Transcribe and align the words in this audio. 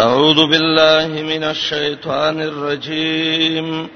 أعوذ 0.00 0.46
بالله 0.46 1.22
من 1.22 1.44
الشيطان 1.44 2.40
الرجيم 2.42 3.88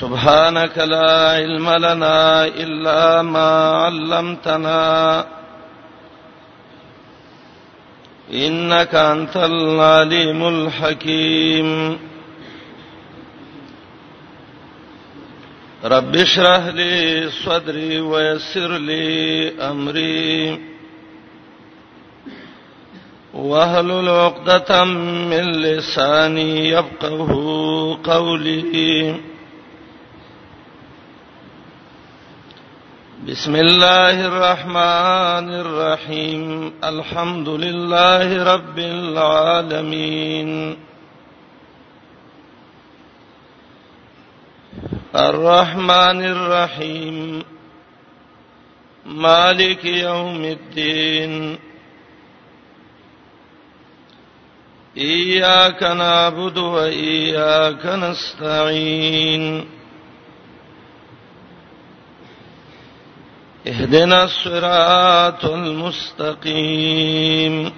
سبحانك 0.00 0.78
لا 0.78 1.30
علم 1.30 1.70
لنا 1.70 2.44
إلا 2.46 3.22
ما 3.22 3.50
علمتنا 3.84 5.26
إنك 8.32 8.94
أنت 8.94 9.36
العليم 9.36 10.48
الحكيم 10.48 11.98
رب 15.84 16.16
اشرح 16.16 16.66
لي 16.66 17.30
صدري 17.30 18.00
ويسر 18.00 18.70
لي 18.78 19.50
أمري 19.60 20.67
واهل 23.38 23.90
العقدة 23.90 24.84
من 24.84 25.42
لساني 25.52 26.68
يبقه 26.68 28.00
قولي 28.04 29.14
بسم 33.28 33.56
الله 33.56 34.26
الرحمن 34.26 35.50
الرحيم 35.60 36.72
الحمد 36.84 37.48
لله 37.48 38.54
رب 38.54 38.78
العالمين 38.78 40.76
الرحمن 45.16 46.24
الرحيم 46.34 47.42
مالك 49.06 49.84
يوم 49.84 50.44
الدين 50.44 51.58
إياك 54.96 55.82
نعبد 55.82 56.58
وإياك 56.58 57.86
نستعين 57.86 59.66
اهدنا 63.66 64.24
الصراط 64.24 65.44
المستقيم 65.44 67.72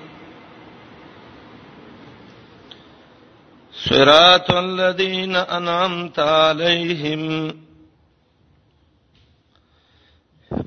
صراط 3.73 4.51
الذين 4.53 5.37
أنعمت 5.37 6.19
عليهم 6.19 7.53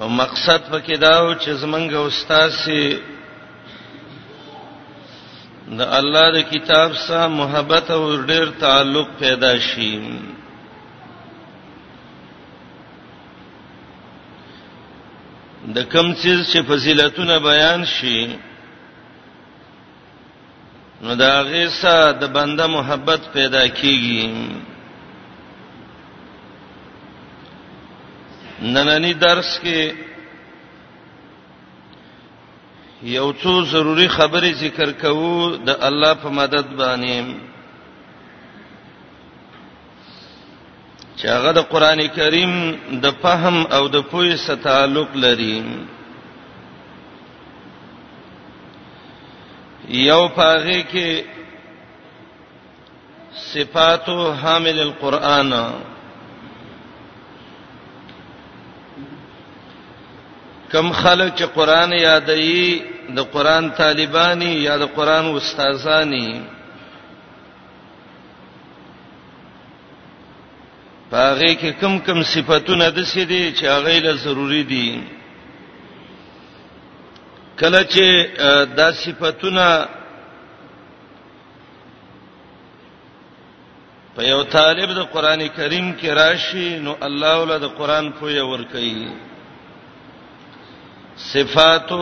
او 0.00 0.08
مقصد 0.20 0.60
پکې 0.70 0.96
دا 1.00 1.14
و 1.26 1.34
چې 1.34 1.50
زمونږ 1.62 1.92
استاد 2.06 2.50
سي 2.64 2.98
د 5.78 5.80
الله 6.00 6.26
د 6.40 6.48
کتاب 6.50 6.90
سره 7.06 7.26
محبت 7.28 7.90
او 7.90 8.16
ډېر 8.28 8.44
تعلق 8.60 9.06
پیدا 9.20 9.58
شي 9.68 9.92
د 15.76 15.86
کم 15.94 16.12
چیز 16.22 16.38
چې 16.52 16.62
فضیلتونه 16.70 17.38
بیان 17.38 17.84
شي 17.84 18.18
نو 21.06 21.14
دا 21.14 21.32
غیسه 21.50 21.96
د 22.20 22.22
بنده 22.36 22.66
محبت 22.66 23.20
پیدا 23.34 23.64
کیږي 23.68 24.26
نننی 28.74 29.12
درس 29.14 29.50
کې 29.64 29.80
یو 33.18 33.28
څو 33.42 33.52
ضروری 33.72 34.08
خبرې 34.18 34.52
ذکر 34.62 34.92
کوو 35.02 35.56
د 35.66 35.70
الله 35.88 36.14
په 36.22 36.28
مدد 36.38 36.66
باندې 36.80 37.22
چې 41.18 41.26
هغه 41.34 41.50
د 41.52 41.58
قران 41.72 42.00
کریم 42.16 42.52
د 43.02 43.06
فهم 43.22 43.56
او 43.66 43.82
د 43.88 43.96
پوهې 44.10 44.34
سره 44.46 44.62
تعلق 44.68 45.10
لري 45.24 45.56
یو 49.88 50.26
پاغه 50.34 50.82
کې 50.92 51.22
صفات 53.36 54.08
حامل 54.42 54.80
القرآن 54.80 55.52
کم 60.72 60.90
خلک 60.92 61.34
چې 61.36 61.44
قرآن 61.54 61.92
یادایي 61.92 62.78
د 63.16 63.30
قرآن 63.32 63.70
طالبانی 63.82 64.50
یا 64.54 64.76
د 64.76 64.82
قرآن 64.94 65.24
استادانی 65.34 66.28
پاغه 71.10 71.54
کې 71.54 71.70
کم 71.80 71.98
کم 71.98 72.22
صفاتونه 72.22 72.90
د 72.90 72.98
سې 73.04 73.20
دي 73.24 73.52
چې 73.52 73.64
هغه 73.64 74.00
له 74.00 74.12
ضروری 74.12 74.62
دي 74.62 75.00
کله 77.60 77.84
چې 77.84 78.36
دا 78.76 78.92
صفاتونه 78.92 79.86
په 84.16 84.22
یو 84.24 84.42
طالب 84.42 84.88
د 84.94 84.98
قران 85.12 85.48
کریم 85.48 85.92
کې 85.98 86.06
راشي 86.08 86.68
نو 86.78 86.96
الله 87.08 87.36
ول 87.42 87.52
د 87.60 87.66
قران 87.78 88.12
په 88.20 88.30
یو 88.30 88.48
ور 88.50 88.62
کوي 88.72 89.08
صفات 91.16 91.92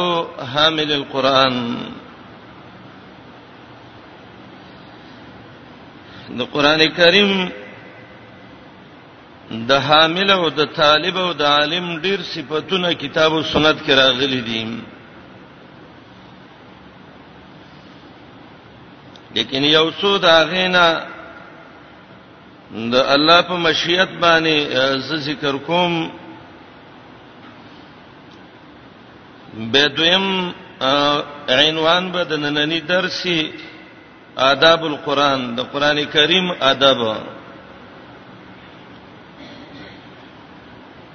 حامل 0.55 0.93
القران 0.93 1.57
د 6.39 6.43
قران 6.55 6.87
کریم 6.99 7.51
د 9.69 9.73
حامل 9.87 10.31
او 10.31 10.49
د 10.51 10.65
طالب 10.65 11.17
او 11.19 11.33
د 11.33 11.43
عالم 11.43 11.87
ډیر 12.01 12.23
صفاتونه 12.35 12.93
کتاب 12.95 13.33
او 13.33 13.43
سنت 13.43 13.77
کې 13.87 13.91
راغلي 14.03 14.41
دي 14.49 14.65
لیکن 19.35 19.65
یو 19.65 19.87
څو 20.01 20.17
دا 20.19 20.37
غینا 20.51 20.87
د 22.93 22.95
الله 23.15 23.43
په 23.49 23.57
مشیت 23.67 24.11
باندې 24.21 24.59
ز 25.07 25.19
ذکر 25.29 25.57
کوم 25.67 25.93
به 29.73 29.89
دویم 29.97 30.27
عنوان 31.61 32.05
به 32.13 32.23
د 32.31 32.33
نننی 32.43 32.81
درسي 32.81 33.53
آداب 34.51 34.85
القرآن 34.85 35.41
د 35.57 35.61
قران 35.73 36.05
کریم 36.15 36.47
آداب 36.71 37.01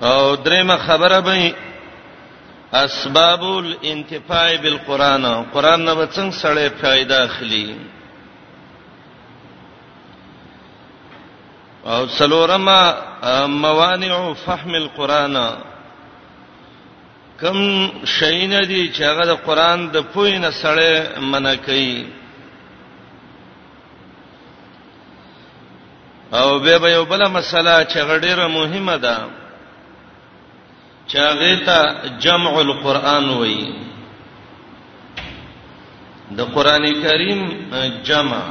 او 0.02 0.36
درېمه 0.36 0.78
خبره 0.78 1.20
به 1.20 1.54
اسباب 2.74 3.44
الانتفاع 3.44 4.56
بالقران 4.58 5.44
قران 5.44 5.86
نه 5.86 5.94
به 5.96 6.06
څنګه 6.14 6.32
سړی 6.44 6.68
فائدہ 6.82 7.16
اخلي 7.28 7.76
او 11.94 12.08
سلورما 12.08 12.82
موانع 13.48 14.34
فهم 14.34 14.76
القرآن 14.76 15.38
کم 17.42 17.62
شین 18.18 18.54
دي 18.70 18.82
چې 18.94 19.02
هغه 19.04 19.26
د 19.32 19.40
قران 19.48 19.88
د 19.96 19.98
پوینه 20.14 20.50
سره 20.62 21.20
منع 21.32 21.56
کوي 21.56 21.96
او 26.38 26.48
به 26.64 26.78
به 26.82 26.90
یو 26.92 27.04
بل 27.12 27.28
مسله 27.38 27.76
چې 27.92 27.98
غډیره 28.12 28.46
مهمه 28.60 28.98
ده 29.06 29.18
چې 31.10 31.16
هغه 31.16 31.66
ته 31.66 32.10
جمع 32.26 32.54
القرآن 32.68 33.30
وایي 33.30 33.68
د 36.38 36.40
قران 36.56 36.84
کریم 37.04 37.46
جمع 38.08 38.44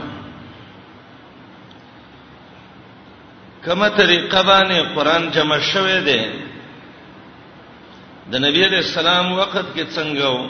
کومه 3.65 3.89
طریقه 3.89 4.43
باندې 4.43 4.95
قران 4.95 5.31
جمع 5.35 5.59
شوه 5.73 6.01
دی 6.09 6.23
د 8.31 8.35
نبی 8.45 8.65
عليه 8.65 8.79
السلام 8.87 9.33
وخت 9.33 9.67
کې 9.77 9.87
څنګه 9.95 10.27
و 10.37 10.47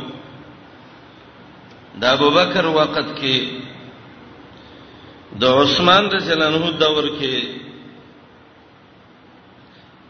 د 2.01 2.05
ابوبکر 2.17 2.67
وخت 2.67 3.09
کې 3.19 3.49
د 5.41 5.45
عثمان 5.61 6.05
رضی 6.17 6.33
الله 6.33 6.47
عنه 6.53 6.71
دور 6.85 7.05
کې 7.21 7.35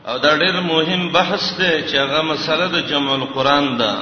او 0.08 0.18
دا 0.18 0.30
ډېر 0.38 0.60
مهم 0.60 1.12
بحث 1.12 1.58
دی 1.60 1.72
چې 1.88 1.96
هغه 2.04 2.22
مسله 2.22 2.66
د 2.74 2.86
جمع 2.90 3.14
القرآن 3.14 3.76
ده 3.76 3.92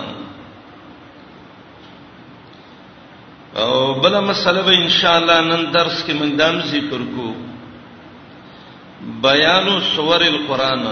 او 3.56 3.94
بل 4.00 4.20
مسله 4.20 4.62
به 4.62 4.72
ان 4.84 4.88
شاء 4.88 5.16
الله 5.18 5.40
نن 5.40 5.72
درس 5.72 6.04
کې 6.06 6.10
موږ 6.12 6.32
دام 6.38 6.60
ذکر 6.60 7.00
کوو 7.16 7.45
بیان 9.22 9.68
سور 9.96 10.20
القرآن 10.20 10.84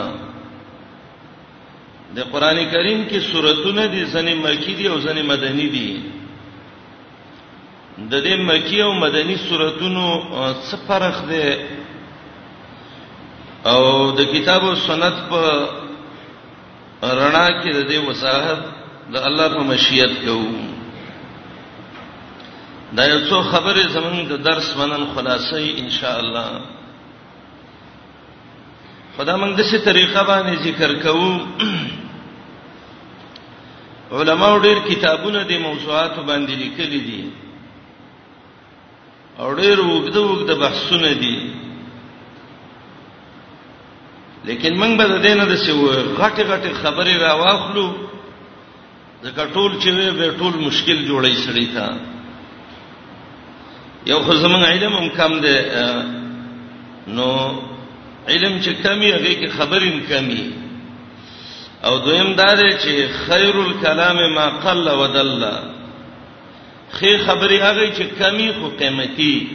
د 2.17 2.31
قران 2.33 2.59
کریم 2.73 3.01
کې 3.09 3.33
سوراتونه 3.33 3.87
دي 3.87 4.05
ځنې 4.05 4.35
مکی 4.43 4.75
دي 4.79 4.89
او 4.89 4.99
ځنې 5.01 5.23
مدني 5.23 5.67
دي 5.67 6.03
د 7.99 8.15
دې 8.27 8.35
مکی 8.49 8.83
او 8.83 8.93
مدني 8.93 9.37
سوراتونو 9.37 10.05
څه 10.71 10.77
فرق 10.89 11.17
دی 11.29 11.49
او 13.73 14.11
د 14.19 14.31
کتاب 14.33 14.65
او 14.65 14.75
سنت 14.75 15.15
په 15.31 15.43
رڼا 17.03 17.63
کې 17.63 17.73
د 17.73 17.83
دې 17.89 17.99
وساحت 18.09 18.59
د 19.13 19.17
الله 19.17 19.49
په 19.49 19.63
مشیت 19.63 20.13
کوو 20.25 20.53
دا 22.93 23.05
یو 23.07 23.21
څو 23.29 23.43
خبرې 23.43 23.89
زمونږ 23.89 24.29
د 24.29 24.37
درس 24.49 24.77
منن 24.77 25.05
خلاصې 25.17 25.81
ان 25.83 25.91
شاء 25.91 26.19
الله 26.21 26.51
خدای 29.17 29.37
موږ 29.41 29.53
د 29.59 29.63
څه 29.71 29.79
طریقه 29.89 30.21
باندې 30.23 30.55
ذکر 30.67 30.93
کوو 31.03 31.39
علما 34.17 34.47
ډېر 34.67 34.79
کتابونه 34.89 35.43
د 35.51 35.59
موضوعات 35.67 36.15
باندې 36.21 36.55
لیکلي 36.63 37.01
دي 37.01 37.23
او 39.41 39.47
ډېر 39.61 39.79
وګد 39.91 40.17
وګد 40.17 40.51
بحثونه 40.63 41.11
دي 41.21 41.37
لیکن 44.49 44.75
موږ 44.81 44.93
به 44.99 45.05
د 45.13 45.23
دینه 45.27 45.45
د 45.53 45.61
څه 45.65 46.01
غټه 46.23 46.43
غټه 46.45 46.75
خبرې 46.83 47.17
راواخلو 47.27 47.87
ځکه 49.23 49.43
ټول 49.55 49.71
چې 49.79 49.89
وي 49.97 50.11
به 50.19 50.37
ټول 50.41 50.55
مشکل 50.67 51.05
جوړی 51.07 51.35
سړی 51.45 51.67
تا 51.75 51.87
یو 54.07 54.19
خو 54.25 54.33
زمونږ 54.33 54.63
علم 54.63 54.93
هم 54.93 55.09
کم 55.19 55.41
دی 55.47 55.59
نو 57.19 57.31
علم 58.29 58.61
چې 58.65 58.75
کمی 58.83 59.11
هغه 59.13 59.35
کې 59.35 59.49
خبرین 59.59 60.01
کمی 60.09 60.45
او 61.89 61.99
دویم 62.05 62.33
دا 62.37 62.53
دی 62.61 62.71
چې 62.71 63.09
خیر 63.27 63.55
الکلام 63.57 64.17
ما 64.35 64.47
قل 64.65 64.89
ودل 65.01 65.53
خیر 66.99 67.25
خبري 67.27 67.59
هغه 67.61 67.93
چې 67.95 68.23
کمی 68.23 68.49
خو 68.61 68.69
قیمتي 68.79 69.49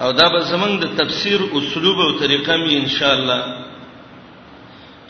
او 0.00 0.12
دا 0.12 0.28
به 0.28 0.40
زمنګ 0.40 0.84
د 0.84 0.96
تفسیر 1.02 1.40
اسلوب 1.54 2.00
او 2.00 2.12
طریقه 2.18 2.56
می 2.56 2.76
ان 2.76 2.88
شاء 2.98 3.12
الله 3.16 3.56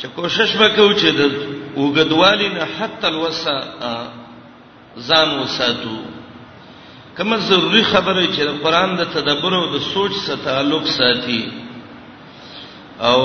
چې 0.01 0.07
کوشش 0.17 0.55
وکړو 0.57 0.99
چې 0.99 1.05
د 1.05 1.31
وګدوالینه 1.77 2.65
حتی 2.81 3.07
الوسا 3.07 3.59
ځان 5.09 5.39
وساتو 5.41 5.99
کومه 7.19 7.37
ضروری 7.51 7.83
خبره 7.83 8.25
چې 8.35 8.41
د 8.49 8.51
قران 8.65 8.91
د 8.97 9.03
تدبر 9.17 9.53
او 9.55 9.67
د 9.75 9.77
سوچ 9.93 10.13
سره 10.25 10.37
تعلق 10.45 10.85
ساتي 10.99 11.43
او 13.09 13.21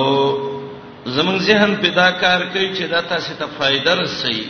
زمون 1.15 1.37
ذهن 1.49 1.71
پیدا 1.83 2.07
کار 2.23 2.41
کوي 2.53 2.69
چې 2.75 2.81
دا 2.93 3.01
تاسو 3.11 3.31
ته 3.41 3.45
فائدہ 3.57 3.91
رسي 4.01 4.41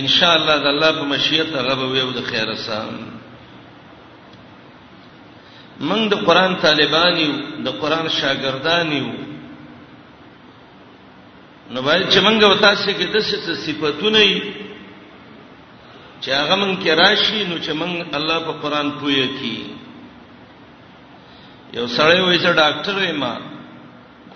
ان 0.00 0.06
شاء 0.16 0.34
الله 0.38 0.54
د 0.64 0.66
الله 0.72 0.90
په 0.98 1.04
مشیت 1.12 1.48
هغه 1.60 1.74
به 1.80 1.86
یو 2.00 2.08
د 2.18 2.20
خیره 2.28 2.54
سم 2.66 2.90
موږ 5.80 6.08
د 6.12 6.14
قران 6.28 6.52
طالبان 6.68 7.14
یو 7.24 7.32
د 7.66 7.68
قران 7.80 8.06
شاګردان 8.20 8.88
یو 9.00 9.10
نو 11.72 11.78
باید 11.82 12.06
چې 12.12 12.18
موږ 12.18 12.44
وتا 12.44 12.72
شي 12.84 12.92
کې 12.94 13.06
د 13.12 13.14
څه 13.28 13.52
صفاتونه 13.66 14.18
یې 14.28 14.42
چې 16.20 16.28
هغه 16.34 16.54
من 16.62 16.70
کې 16.82 16.88
راشي 17.02 17.40
نو 17.48 17.56
چې 17.58 17.70
من 17.80 17.90
الله 18.18 18.36
په 18.46 18.52
قران 18.62 18.88
پوهه 19.00 19.26
کی 19.40 19.54
یو 21.72 21.86
سړی 21.86 22.20
وایي 22.20 22.38
چې 22.44 22.50
ډاکټر 22.62 22.94
وایم 23.00 23.24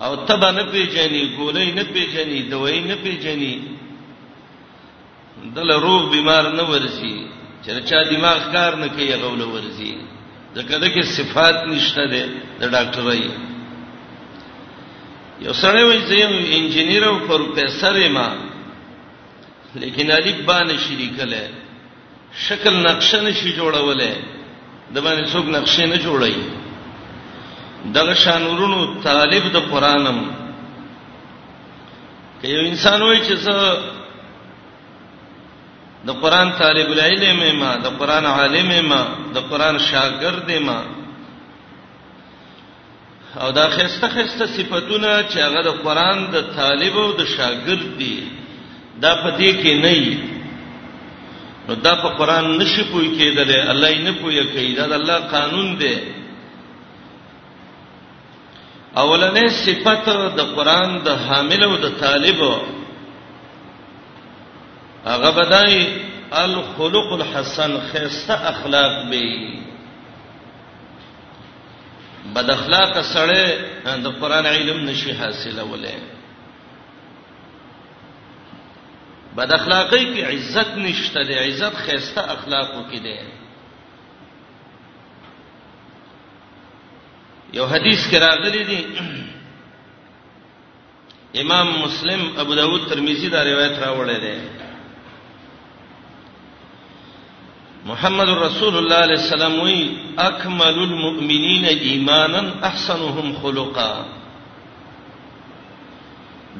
او 0.03 0.11
ته 0.27 0.33
باندې 0.41 0.63
پیژنې 0.71 1.23
ګولې 1.37 1.67
نه 1.79 1.83
پیژنې 1.93 2.39
دوی 2.51 2.77
نه 2.89 2.95
پیژنې 3.03 3.55
دل 5.55 5.69
روغ 5.85 6.01
بیمار 6.13 6.43
نه 6.59 6.63
ورسي 6.69 7.15
چې 7.65 7.83
چا 7.91 7.99
دماغ 8.11 8.39
کار 8.53 8.71
نه 8.83 8.87
کوي 8.97 9.13
غول 9.23 9.41
ورسي 9.41 9.93
ځکه 10.55 10.73
دغه 10.85 11.01
صفات 11.17 11.57
نشته 11.71 12.03
ده 12.13 12.23
د 12.59 12.71
ډاکټرای 12.71 13.29
یو 15.41 15.53
سړی 15.53 15.83
وایي 15.87 16.01
چې 16.07 16.13
یو 16.23 16.31
انجنیر 16.61 17.03
او 17.09 17.15
پروفیسور 17.27 17.97
ما 18.17 18.29
لیکن 19.83 20.07
الف 20.11 20.37
باندې 20.47 20.75
شریکله 20.87 21.43
شکل 22.37 22.73
نقشه 22.89 23.21
نشي 23.21 23.51
جوړولې 23.55 24.11
د 24.93 24.97
باندې 25.01 25.31
څوک 25.31 25.45
نقشه 25.45 25.85
نه 25.85 25.97
جوړي 25.97 26.35
دغه 27.93 28.13
شانورونو 28.13 29.01
طالب 29.03 29.51
د 29.53 29.57
قرانم 29.71 30.19
که 32.41 32.47
یو 32.47 32.65
انسان 32.67 33.01
وای 33.01 33.19
چې 33.25 33.35
څه 33.35 33.83
د 36.07 36.11
قران 36.21 36.51
طالب 36.59 36.91
العلم 36.91 37.59
ما 37.59 37.75
د 37.83 37.87
قران 37.99 38.25
عالم 38.25 38.71
ما 38.87 39.07
د 39.33 39.37
قران 39.39 39.77
شاګرد 39.79 40.51
ما 40.61 40.83
او 43.41 43.51
دا 43.51 43.69
خسته 43.69 44.07
خسته 44.09 44.45
صفاتونه 44.47 45.23
چې 45.29 45.37
هغه 45.39 45.61
د 45.63 45.67
قران 45.83 46.29
د 46.31 46.41
طالب 46.55 46.97
او 46.97 47.11
د 47.11 47.25
شاګرد 47.25 47.97
دي 47.97 48.23
دا 49.01 49.15
په 49.15 49.29
دې 49.37 49.63
کې 49.63 49.73
نه 49.83 49.93
نو 51.67 51.73
دا 51.85 51.93
په 52.03 52.09
قران 52.19 52.47
نشي 52.59 52.83
پوي 52.91 53.09
کېدل 53.17 53.51
الله 53.55 53.89
یې 53.89 54.01
نه 54.01 54.11
پوي 54.21 54.43
کوي 54.53 54.73
دا 54.79 54.87
د 54.87 54.91
الله 54.93 55.19
قانون 55.33 55.75
دی 55.81 55.95
اولنې 58.95 59.47
صفت 59.65 60.09
د 60.39 60.55
قران 60.55 60.97
د 61.05 61.09
حامل 61.27 61.63
او 61.63 61.75
د 61.85 61.89
طالب 62.01 62.41
هغه 65.05 65.29
بدای 65.37 65.87
الخلق 66.41 67.13
الحسن 67.13 67.79
خسته 67.91 68.33
اخلاق 68.49 68.93
به 69.09 69.23
بد 72.35 72.49
اخلاق 72.49 73.01
سره 73.13 73.43
د 74.07 74.19
قران 74.21 74.45
علم 74.51 74.85
نشي 74.89 75.13
حاصله 75.21 75.63
ولې 75.71 76.12
بد 79.37 79.51
اخلاقی 79.53 79.99
کې 79.99 80.23
عزت 80.31 80.73
نشته 80.77 81.23
دی 81.27 81.33
عزت 81.43 81.75
خسته 81.85 82.21
اخلاقو 82.35 82.81
کې 82.91 82.97
دی 83.05 83.15
یو 87.57 87.65
حدیث 87.73 88.01
کې 88.11 88.15
راغلی 88.25 88.63
دی 88.69 88.77
امام 91.41 91.67
مسلم 91.83 92.21
ابو 92.45 92.53
داود 92.55 92.81
ترمذی 92.89 93.29
دا 93.29 93.41
روایت 93.43 93.75
راوړی 93.87 94.17
دی 94.25 94.37
محمد 97.85 98.29
رسول 98.47 98.77
الله 98.77 98.95
علیه 99.05 99.19
السلام 99.23 99.59
وی 99.59 99.97
اکمل 100.25 100.77
المؤمنین 100.89 101.65
ایمانا 101.69 102.41
احسنهم 102.69 103.33
خلقا 103.41 104.05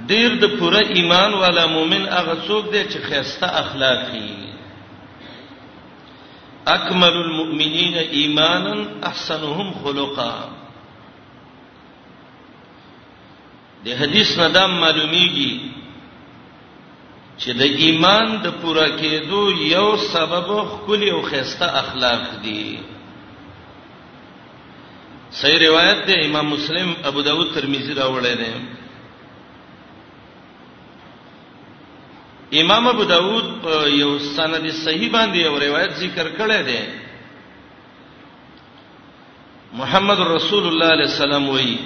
ډیر 0.09 0.29
د 0.41 0.57
پوره 0.59 0.81
ایمان 0.95 1.33
والا 1.41 1.65
مؤمن 1.75 2.03
هغه 2.15 2.35
څوک 2.47 2.65
دی 2.73 2.81
چې 2.91 2.97
خیسته 3.09 3.47
اخلاقی 3.61 4.31
اکمل 6.75 7.15
المؤمنین 7.25 7.95
ایمانا 8.21 8.73
احسنهم 9.09 9.69
خلقا 9.83 10.35
د 13.85 14.01
حدیث 14.01 14.33
نه 14.39 14.49
دا 14.57 14.65
معلومیږي 14.67 15.59
چې 17.39 17.49
د 17.49 17.61
ایمان 17.85 18.37
د 18.43 18.47
پوره 18.61 18.87
کېدو 19.01 19.41
یو 19.77 19.87
سبب 20.11 20.53
خپل 20.75 21.09
او 21.09 21.21
خیسته 21.31 21.65
اخلاق 21.85 22.29
دی 22.43 22.67
صحیح 25.41 25.59
روایت 25.69 26.05
ده 26.07 26.23
امام 26.29 26.47
مسلم 26.53 26.93
ابو 27.09 27.21
داود 27.27 27.53
ترمذی 27.55 27.93
راوړی 27.95 28.33
دی 28.41 28.53
امام 32.61 32.87
ابو 32.87 33.03
داود 33.09 33.67
یو 33.99 34.09
سند 34.19 34.65
صحیح 34.83 35.09
باندې 35.11 35.35
یو 35.39 35.57
روایت 35.59 35.91
ذکر 36.01 36.27
کړی 36.39 36.59
دی 36.67 36.79
محمد 39.79 40.19
رسول 40.33 40.67
الله 40.67 40.85
علیه 40.97 41.09
السلام 41.13 41.49
وایي 41.55 41.77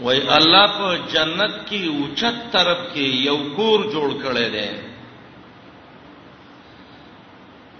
وای 0.00 0.18
الله 0.38 0.66
په 0.80 0.98
جنت 1.14 1.56
کې 1.68 1.88
اوچت 1.94 2.42
طرف 2.58 2.78
کې 2.90 3.24
یو 3.28 3.36
کور 3.56 3.80
جوړ 3.92 4.22
کړی 4.22 4.48
دی 4.58 4.68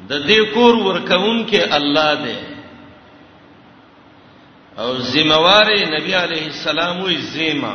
د 0.09 0.27
دې 0.27 0.55
کور 0.55 0.75
ورکون 0.75 1.47
کې 1.47 1.75
الله 1.79 2.15
دی 2.15 2.39
او 4.83 4.93
ذمہ 5.15 5.37
وار 5.45 5.73
نبی 6.01 6.15
علیه 6.25 6.45
السلام 6.51 7.01
وی 7.05 7.17
ذمہ 7.35 7.73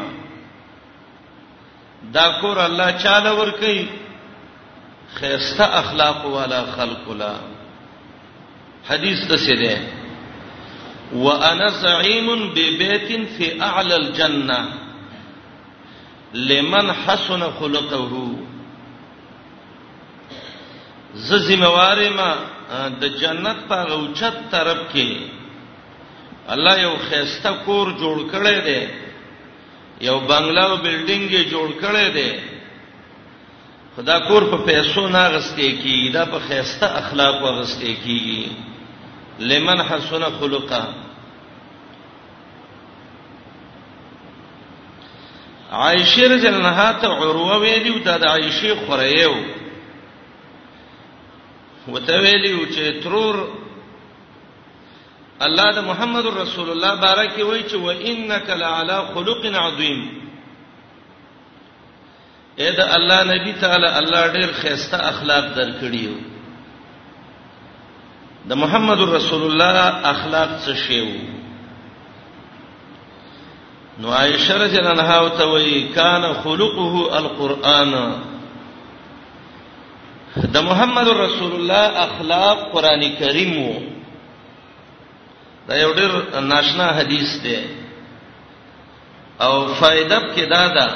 دا 2.14 2.40
کور 2.42 2.58
الله 2.66 2.92
چاله 3.04 3.32
ور 3.32 3.50
کوي 3.50 3.86
خيسته 5.16 5.64
اخلاق 5.82 6.26
والا 6.26 6.62
خلق 6.76 7.10
لا 7.18 7.34
حدیث 8.90 9.28
ته 9.28 9.38
څه 9.38 9.60
ده 9.62 9.80
وانا 11.14 11.68
زعيم 11.70 12.28
ببيت 12.56 13.28
في 13.38 13.62
اعلى 13.62 13.96
الجنه 13.96 14.60
لمن 16.34 16.90
حسن 17.06 17.44
خلقه 17.60 18.12
ز 21.28 21.34
ذمہوار 21.48 21.98
ما 22.16 22.32
د 23.02 23.06
جنت 23.20 23.68
په 23.70 23.92
اوچت 23.98 24.38
طرف 24.52 24.78
کې 24.94 25.18
الله 26.56 26.80
یو 26.82 26.96
خيسته 27.10 27.52
کور 27.66 27.92
جوړ 28.02 28.18
کړی 28.34 28.56
دی 28.66 29.05
یو 30.02 30.20
بنگلا 30.20 30.66
او 30.72 30.78
بلډینګ 30.78 31.32
یې 31.32 31.44
جوړ 31.50 31.68
کړی 31.82 32.08
دی 32.16 32.32
خدا 33.96 34.20
کور 34.28 34.44
په 34.52 34.58
پیسو 34.68 35.08
نه 35.08 35.24
غستې 35.34 35.70
کیږي 35.84 36.10
دا 36.14 36.26
په 36.26 36.40
خیسته 36.48 36.86
اخلاق 37.02 37.36
وغستې 37.44 37.92
کیږي 38.06 38.52
لمن 39.40 39.82
حسن 39.82 40.24
خلقا 40.40 40.86
عائشه 45.82 46.24
رضی 46.34 46.48
الله 46.48 46.68
عنها 46.68 46.92
ته 47.02 47.08
عروه 47.08 47.56
ویلی 47.62 47.90
او 47.90 48.00
د 48.00 48.26
عائشه 48.30 48.76
خورېو 48.76 49.36
وته 51.88 52.18
ویلی 52.24 52.60
چې 52.76 53.04
ترور 53.04 53.36
الله 55.42 55.72
د 55.72 55.80
محمد 55.86 56.26
رسول 56.26 56.70
الله 56.72 56.96
بارک 57.00 57.38
وی 57.50 57.64
چې 57.64 57.76
و 57.76 57.88
انک 57.90 58.50
لعلى 58.50 58.98
خلق 59.16 59.46
عظیم 59.46 60.12
اې 62.60 62.72
د 62.76 62.80
الله 62.80 63.24
نبی 63.24 63.52
تعالی 63.60 63.88
الله 63.88 64.34
ډېر 64.34 64.54
خيسته 64.54 64.96
اخلاق 65.10 65.46
درکړیو 65.56 66.12
د 68.48 68.54
محمد 68.56 69.00
رسول 69.02 69.44
الله 69.52 70.10
اخلاق 70.10 70.50
څه 70.66 70.74
شیو 70.88 71.16
نو 74.00 74.10
عائشه 74.12 74.58
رضی 74.58 74.78
الله 74.78 74.90
عنها 74.92 75.18
او 75.18 75.30
ته 75.30 75.44
وی 75.48 75.82
کان 75.96 76.34
خلقه 76.34 77.18
القرآن 77.18 77.94
د 80.54 80.58
محمد 80.62 81.08
رسول 81.08 81.52
الله 81.56 82.00
اخلاق 82.04 82.72
قران 82.72 83.14
کریم 83.16 83.58
وو 83.62 83.95
دا 85.68 85.76
یو 85.78 85.94
ډیر 85.98 86.12
ناشنا 86.52 86.88
حدیث 86.98 87.30
دی 87.44 87.58
او 89.46 89.54
فائدہ 89.80 90.18
کې 90.34 90.44
دا 90.50 90.64
ده 90.76 90.88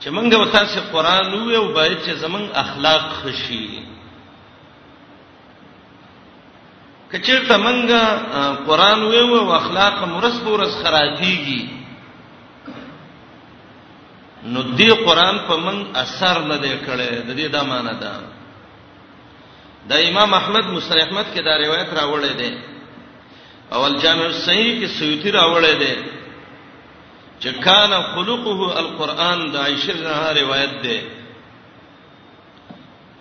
چې 0.00 0.08
موږ 0.16 0.26
به 0.38 0.46
تاسو 0.56 0.78
قران 0.92 1.26
وې 1.34 1.54
او 1.56 1.64
باید 1.78 1.98
چې 2.06 2.12
زمون 2.24 2.44
اخلاق 2.64 3.04
خشي 3.22 3.66
کچیر 7.12 7.40
ته 7.48 7.54
موږ 7.64 7.86
قران 8.68 9.00
وې 9.02 9.18
او 9.40 9.48
اخلاق 9.62 9.96
مرس 10.14 10.36
پورس 10.44 10.74
خراتيږي 10.84 11.64
نو 14.44 14.60
دې 14.62 14.90
قران 15.08 15.36
په 15.48 15.54
موږ 15.66 15.78
اثر 16.04 16.36
نه 16.42 16.56
دی 16.56 16.74
کړی 16.86 17.26
د 17.28 17.30
دې 17.36 17.48
د 17.54 17.56
معنی 17.72 17.94
ده 18.00 18.10
د 19.88 19.92
امام 20.08 20.34
احمد 20.34 20.64
مستر 20.76 20.98
احمد 21.00 21.26
کې 21.34 21.42
دا 21.48 21.56
روایت 21.64 21.90
راوړې 21.98 22.32
ده 22.40 22.58
اول 23.76 23.98
جامع 24.04 24.26
صحیح 24.46 24.70
کې 24.80 24.86
سیوطی 24.98 25.30
راوړې 25.30 25.74
ده 25.82 26.04
چې 27.40 27.60
کان 27.60 28.02
خلقه 28.02 28.78
القرآن 28.82 29.44
د 29.52 29.56
عائشہ 29.66 29.92
نه 30.00 30.32
روایت 30.40 30.74
ده 30.86 30.98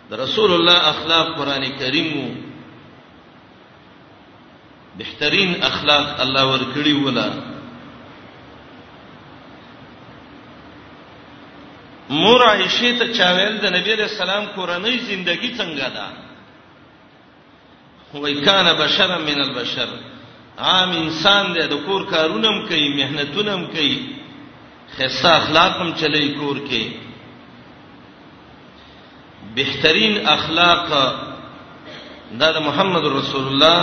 د 0.10 0.14
رسول 0.24 0.54
الله 0.58 0.90
اخلاق 0.94 1.38
قران 1.38 1.66
کریم 1.80 2.12
وو 2.18 2.28
بهترین 4.98 5.56
اخلاق 5.72 6.20
الله 6.28 6.44
ورکړي 6.52 7.06
ولا 7.06 7.30
مور 12.10 12.44
عائشه 12.52 12.96
ته 13.00 13.14
چاویل 13.18 13.58
د 13.64 13.82
نبی 13.82 13.96
رسول 14.06 14.18
سلام 14.28 14.46
کورنۍ 14.56 14.98
ژوندۍ 14.98 15.56
څنګه 15.58 15.90
ده 15.98 16.08
وای 18.24 18.34
کان 18.46 18.68
بشرا 18.74 19.18
من 19.30 19.40
البشر 19.46 19.90
عام 20.72 20.92
انسان 21.04 21.46
دی 21.56 21.64
د 21.72 21.74
کور 21.86 22.02
کارونم 22.14 22.58
کوي 22.68 22.88
مهنتونم 23.00 23.62
کوي 23.76 23.96
خصه 24.98 25.30
اخلاقم 25.38 25.90
چلی 26.02 26.28
کور 26.40 26.58
کې 26.70 26.84
بهترین 29.58 30.14
اخلاق 30.36 30.86
دا 32.40 32.50
د 32.60 32.62
محمد 32.68 33.06
رسول 33.18 33.46
الله 33.50 33.82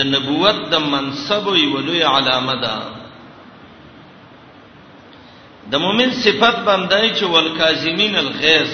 د 0.00 0.10
نبوت 0.16 0.58
د 0.74 0.84
منصب 0.88 1.44
او 1.54 1.64
ولوی 1.76 2.02
علامه 2.02 2.58
ده 2.66 2.74
د 5.72 5.74
مؤمن 5.84 6.10
صفت 6.18 6.56
باندې 6.72 7.14
چې 7.18 7.24
ول 7.36 7.48
کاظمین 7.62 8.16
الغیظ 8.26 8.70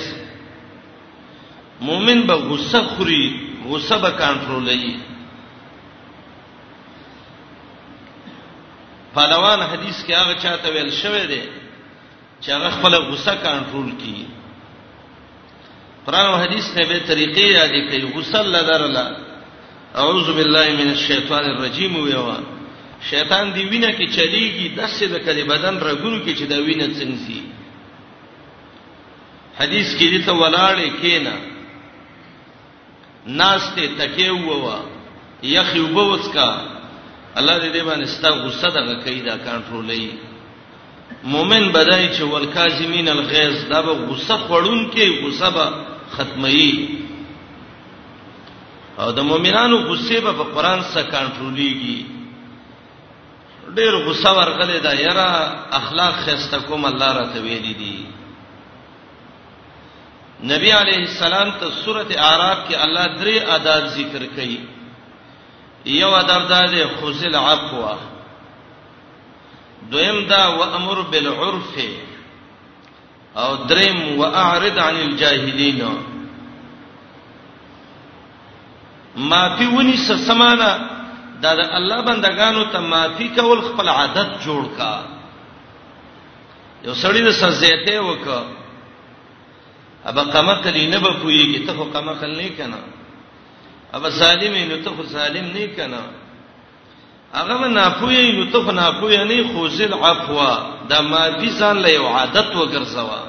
مؤمن 1.91 2.19
به 2.27 2.35
غصه 2.49 2.81
خوري 2.89 3.25
غصه 3.71 3.97
به 3.99 4.11
کنټرولوي 4.11 4.95
پهلوان 9.15 9.61
حدیث 9.73 10.03
کې 10.07 10.13
هغه 10.21 10.35
چاته 10.45 10.69
ویل 10.75 10.91
شوی 11.03 11.25
دی 11.33 11.43
چې 12.41 12.51
هغه 12.51 12.71
خپل 12.77 12.95
غصه 12.95 13.35
کنټرول 13.45 13.91
کړي 14.01 14.25
قرآن 16.07 16.27
او 16.31 16.37
حدیث 16.45 16.71
نه 16.77 16.87
به 16.89 17.01
طریقې 17.13 17.47
یادې 17.59 17.91
کوي 17.91 18.13
غصه 18.15 18.43
لدرلا 18.55 19.07
اعوذ 20.01 20.31
بالله 20.39 20.67
من 20.81 20.89
الشیطان 20.97 21.45
الرجیم 21.53 21.97
ویوا 21.97 22.37
شیطان 23.11 23.53
دی 23.55 23.63
وینه 23.65 23.93
کې 23.93 24.11
چلیږي 24.17 24.67
دسه 24.79 25.07
د 25.13 25.19
کلی 25.27 25.43
بدن 25.53 25.79
رګونو 25.81 26.25
کې 26.27 26.39
چې 26.39 26.43
دا 26.53 26.57
وینه 26.57 26.87
څنګه 26.87 27.41
حدیث 29.61 29.95
کې 29.99 30.09
دې 30.13 30.27
ته 30.27 30.33
ولاړې 30.33 31.01
کینا 31.03 31.37
ناس 33.27 33.63
ته 33.77 33.87
تکیه 33.99 34.31
ووا 34.33 34.81
یخي 35.43 35.79
وبوس 35.81 36.29
کا 36.33 36.79
الله 37.37 37.59
دې 37.59 37.73
دې 37.73 37.85
باندې 37.87 38.05
ستا 38.07 38.29
غصه 38.31 38.69
دغه 38.69 38.95
کیدا 39.05 39.37
کنټرولې 39.37 40.09
مومن 41.25 41.69
بدای 41.73 42.09
چې 42.15 42.21
والکاظمین 42.23 43.09
الغیظ 43.09 43.65
دا 43.71 43.81
به 43.81 43.93
غصه 43.93 44.37
خړون 44.49 44.91
کې 44.93 45.25
غصه 45.25 45.51
به 45.51 45.85
ختمي 46.11 46.89
او 48.99 49.13
د 49.13 49.21
مؤمنانو 49.23 49.77
غصه 49.79 50.21
به 50.21 50.33
په 50.33 50.43
قران 50.55 50.83
سره 50.83 51.03
کنټرولېږي 51.11 52.05
ډېر 53.75 53.95
غصه 54.09 54.33
ورغله 54.37 54.79
دا 54.79 54.93
یره 54.93 55.59
اخلاق 55.81 56.15
خسته 56.15 56.59
کوم 56.61 56.85
الله 56.85 57.13
را 57.19 57.27
ته 57.27 57.41
ویلي 57.41 57.75
دي 57.75 57.95
نبی 60.49 60.71
علیہ 60.73 60.99
السلام 61.05 61.49
ته 61.63 61.67
سورته 61.85 62.19
اعراف 62.19 62.69
کې 62.69 62.77
الله 62.83 63.07
درې 63.15 63.49
آداب 63.55 63.89
ذکر 63.95 64.23
کړي 64.35 64.59
یو 65.95 66.13
آداب 66.19 66.45
دا 66.49 66.61
دی 66.75 66.85
خذل 67.01 67.35
عفو 67.37 67.91
دویم 69.93 70.19
دا 70.29 70.41
وامر 70.61 71.01
بالعرف 71.13 71.77
او 73.43 73.49
دریم 73.73 73.99
واعرض 74.21 74.79
عن 74.85 74.97
الجاهلین 75.01 75.83
معافي 79.17 79.67
ونی 79.73 79.97
سمانا 80.07 80.71
دا 81.43 81.53
د 81.59 81.61
الله 81.81 82.01
بندگانو 82.07 82.65
ته 82.73 82.79
معافي 82.81 83.29
کول 83.37 83.61
خپل 83.69 83.89
عادت 83.89 84.41
جوړ 84.47 84.77
کا 84.77 85.03
یو 86.87 86.95
سړی 86.95 87.21
د 87.29 87.31
سزا 87.43 87.75
ته 87.87 87.99
وکړه 88.01 88.60
ابا 90.05 90.23
قمقلی 90.25 90.87
نه 90.87 90.99
به 90.99 91.11
پویږي 91.13 91.67
ته 91.67 91.73
خو 91.77 91.85
قمقل 91.85 92.33
نه 92.41 92.49
کنا 92.57 92.79
ابا 93.93 94.09
ظالم 94.11 94.53
نه 94.71 94.77
ته 94.85 94.91
خو 94.97 95.03
ظالم 95.03 95.47
نه 95.57 95.67
کنا 95.77 96.03
هغه 97.35 97.69
نه 97.69 97.89
پوی 98.01 98.33
نو 98.33 98.45
ته 98.53 98.73
نه 98.73 99.01
پوی 99.01 99.17
نه 99.31 99.39
خوزل 99.53 99.93
عفوا 99.95 100.51
دا 100.91 101.01
ما 101.01 101.29
دي 101.29 101.51
ځان 101.59 101.77
له 101.83 101.89
یو 101.89 102.07
عادت 102.07 102.51
وګرځوا 102.55 103.21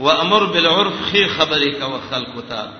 وامر 0.00 0.44
بالعرف 0.52 0.96
خي 1.12 1.22
خبرې 1.36 1.72
کا 1.78 1.86
وخلق 1.86 2.34
تا 2.48 2.72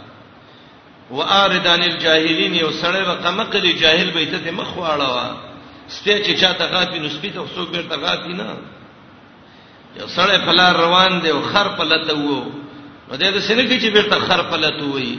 وارد 1.10 1.66
عن 1.66 1.82
الجاهلين 1.82 2.54
یو 2.54 2.70
سړی 2.70 3.00
رقمقلی 3.10 3.72
جاهل 3.72 4.10
بیت 4.10 4.34
ته 4.44 4.50
مخ 4.50 4.74
واړوا 4.76 5.26
سپه 5.88 6.22
چې 6.24 6.40
چاته 6.40 6.64
غاپی 6.70 6.98
نو 6.98 7.08
سپه 7.08 7.30
ته 7.30 7.46
څوک 7.56 7.68
بیرته 7.72 7.96
غاپی 7.96 8.32
نه 8.32 8.46
یو 9.98 10.06
سړی 10.06 10.38
په 10.46 10.52
لار 10.58 10.74
روان 10.84 11.12
دی 11.22 11.28
او 11.34 11.42
خر 11.50 11.68
په 11.78 11.84
لته 11.90 12.14
وو 12.18 12.40
نو 13.10 13.16
دې 13.20 13.28
د 13.34 13.38
سینې 13.46 13.64
کې 13.68 13.92
بیرته 13.94 14.18
خر 14.26 14.42
په 14.50 14.56
لته 14.62 14.84
وای 14.90 15.14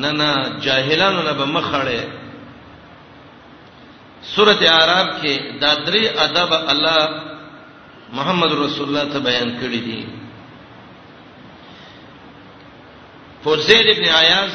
نه 0.00 0.10
نه 0.18 0.28
جاهلانو 0.64 1.22
نه 1.22 1.32
به 1.38 1.44
مخړې 1.56 2.00
سورته 4.34 4.64
اعراف 4.70 5.08
کې 5.22 5.60
دا 5.60 5.70
درې 5.86 6.04
ادب 6.26 6.50
الله 6.70 7.20
محمد 8.12 8.52
رسول 8.52 8.88
الله 8.88 9.12
ته 9.12 9.18
بیان 9.28 9.50
کړی 9.60 9.78
دي 9.78 10.06
فوزیل 13.44 13.88
ابن 13.90 14.04
عیاض 14.20 14.50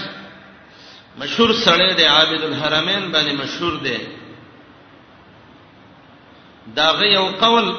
مشهور 1.19 1.49
سړی 1.65 1.93
دی 1.97 2.03
عابد 2.05 2.43
الحرمین 2.43 3.11
باندې 3.11 3.41
مشهور 3.43 3.77
دی 3.83 3.97
داغه 6.75 7.05
یو 7.13 7.25
قول 7.39 7.73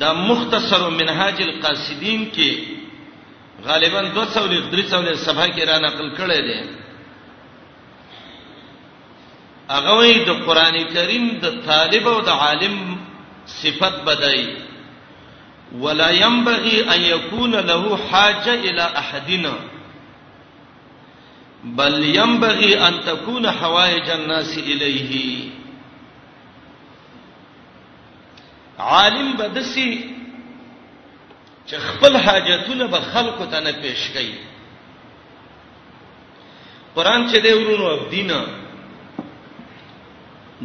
د 0.00 0.20
مختصر 0.28 0.88
منهاج 0.90 1.40
القاصدین 1.46 2.24
کې 2.34 3.64
غالبا 3.64 4.00
200 4.00 4.40
لغ 4.52 4.70
300 4.72 5.14
صفحه 5.24 5.46
کې 5.48 5.66
را 5.70 5.78
نقل 5.86 6.10
کړی 6.16 6.40
دی 6.48 6.60
هغه 9.74 9.92
وی 9.98 10.14
د 10.28 10.40
قران 10.46 10.76
کریم 10.94 11.28
د 11.42 11.58
طالب 11.66 12.08
او 12.08 12.20
د 12.20 12.28
عالم 12.44 12.78
صفت 13.46 14.00
بدای 14.06 14.46
ولا 15.82 16.10
ينبغي 16.10 16.80
ان 16.94 17.00
يكون 17.00 17.54
له 17.54 17.96
حاجه 18.10 18.54
الى 18.54 18.82
احدنا 19.02 19.54
بل 21.80 21.94
ينبغي 22.16 22.76
ان 22.88 23.00
تكون 23.10 23.50
حوائج 23.50 24.10
الناس 24.10 24.58
اليه 24.58 25.20
عالم 28.78 29.32
بدسي 29.32 30.14
چې 31.68 31.74
خپل 31.76 32.16
حاجتونه 32.16 32.86
به 32.86 33.00
خلکو 33.00 33.46
ته 33.46 33.60
نه 33.60 33.72
پیش 33.72 34.10
کوي 34.12 34.34
قران 36.94 37.28
چې 37.32 37.36
دی 37.42 37.52
ورونو 37.52 38.08
دینه 38.10 38.46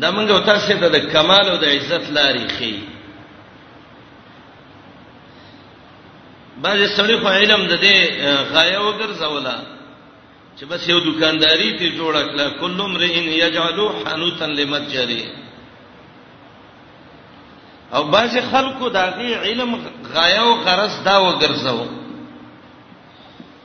دا 0.02 0.12
موږ 0.12 0.32
او 0.32 0.40
تاسو 0.40 0.68
ته 0.74 0.90
د 0.90 1.12
کمال 1.14 1.50
او 1.50 1.58
د 1.58 1.64
عزت 1.64 2.06
لارې 2.10 2.50
خي 2.58 2.80
بعض 6.58 6.92
سړي 6.98 7.20
خو 7.22 7.28
علم 7.28 7.68
د 7.68 7.78
دې 7.82 7.98
غایه 8.52 8.80
وګرځولا 8.80 9.56
چې 10.60 10.66
بس 10.66 10.90
یو 10.90 11.00
دکانداری 11.00 11.78
ته 11.78 11.98
جوړ 11.98 12.14
کړه 12.16 12.60
کله 12.60 12.88
مرئن 12.88 13.24
یجعلو 13.30 13.90
حنوتن 14.06 14.50
لمتجری 14.50 15.26
او 17.94 18.04
باز 18.04 18.38
خلکو 18.52 18.90
داغي 18.90 19.34
علم 19.34 19.76
غایه 20.16 20.40
او 20.44 20.54
غرض 20.56 21.04
دا 21.06 21.18
وګرځاو 21.30 21.86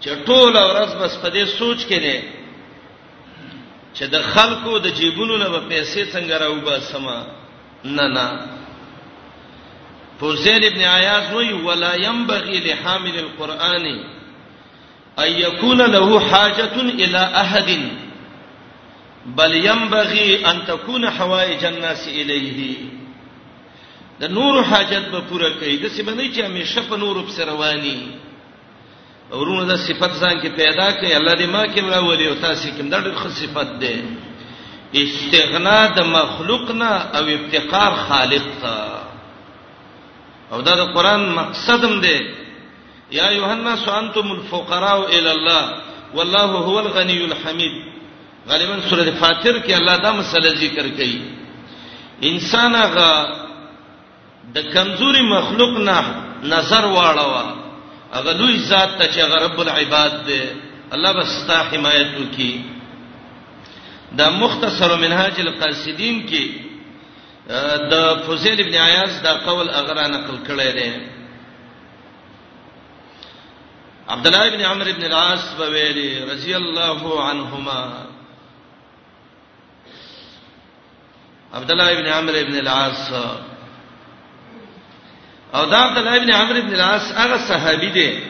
چټول 0.04 0.54
ورځ 0.70 0.90
بس 1.00 1.12
په 1.22 1.28
دې 1.30 1.44
سوچ 1.58 1.78
کې 1.86 1.98
دي 2.04 2.18
چې 3.94 4.04
د 4.04 4.22
خلکو 4.22 4.78
د 4.78 4.86
جیبونو 4.88 5.36
نه 5.36 5.60
پیسې 5.70 6.02
څنګه 6.12 6.38
راو 6.40 6.54
با 6.60 6.80
سما 6.80 7.26
نه 7.84 8.06
نه 8.06 8.40
فوزیل 10.20 10.64
ابن 10.64 10.80
عیاض 10.94 11.32
وی 11.34 11.52
ولا 11.52 11.94
ينبغي 11.94 12.60
لحامل 12.60 13.18
القرآن 13.18 13.86
ان 15.18 15.32
يكون 15.32 15.80
له 15.82 16.20
حاجه 16.20 16.74
الى 16.80 17.18
احد 17.18 17.70
بل 19.26 19.54
ينبغي 19.64 20.46
ان 20.50 20.66
تكون 20.66 21.10
حوائج 21.10 21.64
الناس 21.64 22.08
اليه 22.08 22.78
د 24.20 24.24
نور 24.36 24.54
حاجت 24.68 25.04
به 25.12 25.20
پوره 25.28 25.50
کوي 25.60 25.76
د 25.78 25.86
سیمنه 25.96 26.26
چې 26.34 26.40
همیشه 26.48 26.80
په 26.90 26.96
نور 26.96 27.16
په 27.28 27.44
رواني 27.44 27.98
ورونه 29.30 29.64
د 29.68 29.76
صفات 29.86 30.12
ځان 30.22 30.36
کې 30.42 30.48
پیدا 30.60 30.88
کړي 30.98 31.12
الله 31.14 31.34
دې 31.40 31.46
ما 31.54 31.62
کې 31.66 31.80
راولي 31.94 32.26
او 32.28 32.34
تاسو 32.34 32.68
کې 32.68 32.82
دا 32.90 33.00
ډېر 33.04 33.14
خاص 33.16 33.32
صفات 33.42 33.68
ده 33.80 33.94
استغنا 35.02 35.78
د 35.96 36.00
مخلوق 36.16 36.70
نه 36.70 36.90
او 37.18 37.24
ابتقار 37.36 37.92
خالق 38.06 38.46
ته 38.62 38.76
او 40.52 40.60
دا 40.60 40.74
د 40.80 40.94
قران 40.94 41.28
مقصدم 41.40 42.00
ده 42.00 42.18
یا 43.10 43.30
یوحنا 43.30 43.76
سوانتم 43.76 44.32
الفقراء 44.32 44.98
الى 45.08 45.32
الله 45.32 45.62
والله 46.14 46.62
هو 46.68 46.78
الغني 46.80 47.24
الحمید 47.24 47.74
غالبا 48.48 48.78
سوره 48.90 49.10
فاتر 49.10 49.62
کې 49.62 49.72
الله 49.80 49.96
دا 49.96 50.12
مسله 50.12 50.50
ذکر 50.62 50.86
کړي 50.86 51.16
انسان 52.30 52.74
هغه 52.74 53.10
د 54.52 54.58
کمزوري 54.74 55.20
مخلوق 55.22 55.74
نه 55.88 55.98
نظر 56.52 56.84
واړوا 56.86 57.44
هغه 58.12 58.32
لوی 58.32 58.58
ذات 58.58 58.90
ته 58.98 59.06
چې 59.12 59.42
رب 59.42 59.60
العباد 59.60 60.20
دی 60.26 60.40
الله 60.92 61.12
بستا 61.12 61.60
حمایت 61.72 62.10
وکي 62.20 62.60
دا 64.12 64.30
مختصر 64.30 64.96
منهاج 64.96 65.40
القاصدین 65.40 66.26
کې 66.28 66.48
د 67.92 68.22
فوزیل 68.26 68.60
ابن 68.60 68.74
عیاض 68.82 69.22
دا 69.22 69.32
قول 69.46 69.70
اغرا 69.70 70.06
نقل 70.08 70.36
کړی 70.48 70.72
دی 70.80 70.90
عبد 74.08 74.26
الله 74.26 74.46
ابن 74.46 74.60
عمرو 74.60 74.90
ابن 74.90 75.04
العاص 75.04 75.44
بویلی 75.58 76.24
رضی 76.30 76.54
الله 76.56 77.22
عنهما 77.22 77.94
عبد 81.54 81.70
الله 81.70 81.92
ابن 81.92 82.06
عمرو 82.08 82.36
ابن 82.40 82.56
العاص 82.58 83.12
او 85.52 85.64
دا 85.64 85.76
عبد 85.76 85.98
الله 85.98 86.16
ابن 86.16 86.30
عمرو 86.32 86.58
ابن 86.58 86.74
العاص 86.74 87.12
هغه 87.12 87.36
صحابي 87.36 87.90
دی 87.90 88.20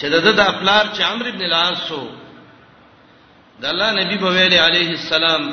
چې 0.00 0.04
د 0.04 0.14
د 0.38 0.42
خپلار 0.44 0.86
چې 0.94 1.00
عمرو 1.00 1.28
ابن 1.28 1.42
العاص 1.42 1.90
وو 1.92 2.08
د 3.60 3.64
الله 3.64 3.90
نبی 3.92 4.16
په 4.18 4.24
ویلي 4.26 4.58
عليه 4.58 4.90
السلام 4.90 5.52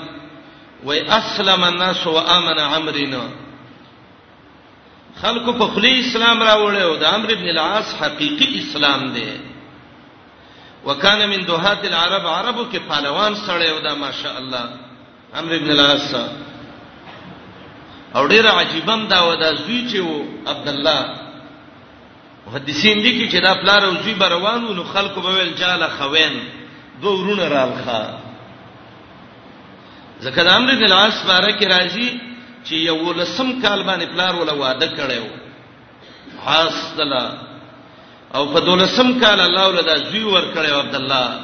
و 0.83 0.91
اسلم 0.91 1.63
الناس 1.63 2.07
و 2.07 2.17
امن 2.19 2.60
عمرنا 2.60 3.23
خلکو 5.21 5.53
په 5.53 5.67
خلی 5.67 5.99
اسلام 5.99 6.43
راوړل 6.43 6.81
او 6.81 6.95
د 6.95 7.03
عمرو 7.03 7.33
ابن 7.33 7.49
العاص 7.49 7.95
حقيقي 8.01 8.60
اسلام 8.60 9.13
دی 9.13 9.27
وکانه 10.86 11.25
من 11.25 11.45
دوحات 11.45 11.86
العرب 11.86 12.27
عربو 12.27 12.65
کې 12.73 12.77
پهلوان 12.89 13.36
سره 13.36 13.63
یو 13.69 13.79
دا 13.79 13.93
ماشاء 13.95 14.38
الله 14.38 14.69
عمرو 15.33 15.55
ابن 15.55 15.71
العاص 15.71 16.13
او 18.15 18.27
ډیر 18.27 18.47
عجيبم 18.51 19.07
دا 19.07 19.21
ودا 19.27 19.51
زوی 19.55 19.89
چې 19.91 19.97
وو 19.99 20.25
عبد 20.47 20.67
الله 20.67 20.99
محدثین 22.47 23.01
دي 23.03 23.11
کې 23.17 23.31
چې 23.31 23.43
دا 23.43 23.53
پلار 23.53 23.83
او 23.85 23.93
زوی 24.03 24.13
بروانو 24.13 24.73
نو 24.73 24.83
خلکو 24.83 25.21
به 25.21 25.29
ویل 25.29 25.53
جاله 25.55 25.87
خوین 25.87 26.33
دوه 27.01 27.19
ورونه 27.19 27.47
رالخه 27.47 28.17
ځکه 30.21 30.43
د 30.43 30.47
امر 30.47 30.71
د 30.73 30.81
لاس 30.81 31.23
باره 31.27 31.51
کې 31.57 31.67
راځي 31.67 32.09
چې 32.65 32.73
یو 32.73 33.13
لسم 33.13 33.61
کال 33.61 33.83
باندې 33.83 34.05
پلار 34.13 34.35
ولا 34.35 34.53
وعده 34.53 34.87
کړو 34.87 35.23
خاص 36.45 36.97
دلا 36.97 37.31
او 38.35 38.45
په 38.53 38.59
دولسم 38.59 39.19
کال 39.19 39.39
الله 39.39 39.67
ولدا 39.67 39.97
زوی 40.11 40.23
ور 40.23 40.45
کړو 40.55 40.69
عبد 40.79 40.95
الله 40.95 41.39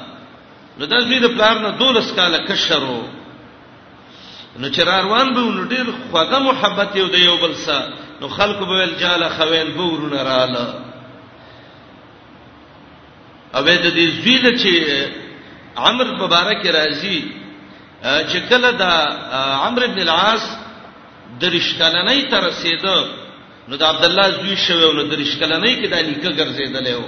نو 0.79 0.85
د 0.85 0.99
زوی 1.01 1.19
د 1.19 1.25
پلار 1.35 1.59
نه 1.59 1.69
دولس 1.79 2.11
کال 2.15 2.45
کشرو 2.47 3.01
نو 4.59 4.67
چې 4.69 4.79
روان 4.85 5.33
به 5.33 5.41
نو 5.55 5.63
ډیر 5.73 5.85
خوږه 6.11 6.39
محبت 6.49 6.95
یو 6.95 7.07
د 7.13 7.21
یو 7.21 7.37
بل 7.43 7.53
سره 7.55 7.93
نو 8.21 8.27
خلکو 8.37 8.65
به 8.65 8.83
الجاله 8.83 9.29
خوین 9.37 9.71
به 9.77 9.83
ورونه 9.83 10.23
رااله 10.27 10.65
اوبې 13.55 13.77
د 13.85 13.95
دې 13.97 14.07
زیده 14.23 14.51
چې 14.57 14.73
عمر 15.85 16.07
مبارک 16.21 16.65
راضي 16.77 17.19
چې 18.03 18.49
کله 18.49 18.71
دا 18.83 18.93
عمرو 19.65 19.87
بن 19.87 19.99
العاص 20.07 20.43
درشکلنۍ 21.39 22.21
تر 22.29 22.43
رسیدو 22.47 22.97
نو 23.67 23.75
د 23.75 23.83
عبد 23.91 24.05
الله 24.05 24.31
زوی 24.39 24.55
شوه 24.67 24.93
نو 24.95 25.03
درشکلنۍ 25.03 25.75
کې 25.75 25.89
د 25.89 25.93
نیکه 25.93 26.29
ګرځیدل 26.29 26.87
یو 26.87 27.03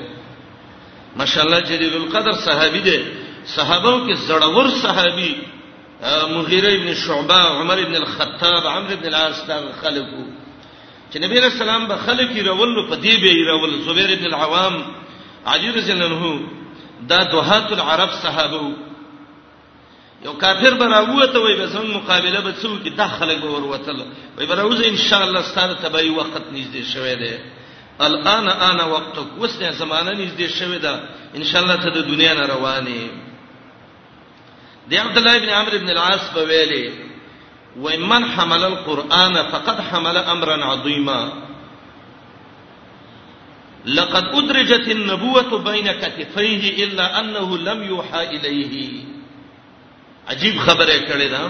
ماشاءالله 1.18 1.60
جلیل 1.72 1.94
القدر 1.98 2.32
صحابي 2.46 2.80
دي 2.90 3.00
صحابو 3.58 4.00
کې 4.08 4.14
زړور 4.30 4.70
صحابي 4.86 5.34
مغیره 6.04 6.72
ابن 6.74 6.94
شعبہ 6.94 7.40
عمر 7.60 7.78
ابن 7.78 7.96
الخطاب 7.96 8.68
عمرو 8.68 8.94
ابن 8.94 9.06
العاص 9.08 9.48
دا 9.48 9.60
خلکو 9.82 10.24
چې 11.12 11.18
نبی 11.24 11.38
رسول 11.40 11.62
الله 11.70 11.88
به 11.88 11.96
خلک 12.06 12.30
یې 12.36 12.48
رول 12.48 12.90
په 12.90 12.96
دی 12.96 13.18
به 13.18 13.30
یې 13.36 13.48
رول 13.50 13.82
زبیر 13.88 14.10
ابن 14.12 14.26
العوام 14.26 14.76
علی 15.48 15.70
رضی 15.72 15.92
الله 15.92 16.16
عنه 16.16 16.42
دا 17.10 17.24
دوحات 17.32 17.72
العرب 17.72 18.10
صحابه 18.24 18.64
یو 20.26 20.34
کافر 20.34 20.74
به 20.74 20.86
راوته 20.88 21.40
وي 21.40 21.56
به 21.56 21.68
څنګه 21.74 21.96
مقابله 21.98 22.40
به 22.40 22.54
څو 22.64 22.78
کې 22.86 22.90
داخله 22.98 23.36
به 23.36 23.48
وروتل 23.50 24.06
وي 24.38 24.46
به 24.46 24.56
راوځي 24.56 24.86
ان 24.88 24.98
شاء 24.98 25.24
الله 25.24 25.42
ستاره 25.42 25.74
تبعي 25.74 26.10
وخت 26.10 26.36
نږدې 26.52 26.84
شوه 26.94 27.14
دی 27.14 27.34
الان 28.00 28.48
انا 28.50 28.86
وقتک 28.86 29.38
وسه 29.42 29.72
زمانہ 29.72 30.10
نږدې 30.12 30.48
شوه 30.60 30.78
ده 30.78 31.00
ان 31.36 31.44
شاء 31.44 31.62
الله 31.62 31.76
ته 31.76 31.90
د 31.90 32.08
دنیا 32.08 32.34
نه 32.34 32.46
روانه 32.48 33.25
د 34.90 34.94
عبد 35.04 35.18
الله 35.18 35.36
ابن 35.38 35.50
عمرو 35.50 35.76
ابن 35.78 35.90
العاص 35.90 36.24
په 36.34 36.42
ویلي 36.50 36.84
ومن 37.84 38.26
حمل 38.34 38.64
القرآن 38.66 39.34
فقد 39.52 39.80
حمل 39.90 40.18
امرا 40.18 40.56
عظيما 40.72 41.20
لقد 43.86 44.26
ادرجت 44.40 44.86
النبوة 44.98 45.52
بين 45.70 45.92
كتفيه 46.02 46.62
الا 46.86 47.20
انه 47.20 47.58
لم 47.70 47.84
يوحى 47.84 48.24
اليه 48.24 49.04
عجیب 50.28 50.60
خبره 50.66 50.98
کړې 51.08 51.28
ده 51.34 51.44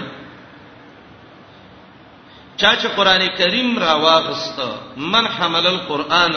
چا 2.56 2.74
چې 2.80 2.86
قران 2.96 3.26
کریم 3.38 3.78
را 3.78 3.94
واغست 4.06 4.60
من 4.96 5.26
حمل 5.36 5.66
القرآن 5.66 6.36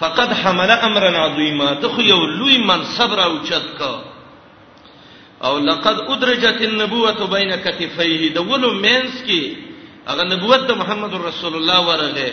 فقد 0.00 0.32
حمل 0.42 0.70
امرا 0.70 1.10
عظيما 1.24 1.74
ته 1.82 2.00
یو 2.12 2.24
لوی 2.26 2.56
منصب 2.58 3.14
را 3.14 3.24
اوچت 3.24 3.66
کا 3.78 3.94
او 5.44 5.54
لقد 5.58 5.96
ادرجت 6.12 6.58
النبوه 6.68 7.18
بين 7.34 7.50
كتفيه 7.64 8.22
د 8.34 8.36
ولو 8.48 8.70
مینس 8.84 9.14
کی 9.26 9.42
هغه 10.08 10.22
نبوت 10.32 10.60
د 10.68 10.70
محمد 10.80 11.12
رسول 11.24 11.52
الله 11.56 11.78
ورغه 11.88 12.30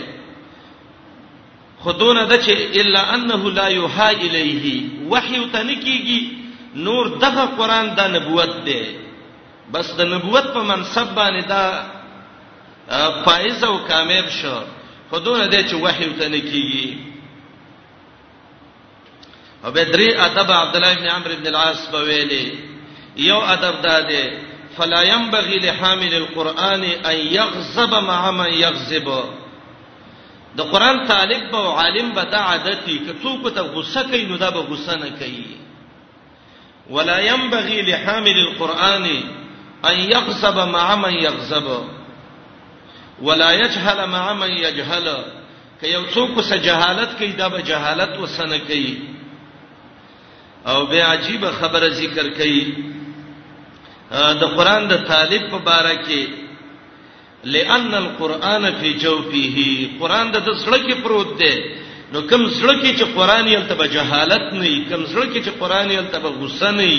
خودونه 1.84 2.22
د 2.32 2.34
چې 2.48 2.52
الا 2.82 3.02
انه 3.14 3.42
لا 3.60 3.68
يها 3.76 4.10
الیه 4.10 4.66
وحی 5.10 5.42
تنکیږي 5.54 6.22
نور 6.76 7.06
دغه 7.24 7.46
قران 7.60 7.86
د 8.00 8.02
نبوت 8.16 8.54
دی 8.70 8.84
بس 9.72 9.88
د 10.00 10.02
نبوت 10.14 10.46
په 10.54 10.62
منصب 10.72 11.08
باندې 11.16 11.44
دا 11.48 11.64
فائز 13.26 13.60
او 13.64 13.78
کامیاب 13.88 14.28
شو 14.42 14.58
خودونه 15.10 15.46
د 15.48 15.54
چې 15.68 15.76
وحی 15.76 16.06
تنکیږي 16.20 16.98
او 19.66 19.72
بدري 19.72 20.16
ادب 20.16 20.52
عبد 20.64 20.76
الله 20.76 20.94
بن 20.94 21.08
عمرو 21.16 21.36
بن 21.38 21.48
العاص 21.48 21.90
بویلی 21.92 22.46
یو 23.18 23.38
ادب 23.38 23.82
داده 23.82 24.32
فلا 24.78 25.02
ينبغي 25.04 25.60
لحامل 25.60 26.14
القران 26.14 26.84
ان 26.84 27.16
يغضب 27.18 27.94
مع 28.04 28.32
من 28.32 28.54
يغضب 28.54 29.24
د 30.58 30.62
قران 30.62 31.06
طالب 31.08 31.56
او 31.56 31.70
عالم 31.72 32.12
به 32.14 32.24
د 32.24 32.36
عادتي 32.36 33.00
کڅوک 33.08 33.50
ته 33.56 33.62
غصه 33.62 34.04
کوي 34.04 34.26
نو 34.26 34.38
دا 34.38 34.50
به 34.50 34.60
غصه 34.60 34.96
نه 34.96 35.10
کوي 35.20 35.46
ولا 36.90 37.20
ينبغي 37.20 37.82
لحامل 37.82 38.38
القران 38.48 39.06
ان 39.86 40.00
يغضب 40.14 40.60
مع 40.68 40.96
من 40.96 41.14
يغضب 41.14 41.84
ولا 43.22 43.52
يجهل 43.52 44.08
مع 44.10 44.34
من 44.34 44.50
يجهل 44.52 45.24
که 45.82 45.88
یو 45.88 46.04
څوک 46.14 46.38
وسه 46.38 46.58
جهالت 46.58 47.18
کوي 47.18 47.32
دا 47.32 47.48
به 47.48 47.62
جهالت 47.62 48.20
وسنه 48.20 48.58
کوي 48.58 48.98
او 50.68 50.86
به 50.86 51.04
عجیب 51.04 51.52
خبره 51.52 51.90
ذکر 51.90 52.30
کوي 52.30 52.97
د 54.42 54.44
قران 54.56 54.82
د 54.92 54.94
طالب 55.12 55.42
په 55.52 55.58
باره 55.68 55.96
کې 56.06 56.22
لئن 57.54 57.94
القرآن 58.04 58.64
فی 58.80 58.90
جوفه 59.04 59.68
قران 60.00 60.26
د 60.32 60.38
زړه 60.64 60.78
کې 60.86 60.96
پروت 61.04 61.30
دی 61.40 61.56
نو 62.14 62.20
کوم 62.30 62.42
زړه 62.58 62.74
کې 62.82 62.92
چې 63.00 63.06
قران 63.18 63.46
یې 63.48 63.60
تل 63.70 63.88
جهالت 63.96 64.46
نه 64.60 64.68
کوم 64.92 65.04
زړه 65.12 65.26
کې 65.34 65.40
چې 65.46 65.52
قران 65.62 65.90
یې 65.92 66.02
تل 66.12 66.22
غصه 66.40 66.72
نه 66.80 66.94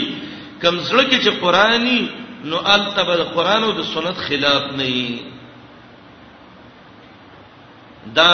کوم 0.62 0.74
زړه 0.88 1.04
کې 1.10 1.18
چې 1.24 1.32
قرآنی 1.42 2.00
نو 2.50 2.56
ال 2.74 2.82
تل 2.96 3.06
د 3.22 3.24
قران 3.34 3.62
او 3.64 3.72
د 3.72 3.82
سنت 3.94 4.16
خلاف 4.26 4.62
نه 4.76 5.18
دا 8.18 8.30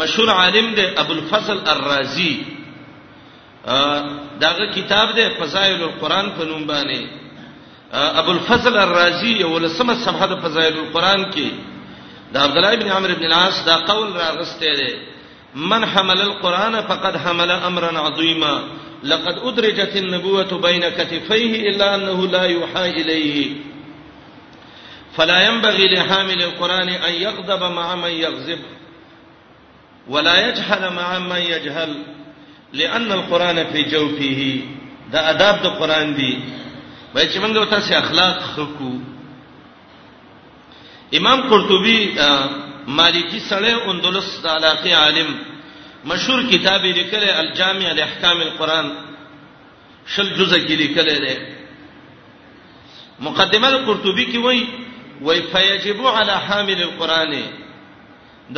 مشهور 0.00 0.28
عالم 0.30 0.66
دی 0.76 0.84
ابو 1.02 1.12
الفضل 1.18 1.58
الرازی 1.72 2.34
داغه 4.40 4.64
کتاب 4.76 5.14
دی 5.16 5.26
فضائل 5.38 5.82
القرآن 5.82 6.26
په 6.36 6.44
نوم 6.50 6.62
باندې 6.70 7.22
ابو 7.94 8.30
الفضل 8.32 8.76
الرازي 8.78 9.44
ولسمه 9.44 9.94
صفحه 9.94 10.26
د 10.26 10.34
فضائل 10.44 10.76
القرآن 10.78 11.20
کې 11.32 11.46
د 12.32 12.36
عبد 12.44 12.56
الله 12.56 12.74
بن 12.76 12.88
عمرو 12.90 13.14
بن 13.14 13.24
العاص 13.26 13.64
دا 13.66 13.76
قول 13.90 14.12
راغسته 14.16 14.74
دی 14.78 14.94
من 15.72 15.84
حمل 15.84 16.20
القرآن 16.22 16.74
فقد 16.88 17.16
حمل 17.24 17.50
امرا 17.50 17.90
عظيما 18.06 18.54
لقد 19.04 19.34
ادرجت 19.48 19.96
النبوه 19.96 20.52
بين 20.66 20.88
كتفيه 20.88 21.52
الا 21.70 21.94
انه 21.94 22.26
لا 22.30 22.44
يوحى 22.44 22.90
اليه 22.90 23.46
فلا 25.16 25.38
ينبغي 25.48 25.94
لحامل 25.94 26.42
القرآن 26.42 26.88
ان 26.88 27.12
يغضب 27.14 27.62
مع 27.70 27.94
من 27.94 28.10
يغضب 28.10 28.58
ولا 30.08 30.48
يجهل 30.48 30.92
مع 30.94 31.18
من 31.18 31.36
يجهل 31.52 31.96
لان 32.72 33.12
القرآن 33.12 33.64
في 33.72 33.82
جوفه 33.82 34.60
دا 35.12 35.30
آداب 35.30 35.62
د 35.62 35.66
قرآن 35.80 36.14
دی 36.14 36.34
وای 37.14 37.26
چې 37.32 37.38
موږ 37.40 37.68
تاسو 37.70 37.94
اخلاق 37.94 38.38
خکو 38.56 38.90
امام 41.18 41.40
قرطبي 41.50 41.98
مالکی 43.00 43.38
سره 43.50 43.74
اندلس 43.92 44.30
د 44.46 44.48
علاقه 44.52 44.94
عالم 45.00 45.30
مشهور 46.12 46.42
کتاب 46.52 46.82
یې 46.82 46.94
لیکلی 47.00 47.30
الجامع 47.42 47.92
لاحکام 48.00 48.40
القرآن 48.46 48.86
شل 50.16 50.28
جزء 50.40 50.58
کې 50.58 50.76
لیکلی 50.82 51.18
دی 51.26 51.34
مقدمه 53.28 53.70
قرطبي 53.86 54.26
کې 54.32 54.36
وای 54.36 54.66
وای 55.28 55.42
فیجب 55.52 56.06
علی 56.16 56.34
حامل 56.48 56.82
القرآن 56.88 57.38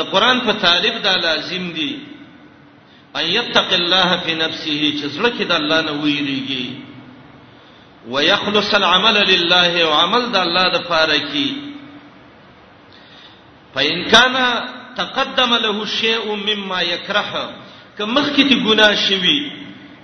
د 0.00 0.12
قرآن 0.16 0.40
په 0.46 0.52
طالب 0.66 1.00
دا 1.04 1.16
لازم 1.28 1.70
دی 1.76 1.92
ان 3.14 3.24
یتق 3.24 3.72
الله 3.82 4.20
فی 4.26 4.34
نفسه 4.44 4.92
چې 4.98 5.06
زړه 5.16 5.32
کې 5.38 5.42
د 5.42 5.52
الله 5.60 5.80
نه 5.90 5.98
ویریږي 6.02 6.70
ويخلص 8.08 8.74
العمل 8.74 9.30
لله 9.34 9.82
او 9.82 9.92
عمل 9.92 10.32
د 10.32 10.36
الله 10.36 10.66
د 10.74 10.76
پاره 10.88 11.18
کی 11.32 11.50
فإن 13.74 14.04
كان 14.10 14.34
تقدم 14.96 15.54
له 15.54 15.86
شيء 15.86 16.24
مما 16.34 16.82
يكره 16.82 17.50
کمخ 17.98 18.26
کی 18.36 18.44
تی 18.44 18.54
ګناه 18.64 18.94
شوی 19.08 19.52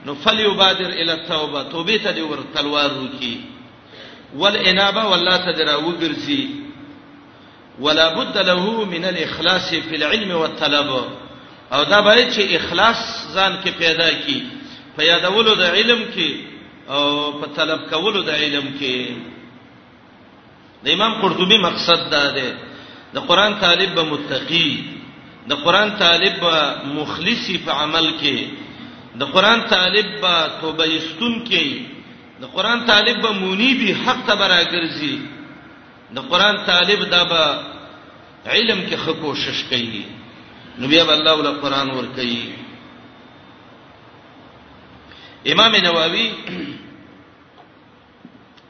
نو 0.07 0.15
فليبادر 0.15 0.89
الى 0.89 1.13
التوبه 1.13 1.63
توبه 1.63 1.97
ته 1.97 2.11
دی 2.11 2.21
ور 2.23 2.39
تلوار 2.55 2.91
وکي 3.03 3.41
والانابه 4.37 5.07
ولا 5.09 5.37
تدرا 5.37 5.77
وګرځي 5.77 6.41
ولا 7.81 8.17
بد 8.19 8.39
له 8.39 8.85
من 8.85 9.05
الاخلاص 9.05 9.75
في 9.75 9.97
العلم 9.97 10.31
والطلب 10.31 11.05
او 11.73 11.83
دا 11.83 12.01
باید 12.01 12.33
چې 12.33 12.41
اخلاص 12.57 13.27
ځان 13.35 13.63
کې 13.65 13.69
پیدا 13.79 14.11
کی 14.27 14.43
په 14.99 15.03
یادولو 15.03 15.55
د 15.55 15.63
علم 15.63 16.01
کې 16.17 16.52
او 16.95 17.03
په 17.41 17.47
طلب 17.57 17.81
کولو 17.91 18.21
د 18.29 18.31
علم 18.43 18.67
کې 18.79 18.97
د 20.85 20.93
امام 20.95 21.13
قرطبي 21.23 21.59
مقصد 21.67 22.01
دا 22.15 22.25
دی 22.37 22.51
د 23.15 23.23
قران 23.29 23.53
طالب 23.65 23.91
به 23.99 24.03
متقی 24.13 24.71
د 25.51 25.63
قران 25.65 25.91
طالب 26.03 26.35
به 26.45 26.57
مخلصي 26.99 27.57
په 27.67 27.73
عمل 27.83 28.07
کې 28.23 29.19
د 29.21 29.33
قران 29.35 29.61
طالب 29.75 30.09
به 30.23 30.35
توبه 30.63 30.85
استون 30.97 31.35
کې 31.49 32.43
د 32.43 32.55
قران 32.55 32.85
طالب 32.91 33.21
به 33.25 33.31
مونیبي 33.43 33.91
حق 34.05 34.25
ته 34.27 34.35
برابرږي 34.43 35.15
د 36.17 36.27
قران 36.31 36.57
طالب 36.71 37.09
دا 37.15 37.23
به 37.31 37.45
علم 38.53 38.81
کې 38.89 38.97
خو 39.05 39.13
کوشش 39.25 39.63
کوي 39.71 40.03
نبي 40.85 41.01
الله 41.01 41.35
ول 41.41 41.55
قران 41.65 41.91
ور 41.97 42.09
کوي 42.19 42.47
امام 45.47 45.77
نووي 45.77 46.31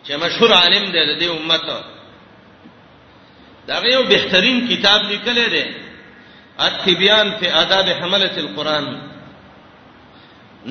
چې 0.09 0.13
مشهور 0.25 0.51
عالم 0.55 0.85
دی 0.93 1.03
د 1.21 1.25
امت 1.37 1.67
دا 3.69 3.77
یو 3.93 4.03
بهترین 4.13 4.67
کتاب 4.69 5.01
لیکل 5.11 5.37
دی 5.53 5.65
اتبیان 6.67 7.31
فی 7.41 7.49
آداب 7.63 7.87
حملۃ 8.01 8.39
القرآن 8.45 8.87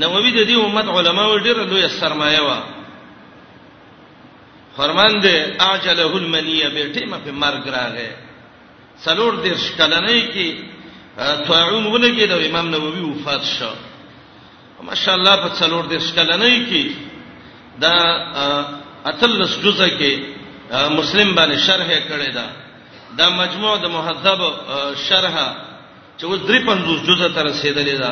نووي 0.02 0.32
د 0.32 0.48
دې 0.50 0.64
امت 0.66 0.88
علماو 0.98 1.38
ډیر 1.38 1.56
لوی 1.64 1.88
سرمایه 2.00 2.42
و 2.42 2.52
فرمان 4.78 5.20
دی 5.24 5.36
اجله 5.68 6.12
المنیه 6.16 6.68
بیٹه 6.76 7.06
ما 7.12 7.18
په 7.26 7.32
مرګ 7.44 7.66
راغې 7.68 8.12
سلور 9.06 9.34
دیر 9.46 9.56
شکلنې 9.56 10.34
کې 10.34 10.54
طاعون 11.48 11.86
ولګید 11.88 12.32
او 12.32 12.40
امام 12.50 12.70
نووي 12.76 13.02
وفات 13.12 13.44
شو 13.58 13.70
ماشاءالله 14.90 15.36
په 15.44 15.50
څلور 15.60 15.84
د 15.92 15.94
شکلنۍ 16.06 16.56
کې 16.70 16.84
دا 17.84 17.96
اتلس 19.12 19.52
جزء 19.64 19.88
کې 19.98 20.14
مسلم 20.98 21.30
باندې 21.38 21.58
شرح 21.66 21.90
کړی 22.10 22.32
دا 22.38 22.48
دا 23.18 23.28
مجموع 23.42 23.74
د 23.78 23.86
مهذب 23.96 24.40
شرح 25.08 25.36
چې 26.18 26.24
اوس 26.26 26.40
350 26.52 27.08
جزء 27.08 27.30
ته 27.36 27.42
رسیدلې 27.50 27.96
ده 28.04 28.12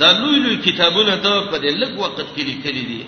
دا 0.00 0.08
لوی 0.20 0.38
لوی 0.44 0.56
کتابونه 0.66 1.16
ته 1.16 1.32
په 1.50 1.56
دې 1.62 1.70
لږ 1.80 1.92
وخت 1.98 2.18
کې 2.36 2.42
لیکلي 2.50 2.84
دي 2.90 3.02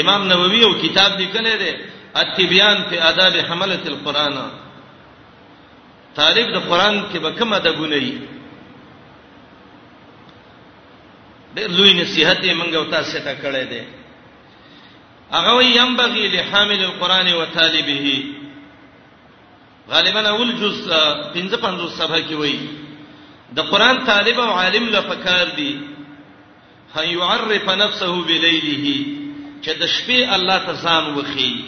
امام 0.00 0.28
نووي 0.28 0.58
یو 0.60 0.72
کتاب 0.82 1.20
لیکلی 1.20 1.56
دی 1.62 1.72
التبیان 2.14 2.76
فی 2.88 2.98
آداب 2.98 3.34
حملۃ 3.48 3.84
القرآن 3.90 4.36
طالب 6.14 6.46
د 6.54 6.58
قرآن 6.68 6.94
کې 7.12 7.18
به 7.18 7.30
کوم 7.38 7.52
ادبونه 7.52 7.96
یې 7.96 8.31
ډېر 11.56 11.70
لوی 11.78 11.92
نصيحت 12.02 12.38
یې 12.44 12.52
مونږ 12.58 12.72
او 12.76 12.84
تاسو 12.84 13.18
ته 13.24 13.32
کړې 13.42 13.64
ده 13.72 13.80
هغه 15.36 15.52
وي 15.56 15.68
يم 15.76 15.96
بغي 15.96 16.28
لحامل 16.28 16.84
القرآن 16.84 17.32
وطالبه 17.34 18.24
غالبا 19.90 20.28
اول 20.28 20.52
جز 20.56 20.76
55 21.34 21.88
صفحه 21.88 22.20
کې 22.20 22.34
وایي 22.34 22.68
د 23.52 23.60
قران 23.60 24.04
طالب 24.04 24.40
او 24.40 24.50
عالم 24.52 24.88
له 24.88 25.00
فکر 25.00 25.48
دی 25.56 25.78
هي 26.96 27.12
يعرف 27.14 27.68
نفسه 27.70 28.12
بليله 28.22 29.06
چې 29.62 29.70
د 29.70 29.86
شپې 29.86 30.34
الله 30.36 30.58
ته 30.58 30.74
ځان 30.74 31.14
وخی 31.18 31.64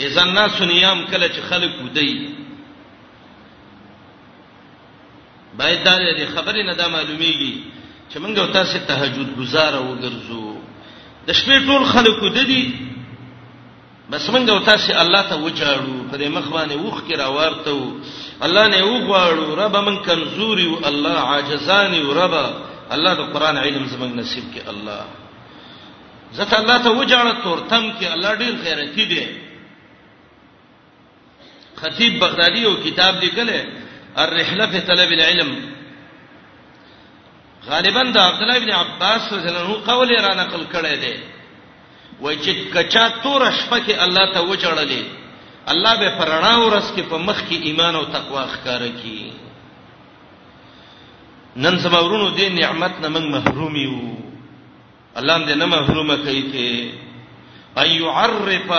اذا 0.00 0.22
الناس 0.22 0.60
نيام 0.62 1.04
کله 1.06 1.28
چې 1.28 1.40
خلق 1.50 1.80
ودی 1.84 2.34
باید 5.58 5.84
دا 5.84 5.98
لري 5.98 6.26
خبرې 6.26 6.62
نه 6.66 6.74
دا 6.74 6.86
معلومیږي 6.88 7.77
چې 8.08 8.18
موږ 8.24 8.52
تاسو 8.52 8.78
تهجد 8.90 9.28
گزار 9.38 9.72
وګرځو 9.84 10.46
د 11.28 11.36
شپې 11.40 11.66
ټول 11.70 11.82
خلکو 11.94 12.28
د 12.28 12.38
دې 12.38 12.64
بس 14.12 14.28
موږ 14.34 14.64
تاسو 14.70 14.92
الله 15.02 15.22
ته 15.32 15.36
وچاړو 15.36 16.08
په 16.10 16.16
دې 16.16 16.28
مخ 16.36 16.46
باندې 16.48 16.76
وښ 16.84 16.96
کې 17.06 17.16
راوارته 17.16 17.76
الله 18.48 18.66
نه 18.68 18.84
وغواړو 18.88 19.54
رب 19.60 19.76
من 19.88 19.96
کمزوري 20.08 20.66
او 20.70 20.78
الله 20.90 21.16
عاجزاني 21.32 22.00
رب 22.22 22.34
الله 22.92 23.14
د 23.14 23.20
قران 23.32 23.58
علم 23.64 23.84
زمنګ 23.86 24.14
نصیب 24.22 24.44
کې 24.54 24.68
الله 24.68 25.04
زته 26.38 26.58
الله 26.60 26.78
ته 26.78 26.90
وجاړه 26.90 27.32
تورتم 27.44 27.88
کې 28.00 28.06
الله 28.06 28.34
ډیر 28.34 28.54
خیرتی 28.64 29.04
دی 29.04 29.26
خطیب 31.80 32.20
بغدادي 32.20 32.60
یو 32.60 32.74
کتاب 32.84 33.14
لیکلی 33.24 33.58
الرحله 34.22 34.66
فی 34.70 34.78
طلب 34.86 35.10
العلم 35.16 35.52
غالبا 37.68 38.02
د 38.14 38.18
عبد 38.18 38.42
الله 38.42 38.56
ابن 38.56 38.70
عباس 38.82 39.32
رضی 39.32 39.48
الله 39.48 39.60
عنه 39.64 39.72
قول 39.90 40.10
را 40.26 40.32
نقل 40.42 40.62
کړی 40.74 40.94
دی 41.04 41.14
وای 42.20 42.36
چې 42.44 42.52
کچا 42.74 43.04
تور 43.22 43.42
شپه 43.58 43.78
کې 43.78 43.94
الله 44.04 44.24
ته 44.34 44.40
وچړلې 44.44 45.02
الله 45.72 45.92
به 46.00 46.08
پرانا 46.20 46.52
ورس 46.58 46.86
کې 46.96 47.00
په 47.10 47.16
مخ 47.26 47.38
کې 47.48 47.56
ایمان 47.68 47.94
او 47.94 48.04
تقوا 48.04 48.42
ښکار 48.54 48.82
کړي 49.02 49.28
نن 51.62 51.74
سبا 51.78 51.98
ورونو 52.00 52.28
دې 52.38 52.46
نعمت 52.62 52.94
نه 53.02 53.08
موږ 53.08 53.26
محروم 53.36 53.74
یو 53.76 54.00
الله 55.16 55.36
دې 55.46 55.54
نه 55.58 55.66
محرومه 55.66 56.16
کوي 56.16 56.42
ته 56.52 56.90
اي 57.82 57.96
يعرف 58.02 58.70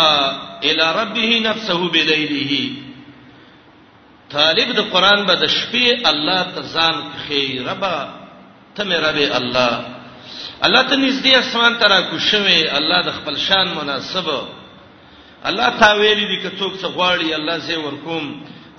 الى 0.64 0.94
ربه 1.02 1.32
نفسه 1.50 1.78
بليله 1.90 2.54
طالب 4.32 4.68
د 4.78 4.80
قران 4.94 5.20
به 5.26 5.34
د 5.36 5.46
شپې 5.48 5.86
الله 6.12 6.42
ته 6.54 6.62
ځان 6.62 6.96
خیربا 7.28 8.19
ته 8.76 8.84
مې 8.84 8.96
رب 8.96 9.18
الله 9.40 9.72
الله 10.66 10.82
ته 10.90 10.96
نږدې 11.02 11.34
اسمان 11.36 11.74
ترا 11.82 12.02
کو 12.12 12.20
شوه 12.20 12.58
الله 12.80 13.00
د 13.06 13.12
خپل 13.18 13.36
شان 13.48 13.68
مناسب 13.82 14.30
الله 15.50 15.70
تا 15.80 15.94
ویلي 16.00 16.26
دي 16.32 16.38
که 16.44 16.50
څوک 16.60 16.74
څه 16.82 16.88
غواړي 16.96 17.34
الله 17.36 17.58
زه 17.58 17.80
ورکوم 17.80 18.26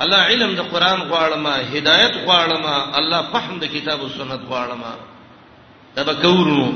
الله 0.00 0.18
علم 0.30 0.54
د 0.56 0.60
قران 0.72 1.00
غواړم 1.10 1.46
هدایت 1.74 2.14
غواړم 2.26 2.64
الله 2.98 3.22
فهم 3.32 3.58
د 3.58 3.64
کتاب 3.74 4.00
او 4.00 4.08
سنت 4.08 4.40
غواړم 4.48 4.82
تبکورو 5.96 6.72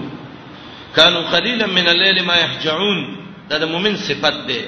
کانوا 0.96 1.22
قليلا 1.34 1.66
من 1.66 1.88
الليل 1.88 2.24
ما 2.24 2.36
يهجعون 2.36 3.16
دا 3.48 3.58
د 3.58 3.64
مؤمن 3.68 3.96
صفت 3.96 4.46
ده 4.50 4.64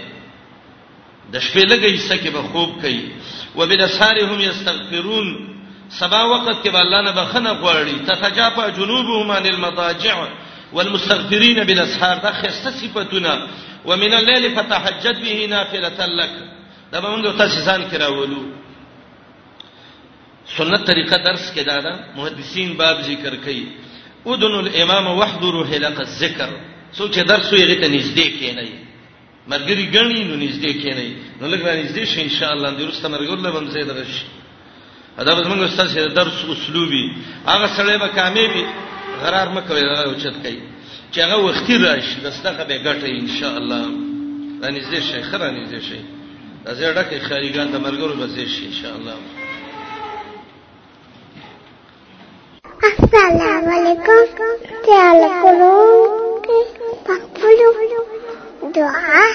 د 1.32 1.40
شپې 1.40 1.64
لګي 1.72 1.98
سکه 2.08 2.30
به 2.30 2.42
خوب 2.52 2.80
کوي 2.82 3.02
وبالاسحار 3.56 4.24
هم 4.24 4.40
یستغفرون 4.40 5.36
سبا 5.90 6.22
وخت 6.24 6.62
کې 6.62 6.68
الله 6.74 7.00
نه 7.02 7.10
بخنه 7.10 7.52
غواړي 7.52 8.06
تتجافا 8.06 8.68
جنوبهم 8.68 9.30
عن 9.30 9.46
المضاجع 9.46 10.26
والمستغفرين 10.72 11.64
بالاسحار 11.64 12.18
دا 12.18 12.32
خسته 12.32 12.70
صفاتونه 12.70 13.48
ومن 13.84 14.14
الليل 14.14 14.54
فتهجد 14.56 15.20
به 15.22 15.46
نافله 15.46 16.06
لك 16.06 16.32
دا 16.92 17.00
به 17.00 17.08
موږ 17.16 17.38
تاسو 17.38 17.60
ځان 17.64 17.90
کراولو 17.90 18.42
سنت 20.56 20.86
طریقه 20.86 21.16
درس 21.16 21.52
کې 21.54 21.62
دا 21.66 21.80
دا 21.80 21.96
محدثین 22.16 22.74
باب 22.76 23.00
ذکر 23.02 23.34
کوي 23.44 23.64
اذن 24.26 24.54
الامام 24.58 25.06
وحضروا 25.18 25.64
حلق 25.66 26.00
الذکر 26.00 26.48
څوک 26.96 27.10
چې 27.14 27.18
درس 27.22 27.52
یې 27.52 27.80
ته 27.80 27.88
نږدې 27.98 28.26
کینای 28.38 28.70
مرګري 29.48 29.84
غنی 29.94 30.24
نو 30.24 30.34
نږدې 30.48 30.72
کینای 30.82 31.12
نو 31.40 31.46
لکه 31.46 31.84
نږدې 31.84 32.04
شي 32.04 32.22
ان 32.22 32.30
شاء 32.30 32.52
الله 32.52 32.70
د 32.70 32.82
ورسته 32.82 33.08
مرګ 33.08 33.30
الله 33.30 33.50
باندې 33.52 33.70
زیاده 33.72 34.04
شي 34.04 34.24
ادب 35.18 35.36
زموږ 35.44 35.60
استاد 35.62 35.88
شه 35.88 36.08
درس 36.08 36.44
اسلوبي 36.52 37.04
هغه 37.46 37.66
سره 37.76 37.98
به 37.98 38.08
کامیابی 38.08 38.64
غرار 39.22 39.48
مکوي 39.54 39.80
دا 39.80 40.02
اوچت 40.04 40.36
کوي 40.42 40.60
چې 41.12 41.18
هغه 41.18 41.36
وختي 41.46 41.76
راشي 41.76 42.20
دستخه 42.24 42.64
به 42.64 42.76
ګټه 42.78 43.06
ان 43.20 43.28
شاء 43.40 43.56
الله 43.56 43.84
رانیزې 44.62 45.00
شي 45.08 45.22
خرانیزې 45.22 45.80
شي 45.88 46.00
دا 46.64 46.74
زه 46.74 46.92
ډکه 46.94 47.18
خاريګان 47.28 47.66
د 47.72 47.76
مرګرو 47.86 48.16
بزې 48.22 48.46
شي 48.48 48.66
ان 48.66 48.72
شاء 48.72 48.96
الله 48.96 49.14
السلام 52.82 53.68
علیکم 53.76 54.44
تعال 54.86 55.20
کولو 55.42 55.76
په 57.06 57.12
خپل 57.36 57.58
دعا 58.74 59.26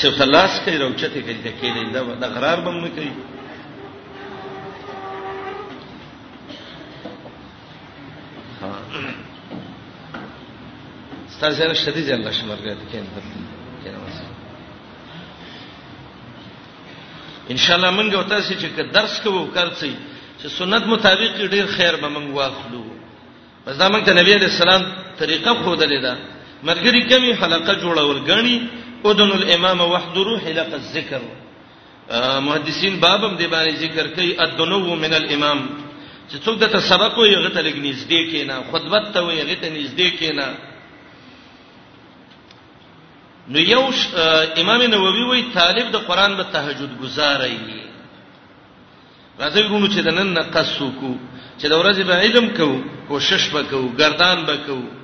شیخ 0.00 0.14
تلاس 0.18 0.54
کوي 0.64 0.76
راوچته 0.82 1.20
کوي 1.26 1.34
دا 1.46 1.50
کې 1.60 1.68
دا 1.94 2.00
د 2.22 2.24
غرار 2.34 2.58
بم 2.66 2.76
نه 2.84 2.88
کوي 2.96 3.12
ستاسو 11.34 11.74
شدید 11.82 12.08
الله 12.16 12.30
شمرګه 12.30 12.76
کې 12.90 12.94
اندر 13.02 13.24
کې 13.82 13.88
راوځي 13.94 14.26
ان 17.52 17.56
شاء 17.64 17.76
الله 17.76 17.90
مونږ 17.98 18.10
او 18.14 18.22
تاسو 18.34 18.52
چې 18.54 18.92
درس 18.96 19.20
کوو 19.24 19.46
کارڅی 19.54 19.94
چې 20.42 20.46
سنت 20.58 20.82
مطابق 20.86 21.40
ډیر 21.54 21.66
خیر 21.76 21.96
به 22.02 22.08
مونږ 22.08 22.30
واخلو 22.34 22.84
بس 23.66 23.74
دا 23.78 23.86
مونږ 23.92 24.04
ته 24.06 24.12
نبی 24.20 24.32
عليه 24.32 24.46
السلام 24.52 24.82
طریقه 25.22 25.54
خو 25.62 25.74
دلیدا 25.76 26.14
مرګري 26.68 27.00
کمی 27.10 27.32
حلقه 27.42 27.80
جوړول 27.82 28.28
غني 28.30 28.60
اذن 29.06 29.30
الامام 29.32 29.80
وحضروا 29.80 30.38
حلق 30.38 30.72
الذکر 30.74 31.20
محدثین 32.46 32.98
بابم 33.00 33.36
دی 33.36 33.46
باندې 33.46 33.76
ذکر 33.76 34.06
کوي 34.06 34.34
ادنو 34.40 34.94
من 34.94 35.14
الامام 35.14 35.66
چې 36.30 36.36
څوک 36.44 36.58
د 36.60 36.78
سبق 36.80 37.18
وي 37.18 37.34
هغه 37.36 37.48
ته 37.48 37.60
لګنيز 37.62 38.04
دی 38.08 38.30
کینا 38.30 38.60
خطبت 38.72 39.14
ته 39.14 39.20
وي 39.22 39.40
هغه 39.42 39.54
ته 39.54 39.68
نږدې 39.70 40.10
کینا 40.18 40.52
نو 43.48 43.58
یو 43.58 43.90
امام 44.60 44.82
نووي 44.82 45.22
وایي 45.24 45.44
طالب 45.54 45.90
د 45.92 45.96
قران 45.96 46.34
به 46.36 46.42
تهجد 46.42 47.00
گزاري 47.00 47.58
راځي 49.40 49.62
ګونو 49.68 49.86
چې 49.88 49.98
د 50.00 50.08
نن 50.08 50.34
نقصو 50.38 50.90
کو 51.00 51.14
چې 51.58 51.66
د 51.66 51.72
ورځې 51.82 52.02
به 52.02 52.14
علم 52.14 52.48
کو 52.50 52.84
کوشش 53.08 53.52
وکاو 53.54 53.92
ګردان 53.98 54.38
وکاو 54.48 54.99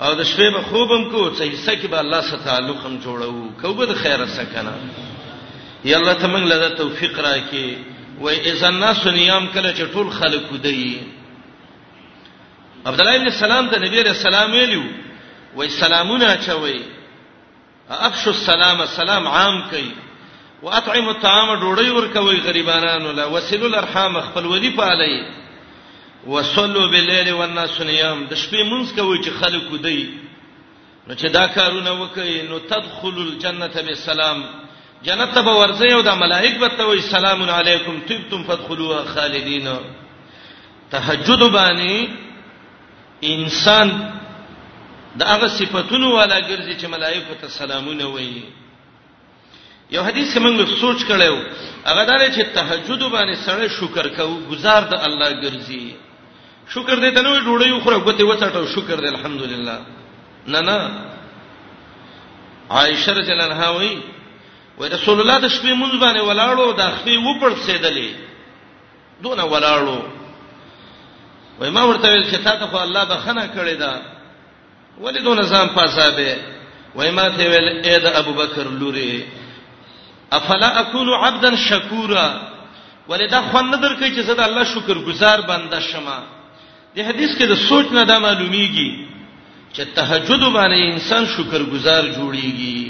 او 0.00 0.10
د 0.14 0.22
شپې 0.30 0.48
به 0.54 0.62
خوبم 0.70 1.02
کو 1.10 1.20
چې 1.38 1.42
حصہ 1.52 1.70
کې 1.80 1.86
به 1.90 2.00
الله 2.00 2.20
سره 2.30 2.40
تعلق 2.46 2.78
هم 2.86 3.00
جوړو 3.02 3.60
کوبه 3.62 3.84
د 3.90 3.94
خیره 4.00 4.26
سکنه 4.38 4.72
یا 5.90 5.98
الله 5.98 6.12
ته 6.14 6.26
موږ 6.32 6.44
له 6.52 6.68
توفیق 6.80 7.18
راکې 7.18 7.76
و 8.20 8.28
اذا 8.50 8.66
الناس 8.68 9.06
نيام 9.06 9.46
کله 9.54 9.70
چې 9.72 9.94
ټول 9.94 10.10
خلق 10.18 10.52
ودی 10.52 11.00
عبد 12.90 13.00
الله 13.00 13.14
ابن 13.16 13.30
سلام 13.38 13.68
ته 13.68 13.78
نبی 13.86 14.02
رسول 14.02 14.34
الله 14.34 14.52
ویلو 14.56 14.82
و 15.56 15.68
سلامونه 15.68 16.36
چوي 16.48 16.80
افشو 17.88 18.30
السلام 18.30 18.84
سلام 18.86 19.26
عام 19.28 19.62
کوي 19.70 19.90
واطعم 20.62 21.08
الطعام 21.08 21.48
ډوډۍ 21.62 21.88
ورکوي 21.96 22.40
غریبانو 22.46 23.12
لا 23.12 23.26
وسلو 23.26 23.66
الارحام 23.66 24.20
خپل 24.28 24.46
ودی 24.46 24.70
پالي 24.70 25.24
وصلوا 26.32 26.86
بالليل 26.92 27.28
والناس 27.38 27.80
نيام 27.80 28.18
د 28.30 28.32
شپې 28.42 28.62
مونږ 28.70 28.84
کوي 28.96 29.18
چې 29.24 29.30
خلک 29.40 29.64
ودی 29.72 30.10
نو 31.08 31.14
چې 31.20 31.26
دا 31.38 31.46
کارونه 31.56 31.90
وکړي 31.90 32.48
نو 32.50 32.56
تدخل 32.72 33.16
الجنه 33.26 33.76
بالسلام 33.86 34.38
جنت 35.06 35.34
ته 35.34 35.40
ورځي 35.58 35.92
او 35.94 36.00
د 36.08 36.12
ملائک 36.22 36.54
به 36.62 36.68
ته 36.78 36.84
وي 36.88 37.00
سلام 37.00 37.40
علیکم 37.58 38.00
طبتم 38.08 38.42
فادخلوا 38.48 39.02
خالدین 39.14 39.68
تهجد 40.94 41.42
باندې 41.52 42.08
انسان 43.34 43.88
د 45.18 45.22
هغه 45.22 45.48
صفاتونو 45.58 46.08
والا 46.16 46.40
ګرځي 46.40 46.74
چې 46.82 46.94
ملائکه 46.96 47.34
ته 47.40 47.48
سلامونه 47.60 48.06
وایي 48.08 48.42
یو 49.90 50.02
حدیث 50.02 50.34
کې 50.34 50.40
موږ 50.40 50.80
سوچ 50.80 50.98
کړو 51.12 51.38
هغه 51.86 52.04
دا 52.10 52.18
چې 52.34 52.46
تهجد 52.58 53.06
باندې 53.10 53.46
سره 53.46 53.68
شکر 53.78 54.08
کوو 54.18 54.40
گزار 54.50 54.82
د 54.90 54.94
الله 55.08 55.30
ګرځي 55.44 55.86
شکر 56.74 56.98
دې 57.00 57.10
ته 57.14 57.22
نو 57.22 57.40
ډوډۍ 57.46 57.72
وخوره 57.72 57.96
غوته 57.96 58.24
وڅټو 58.26 58.66
شکر 58.74 58.96
دې 59.00 59.08
الحمدلله 59.14 59.80
نه 60.46 60.60
نه 60.60 60.78
عائشه 62.70 63.12
رضی 63.12 63.32
الله 63.32 63.44
عنها 63.54 63.68
وایي 63.70 63.98
و 64.78 64.82
رسول 64.84 65.20
الله 65.20 65.38
د 65.38 65.48
شپې 65.54 65.72
مونږ 65.82 65.94
باندې 66.02 66.20
ولاړو 66.22 66.72
د 66.78 66.82
خپې 66.96 67.14
وپړسېدلې 67.18 68.10
دونه 69.22 69.42
ولاړو 69.46 69.98
وای 71.58 71.70
ما 71.70 71.82
ورته 71.84 72.06
ویل 72.08 72.30
چې 72.30 72.36
تاسو 72.44 72.66
خو 72.66 72.78
الله 72.78 73.02
بخنه 73.04 73.44
کړې 73.56 73.74
ده 73.82 74.02
ولې 75.02 75.20
دونه 75.26 75.42
ځان 75.52 75.66
پاسابه 75.76 76.34
وای 76.96 77.10
ما 77.10 77.28
ته 77.38 77.44
ویل 77.50 77.70
اې 77.86 77.96
د 78.04 78.06
ابو 78.20 78.32
بکر 78.40 78.66
لوري 78.80 79.26
افلا 80.36 80.80
اكون 80.80 81.08
عبدا 81.12 81.56
شکورا 81.68 82.40
ولې 83.08 83.30
دا 83.30 83.40
خوند 83.42 83.74
درکې 83.74 84.08
چې 84.16 84.20
زه 84.20 84.34
د 84.34 84.40
الله 84.40 84.64
شکر 84.64 84.98
گزار 85.08 85.40
بنده 85.50 85.80
شمه 85.80 86.18
دې 86.96 87.02
حدیث 87.08 87.32
کې 87.38 87.44
د 87.48 87.54
سوچ 87.68 87.86
نه 87.96 88.02
دا 88.10 88.16
معلومیږي 88.26 88.90
چې 89.72 89.82
تهجد 89.96 90.42
باندې 90.56 90.88
انسان 90.92 91.22
شکرګزار 91.32 92.04
جوړیږي 92.18 92.80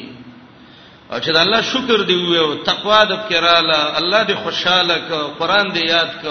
او 1.10 1.16
چې 1.22 1.28
الله 1.44 1.60
شکر 1.72 1.98
دی 2.10 2.18
او 2.44 2.50
تقوا 2.68 3.00
د 3.10 3.12
کړهاله 3.30 3.78
الله 4.00 4.22
دې 4.28 4.34
خوشاله 4.44 4.94
ک 5.08 5.10
قرآن 5.40 5.66
دې 5.74 5.82
یاد 5.94 6.10
ک 6.22 6.24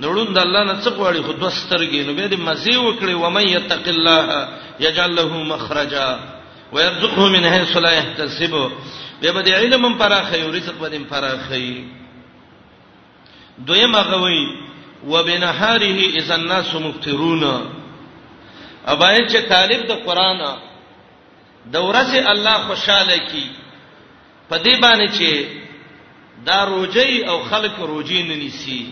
نړوند 0.00 0.38
الله 0.44 0.62
نه 0.72 0.80
څه 0.82 0.88
غواړي 0.98 1.20
خو 1.26 1.32
دوسترګې 1.44 2.00
نو 2.06 2.12
به 2.18 2.26
دې 2.32 2.38
مزي 2.48 2.76
وکړي 2.80 3.14
و 3.22 3.24
من 3.36 3.46
یتق 3.48 3.84
الله 3.96 4.22
یجعل 4.86 5.10
له 5.20 5.30
مخرجا 5.52 6.08
ويرزقه 6.72 7.24
من 7.34 7.44
حيث 7.52 7.72
لا 7.76 7.92
يحتسب 7.92 8.54
به 9.22 9.30
به 9.32 9.54
علم 9.60 9.84
پراخې 9.98 10.36
او 10.44 10.50
رزق 10.52 10.74
به 10.82 10.96
پراخې 11.10 11.62
دویم 13.68 13.92
هغه 13.96 14.16
وایي 14.22 14.44
وبنهاره 15.06 16.00
اذا 16.18 16.34
الناس 16.34 16.74
مفطرون 16.74 17.44
ابای 18.86 19.18
چې 19.28 19.48
طالب 19.48 19.80
د 19.88 19.92
قران 20.06 20.40
د 21.72 21.76
ورځې 21.88 22.18
الله 22.32 22.56
خوشاله 22.68 23.16
کی 23.30 23.46
په 24.50 24.56
دې 24.64 24.74
باندې 24.82 25.08
چې 25.18 25.30
دا 26.44 26.64
روجي 26.64 27.28
او 27.28 27.38
خلق 27.42 27.80
روجي 27.80 28.22
نه 28.22 28.34
نیسی 28.36 28.86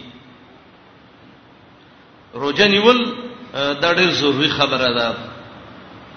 روجه 2.35 2.69
نیول 2.69 2.99
دا 3.55 3.95
ډېر 3.99 4.11
ضروری 4.21 4.49
خبره 4.49 4.89
ده 4.99 5.15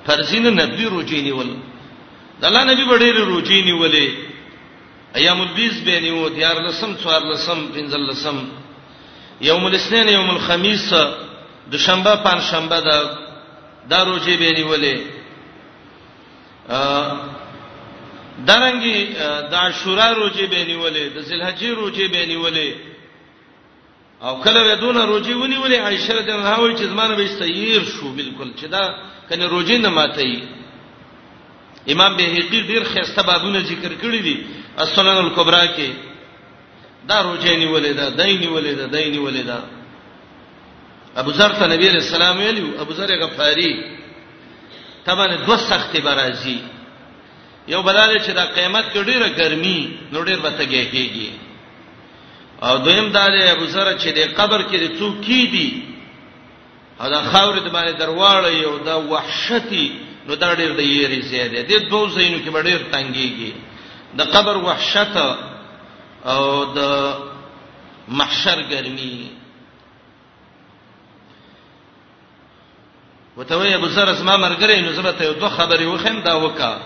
فرضین 0.06 0.46
نبی 0.62 0.86
روجه 0.86 1.22
نیول 1.22 1.48
د 2.42 2.46
الله 2.46 2.64
نبی 2.64 2.84
ډېر 2.86 3.16
روجه 3.20 3.62
نیولې 3.64 4.10
ایام 5.16 5.42
البیز 5.42 5.82
به 5.86 6.00
نیو 6.00 6.30
دیار 6.30 6.62
لسم 6.62 6.96
څوار 7.04 7.22
لسم 7.24 7.68
پنځل 7.74 8.10
لسم 8.12 8.38
یوم 9.42 9.66
الاثنین 9.66 10.08
یوم 10.10 10.30
الخميس 10.30 10.94
د 11.72 11.76
شنبه 11.86 12.14
پنځ 12.26 12.42
شنبه 12.52 12.78
دا 12.88 13.00
د 13.90 13.94
روزي 14.10 14.36
به 14.38 14.50
نیولې 14.60 14.98
درنګي 18.48 19.00
د 19.52 19.54
عاشورا 19.54 20.08
روزي 20.20 20.46
به 20.52 20.64
نیولې 20.72 21.06
د 21.16 21.18
ذلحجې 21.28 21.66
روزي 21.70 22.08
به 22.08 22.26
نیولې 22.26 22.72
او 24.22 24.34
کله 24.44 24.62
ودون 24.74 24.98
روزي 24.98 25.34
ونیولې 25.34 25.76
عائشه 25.86 26.14
رضی 26.14 26.32
الله 26.32 26.48
عنها 26.48 26.78
چې 26.78 26.84
زمانه 26.84 27.16
به 27.16 27.28
سیر 27.28 27.84
شو 27.84 28.12
بالکل 28.16 28.52
چې 28.62 28.66
دا 28.72 28.84
کنه 29.30 29.46
روزي 29.46 29.78
نه 29.78 29.90
ماتي 29.90 30.44
امام 31.88 32.18
بهقی 32.18 32.60
ډیر 32.72 32.84
خسته 32.84 33.22
بابونه 33.24 33.60
ذکر 33.60 33.92
کړی 34.02 34.22
دي 34.24 34.46
السنن 34.78 35.08
الکبرى 35.18 35.68
کې 35.76 36.09
دا 37.08 37.18
روجه 37.28 37.52
نیولې 37.64 37.94
ده 38.00 38.10
دای 38.10 38.34
نیولې 38.44 38.74
ده 38.80 38.86
دای 38.86 39.10
نیولې 39.16 39.44
ده 39.50 39.60
ابو 41.16 41.32
ذر 41.34 41.50
ته 41.60 41.68
نبی 41.68 41.90
رسول 41.90 42.22
الله 42.22 42.38
ویلو 42.46 42.82
ابو 42.82 42.94
ذر 42.94 43.12
غفاری 43.26 43.74
تبانه 45.06 45.38
دو 45.48 45.56
سختي 45.58 46.00
برازي 46.02 46.58
یو 47.68 47.82
بلاله 47.84 48.18
چې 48.26 48.32
دا 48.32 48.46
قیامت 48.46 48.86
کې 48.94 48.98
ډیره 49.10 49.28
ګرمي 49.40 49.80
نو 50.14 50.24
ډیر 50.26 50.40
به 50.40 50.50
تګه 50.50 50.84
کېږي 50.94 51.30
او 52.64 52.78
دویم 52.78 53.10
دا 53.12 53.28
دی 53.30 53.48
ابو 53.50 53.66
ذر 53.66 53.98
چې 53.98 54.08
د 54.18 54.20
قبر 54.40 54.62
کې 54.64 54.76
د 54.80 55.00
څوک 55.00 55.22
کی 55.26 55.48
دي 55.54 55.70
دا 57.00 57.22
خاورې 57.32 57.60
د 57.60 57.70
باندې 57.76 57.94
درواړې 58.00 58.54
یو 58.64 58.78
دا 58.78 58.96
وحشتي 58.98 59.92
نو 60.28 60.36
دا 60.36 60.56
ډیر 60.56 60.72
د 60.74 60.80
یری 60.80 61.22
زیاده 61.22 61.62
دي 61.62 61.80
دوه 61.80 62.10
زینو 62.10 62.38
کې 62.38 62.64
ډیر 62.64 62.80
تنګيږي 62.92 63.52
د 64.18 64.22
قبر 64.24 64.56
وحشت 64.58 65.48
او 66.26 66.66
د 66.66 66.80
محشر 68.08 68.62
ګرمي 68.70 69.28
وتوی 73.38 73.74
ابو 73.74 73.88
سر 73.96 74.08
اسما 74.12 74.36
مرګره 74.38 74.76
نو 74.82 74.92
زبته 74.94 75.24
یو 75.26 75.34
دوه 75.34 75.50
خبرې 75.50 75.84
وخم 75.86 76.22
دا 76.22 76.34
وکا 76.38 76.80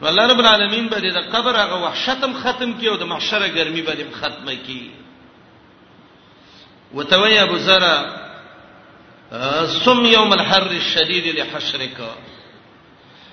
والله 0.00 0.26
رب 0.26 0.40
العالمین 0.40 0.88
به 0.88 0.98
د 0.98 1.16
قبر 1.32 1.56
هغه 1.56 1.74
وحشتم 1.82 2.32
ختم 2.42 2.72
کیو 2.78 2.96
د 2.96 3.02
محشر 3.04 3.48
ګرمي 3.48 3.82
به 3.82 4.06
ختمه 4.20 4.54
کی 4.54 4.90
وتوی 6.94 7.38
ابو 7.38 7.58
سر 7.58 7.82
سم 9.84 10.04
یوم 10.06 10.32
الحر 10.32 10.62
الشدید 10.82 11.26
لحشرک 11.38 11.96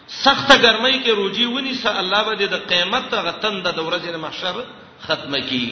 سخت 0.08 0.52
ګرمۍ 0.52 1.04
کې 1.04 1.10
روجي 1.10 1.46
ونی 1.46 1.74
سه 1.74 2.00
الله 2.00 2.24
به 2.24 2.46
د 2.46 2.58
قیامت 2.68 3.14
هغه 3.14 3.32
تند 3.32 3.64
د 3.68 3.80
ورځې 3.80 4.16
محشر 4.16 4.66
ختم 5.06 5.36
کی 5.50 5.66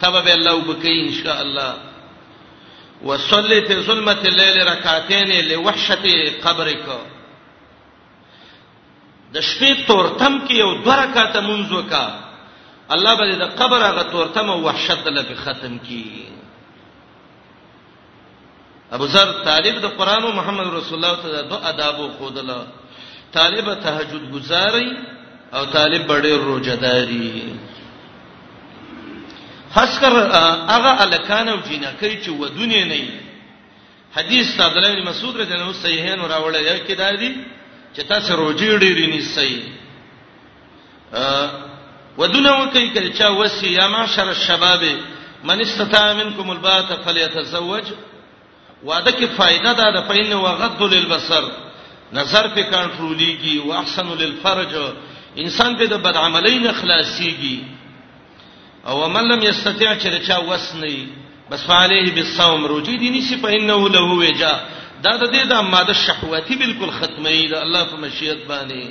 تبه 0.00 0.32
الله 0.32 0.52
وبکی 0.54 0.92
ان 1.00 1.12
شاء 1.22 1.38
الله 1.40 1.72
وصلی 3.04 3.60
فی 3.68 3.74
ظلمت 3.86 4.26
الليل 4.26 4.56
رکعتین 4.68 5.32
لوحشت 5.48 6.06
قبرک 6.46 6.86
د 9.32 9.40
شپې 9.40 9.86
تورتم 9.86 10.34
کې 10.46 10.52
یو 10.54 10.74
دوه 10.84 10.96
رکعاته 11.02 11.40
مونږ 11.40 11.72
وکا 11.72 12.04
الله 12.96 13.14
به 13.18 13.36
د 13.44 13.54
قبر 13.60 13.80
هغه 13.88 14.02
تورتم 14.02 14.50
او 14.50 14.62
وحشت 14.62 15.06
له 15.06 15.34
ختم 15.44 15.78
کی 15.78 16.26
ابو 18.92 19.06
ذر 19.06 19.32
طالب 19.44 19.80
د 19.82 19.86
قران 19.98 20.22
او 20.24 20.32
محمد 20.32 20.66
رسول 20.74 21.04
الله 21.04 21.22
ته 21.22 21.42
دو 21.48 21.56
آداب 21.56 22.10
خودله 22.18 22.66
طالب 23.32 23.74
تهجد 23.74 24.30
گزاري 24.32 24.98
او 25.54 25.64
طالب 25.64 26.06
ډېر 26.06 26.38
روزه 26.38 26.74
داري 26.76 27.56
خاص 29.76 29.98
کر 30.00 30.14
هغه 30.74 30.90
الکان 31.06 31.48
او 31.48 31.56
جنکې 31.68 32.24
چې 32.24 32.28
ودونه 32.28 32.84
نه 32.84 33.00
حدیث 34.16 34.46
صاحب 34.56 34.76
علی 34.78 35.00
مسعود 35.04 35.40
رضی 35.40 35.52
الله 35.52 35.64
عنه 35.66 35.72
صحیحین 35.86 36.20
راوړل 36.20 36.56
یو 36.70 36.78
کې 36.86 36.92
دا 36.98 37.10
دی 37.20 37.34
چې 37.96 38.00
تاسو 38.12 38.36
روزي 38.36 38.68
ډېرې 38.68 39.06
نه 39.14 39.20
صحیح 39.34 39.62
ودونه 42.18 42.50
وکي 42.60 42.88
کله 42.90 43.10
چې 43.16 43.22
وسی 43.40 43.66
یا 43.68 43.88
معاشر 43.88 44.28
الشباب 44.28 44.80
من 45.44 45.60
استطاع 45.60 46.12
منکم 46.14 46.50
الباء 46.50 46.80
فليتزوج 47.04 47.84
وعده 48.84 49.12
کې 49.12 49.24
فائدہ 49.38 49.72
ده 49.76 49.90
د 49.96 50.08
پین 50.08 50.32
وغض 50.32 50.82
للبصر 50.92 51.44
نظر 52.12 52.48
په 52.48 52.62
کنټرولېږي 52.70 53.66
واحسن 53.66 54.08
للفرج 54.08 54.76
انسان 55.36 55.76
په 55.76 55.84
د 55.86 55.94
بدعملۍ 55.98 56.54
نه 56.64 56.72
خلاصيږي 56.72 57.75
او 58.86 59.08
من 59.08 59.28
لم 59.32 59.42
یستطيع 59.42 59.98
چې 59.98 60.06
رچا 60.06 60.38
وسنی 60.38 61.08
بس 61.50 61.70
علیه 61.70 62.12
بالصوم 62.14 62.64
روجی 62.66 62.96
دیني 62.96 63.20
سی 63.20 63.36
په 63.36 63.48
انه 63.48 63.88
له 63.88 64.02
وجا 64.02 64.60
دا 65.02 65.16
د 65.16 65.30
دې 65.32 65.46
د 65.50 65.60
ماده 65.60 65.92
شهوتی 65.92 66.56
بالکل 66.56 66.90
ختمه 66.90 67.30
ده 67.50 67.62
الله 67.62 67.84
په 67.84 67.96
مشیت 67.96 68.38
باندې 68.48 68.84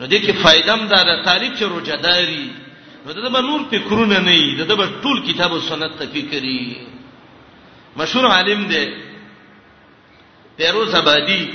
نو 0.00 0.06
دې 0.06 0.22
کې 0.24 0.30
فائدم 0.44 0.86
دا 0.88 1.02
ده 1.02 1.24
تعریف 1.24 1.58
چې 1.58 1.62
روجا 1.62 1.96
داری 1.96 2.50
نو 3.06 3.12
دا 3.12 3.28
به 3.28 3.40
نور 3.40 3.60
فکرونه 3.72 4.18
نه 4.20 4.30
وي 4.32 4.64
دا 4.64 4.74
به 4.74 4.86
ټول 5.02 5.26
کتاب 5.28 5.52
او 5.52 5.60
سنت 5.60 5.98
ته 5.98 6.06
فکرې 6.12 6.76
مشهور 7.96 8.26
عالم 8.30 8.66
دی 8.68 8.86
پیروز 10.58 10.94
آبادی 10.94 11.50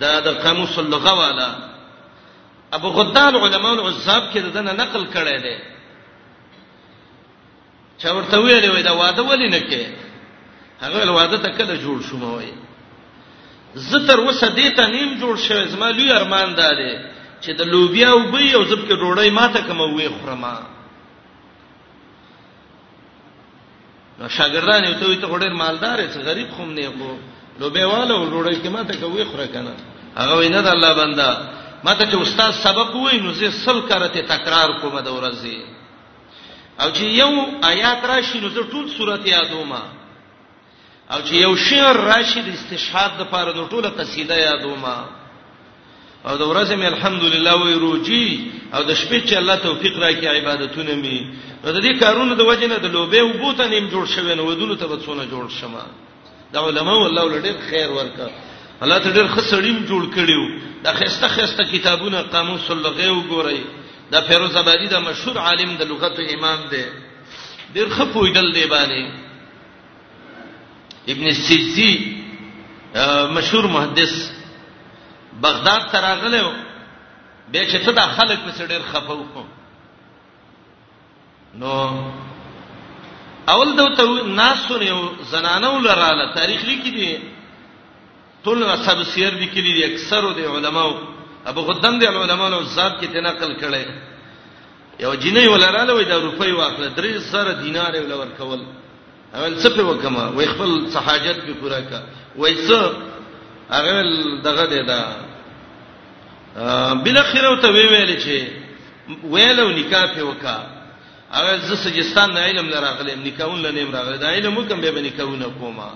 دا 0.00 0.20
د 0.20 0.28
قاموس 0.28 0.78
اللغه 0.78 1.12
والا 1.18 1.50
ابو 2.72 2.88
غدال 2.88 3.36
علماء 3.36 3.72
العذاب 3.72 4.32
کې 4.34 4.38
دا 4.38 4.60
نه 4.62 4.72
نقل 4.72 5.06
کړی 5.14 5.42
دی 5.42 5.77
چا 7.98 8.12
ورته 8.14 8.36
ویلې 8.38 8.68
وای 8.70 8.82
دا 8.82 8.94
واده 8.96 9.22
ولې 9.22 9.48
نه 9.54 9.60
کې 9.60 9.86
هغه 10.82 11.10
واده 11.12 11.36
تکله 11.46 11.74
جوړ 11.84 11.98
شو 12.08 12.16
مو 12.22 12.30
وای 12.36 12.52
زه 13.90 13.98
تر 14.08 14.20
وسه 14.20 14.48
دې 14.54 14.76
ته 14.76 14.86
نیم 14.90 15.10
جوړ 15.22 15.36
شوی 15.46 15.68
زما 15.74 15.88
لوی 15.90 16.10
ارمان 16.12 16.54
ده 16.54 16.68
چې 17.42 17.50
د 17.58 17.62
لوبیا 17.72 18.08
او 18.10 18.18
بې 18.32 18.54
او 18.54 18.64
زب 18.64 18.80
کې 18.88 18.94
ډوړې 19.02 19.30
ماته 19.40 19.60
کوم 19.66 19.80
وې 19.80 20.08
خرما 20.22 20.54
نو 24.18 24.28
شاګردان 24.28 24.84
یو 24.84 24.94
ته 25.00 25.04
وي 25.06 25.16
ته 25.16 25.26
ډېر 25.38 25.54
مالدار 25.62 25.98
یې 26.00 26.24
غریب 26.28 26.48
خوم 26.56 26.70
نه 26.72 26.88
کو 26.98 27.16
لوبیا 27.60 27.86
والا 27.88 28.14
او 28.14 28.24
ډوړې 28.30 28.56
کې 28.62 28.68
ماته 28.68 28.94
کوم 29.00 29.12
وې 29.16 29.26
خره 29.32 29.46
کنه 29.54 29.74
هغه 30.16 30.38
وینه 30.38 30.60
د 30.62 30.66
الله 30.68 30.92
بندا 30.94 31.30
ماته 31.84 32.04
چې 32.10 32.14
استاد 32.18 32.52
سبق 32.52 32.94
وې 32.94 33.14
نو 33.22 33.32
زه 33.32 33.50
سل 33.50 33.80
کرته 33.88 34.20
تکرار 34.22 34.68
کوم 34.80 35.00
د 35.00 35.08
ورځې 35.08 35.77
او 36.82 36.90
چې 36.90 37.00
یو 37.02 37.32
آیات 37.62 38.04
راشي 38.04 38.40
نو 38.40 38.48
زه 38.48 38.62
ټول 38.72 38.90
سورته 38.96 39.28
یادوم 39.28 39.72
او 39.76 41.20
چې 41.28 41.32
یو 41.34 41.52
شعر 41.68 41.96
راشي 42.08 42.42
د 42.48 42.52
استشهاد 42.58 43.20
لپاره 43.22 43.52
د 43.52 43.64
ټوله 43.70 43.88
قصیده 44.00 44.34
یادوم 44.40 44.84
او 46.24 46.34
د 46.36 46.40
ورځې 46.40 46.70
مې 46.80 46.86
الحمدلله 46.92 47.54
وې 47.62 47.74
روجي 47.78 48.50
او 48.74 48.82
د 48.90 48.94
شپې 49.00 49.18
چې 49.28 49.32
الله 49.40 49.56
توفیق 49.64 49.98
راکړي 49.98 50.26
عبادتونه 50.36 50.92
مې 51.02 51.18
نو 51.64 51.68
د 51.76 51.78
دې 51.86 51.92
کارونو 52.02 52.34
د 52.40 52.48
وجنه 52.50 52.76
د 52.78 52.86
لوبې 52.94 53.18
او 53.18 53.32
بوته 53.42 53.66
نیم 53.74 53.90
جوړ 53.94 54.04
شوی 54.14 54.34
نو 54.34 54.46
ودونو 54.50 54.74
ته 54.74 54.86
بڅونه 54.92 55.24
جوړ 55.32 55.48
شمه 55.60 55.82
دا 56.52 56.60
علما 56.66 56.92
والله 57.00 57.24
ولډیر 57.24 57.56
خیر 57.70 57.88
ورکړه 57.90 58.30
الله 58.82 58.98
ته 59.04 59.10
ډیر 59.16 59.26
خسړیم 59.34 59.78
جوړ 59.90 60.08
کړیو 60.16 60.44
دا 60.84 60.92
خسته 61.00 61.28
خسته 61.36 61.64
کتابونه 61.72 62.22
قاموس 62.32 62.70
لغه 62.70 63.10
وګورئ 63.12 63.60
دا 64.10 64.20
فیروز 64.20 64.56
آبادی 64.56 64.86
دا 64.88 65.00
مشهور 65.00 65.36
عالم 65.38 65.76
د 65.76 65.82
لغت 65.90 66.16
امام 66.34 66.60
دی 66.70 66.84
ډیر 67.74 67.88
خپوی 67.96 68.32
دل 68.32 68.52
دی 68.54 68.64
باندې 68.72 69.04
ابن 71.08 71.30
سیسی 71.30 71.92
مشهور 73.36 73.64
محدث 73.66 74.30
بغداد 75.42 75.82
ته 75.92 76.00
راغله 76.00 76.52
به 77.52 77.66
چې 77.70 77.84
ته 77.84 77.92
د 77.92 78.00
خلک 78.16 78.38
په 78.46 78.66
ډیر 78.66 78.80
خپو 78.92 79.22
خو 79.34 79.42
نو 81.60 81.74
اول 83.52 83.76
دوته 83.76 84.24
ناس 84.26 84.58
سنیو 84.68 85.12
زنانو 85.30 85.78
لراله 85.78 86.34
تاریخ 86.34 86.64
لیکي 86.64 86.90
دي 86.96 87.18
ټول 88.44 88.62
اصحاب 88.64 89.02
سیر 89.02 89.30
لیکلي 89.34 89.72
دي 89.72 89.84
اکثرو 89.92 90.32
د 90.32 90.38
علماو 90.40 91.17
ابو 91.50 91.60
غدم 91.68 91.94
د 92.00 92.02
علماء 92.04 92.50
او 92.52 92.64
صاحب 92.76 92.92
کې 93.00 93.06
تنقل 93.14 93.52
کړي 93.62 93.84
یو 95.04 95.12
جنې 95.22 95.44
ولراله 95.52 95.92
وې 95.94 96.04
د 96.10 96.12
روپۍ 96.26 96.50
واخله 96.54 96.88
درې 96.98 97.12
سره 97.32 97.50
دینار 97.62 97.92
یې 97.94 98.02
ولور 98.04 98.28
کول 98.40 98.60
اول 99.34 99.52
څه 99.62 99.68
په 99.76 99.82
وکما 99.88 100.24
وې 100.36 100.46
خپل 100.54 100.70
صحاجت 100.96 101.38
په 101.46 101.52
پورا 101.60 101.80
کا 101.90 102.00
وې 102.38 102.52
څه 102.68 102.80
هغه 103.76 103.94
دغه 104.48 104.64
دی 104.72 104.80
دا 104.90 105.02
بل 107.04 107.16
خیره 107.30 107.50
ته 107.62 107.68
وی 107.74 107.86
ویل 107.92 108.12
چې 108.24 108.38
ویلو 109.32 109.66
نکاح 109.80 110.04
په 110.16 110.22
وکا 110.28 110.58
هغه 111.36 111.52
ز 111.70 111.72
سجستان 111.84 112.28
نه 112.34 112.40
علم 112.50 112.66
لراغله 112.74 113.12
نکاون 113.24 113.58
لنیم 113.66 113.90
راغله 113.96 114.16
دا 114.24 114.28
علم 114.36 114.52
وکم 114.58 114.78
به 114.80 115.00
نکاونه 115.08 115.46
کوما 115.60 115.90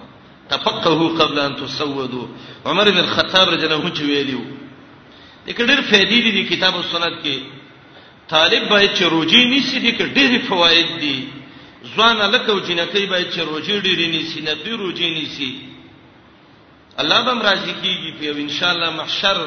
تفقهوا 0.51 1.09
قبل 1.21 1.37
ان 1.39 1.57
تسودوا 1.57 2.27
عمر 2.67 2.91
بن 2.91 2.99
الخطاب 3.05 3.49
رجله 3.49 3.91
چې 3.95 4.01
ویلیو 4.11 4.62
لیکن 5.47 5.67
ډېر 5.67 5.81
فائدې 5.91 6.31
دي 6.35 6.43
کتاب 6.57 6.75
او 6.77 6.83
سنت 6.93 7.15
کې 7.25 7.41
طالب 8.35 8.69
باید 8.71 8.91
چې 8.99 9.03
روجي 9.15 9.45
نیسی 9.53 9.79
دي 9.79 9.93
کې 9.97 10.05
ډېر 10.17 10.31
فواید 10.49 10.89
دي 11.01 11.19
ځوان 11.95 12.17
لکه 12.35 12.53
جنکی 12.67 13.07
باید 13.13 13.29
چې 13.35 13.39
روجي 13.51 13.81
ډېر 13.81 13.99
نیسی 14.15 14.41
نه 14.47 14.55
به 14.65 14.73
روجي 14.83 15.11
نیسی 15.15 15.53
الله 16.99 17.19
به 17.25 17.33
راضي 17.49 17.75
کیږي 17.83 18.11
په 18.21 18.39
ان 18.45 18.49
شاء 18.59 18.71
الله 18.75 18.91
محشر 18.99 19.39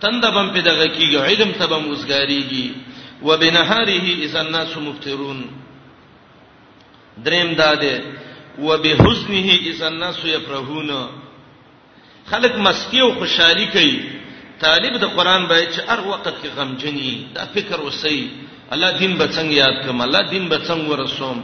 تندبم 0.00 0.50
په 0.54 0.60
دغه 0.68 0.86
کیږي 0.88 1.16
علم 1.16 1.50
تبم 1.52 1.84
وزګاریږي 1.94 2.66
وبنهاره 3.22 4.24
اذا 4.26 4.40
الناس 4.40 4.76
مفترون 4.76 5.40
دریم 7.26 7.52
داده 7.54 8.02
وبحزنه 8.58 9.58
اذا 9.70 9.86
الناس 9.88 10.24
يفرحون 10.24 10.90
خلق 12.30 12.56
مسکی 12.56 13.00
او 13.00 13.12
خوشحالي 13.18 13.66
کوي 13.66 14.00
طالب 14.64 14.94
د 15.02 15.04
قران 15.16 15.42
به 15.50 15.56
چې 15.72 15.80
هر 15.90 16.00
وخت 16.10 16.26
کې 16.40 16.48
غمجنی 16.56 17.10
دا 17.34 17.44
فکر 17.54 17.78
وسی 17.86 18.20
الله 18.74 18.90
دین 19.00 19.12
به 19.20 19.26
څنګه 19.36 19.56
یاد 19.62 19.76
کوم 19.86 20.00
الله 20.06 20.22
دین 20.32 20.44
به 20.48 20.58
څنګه 20.68 20.88
ورسوم 20.92 21.38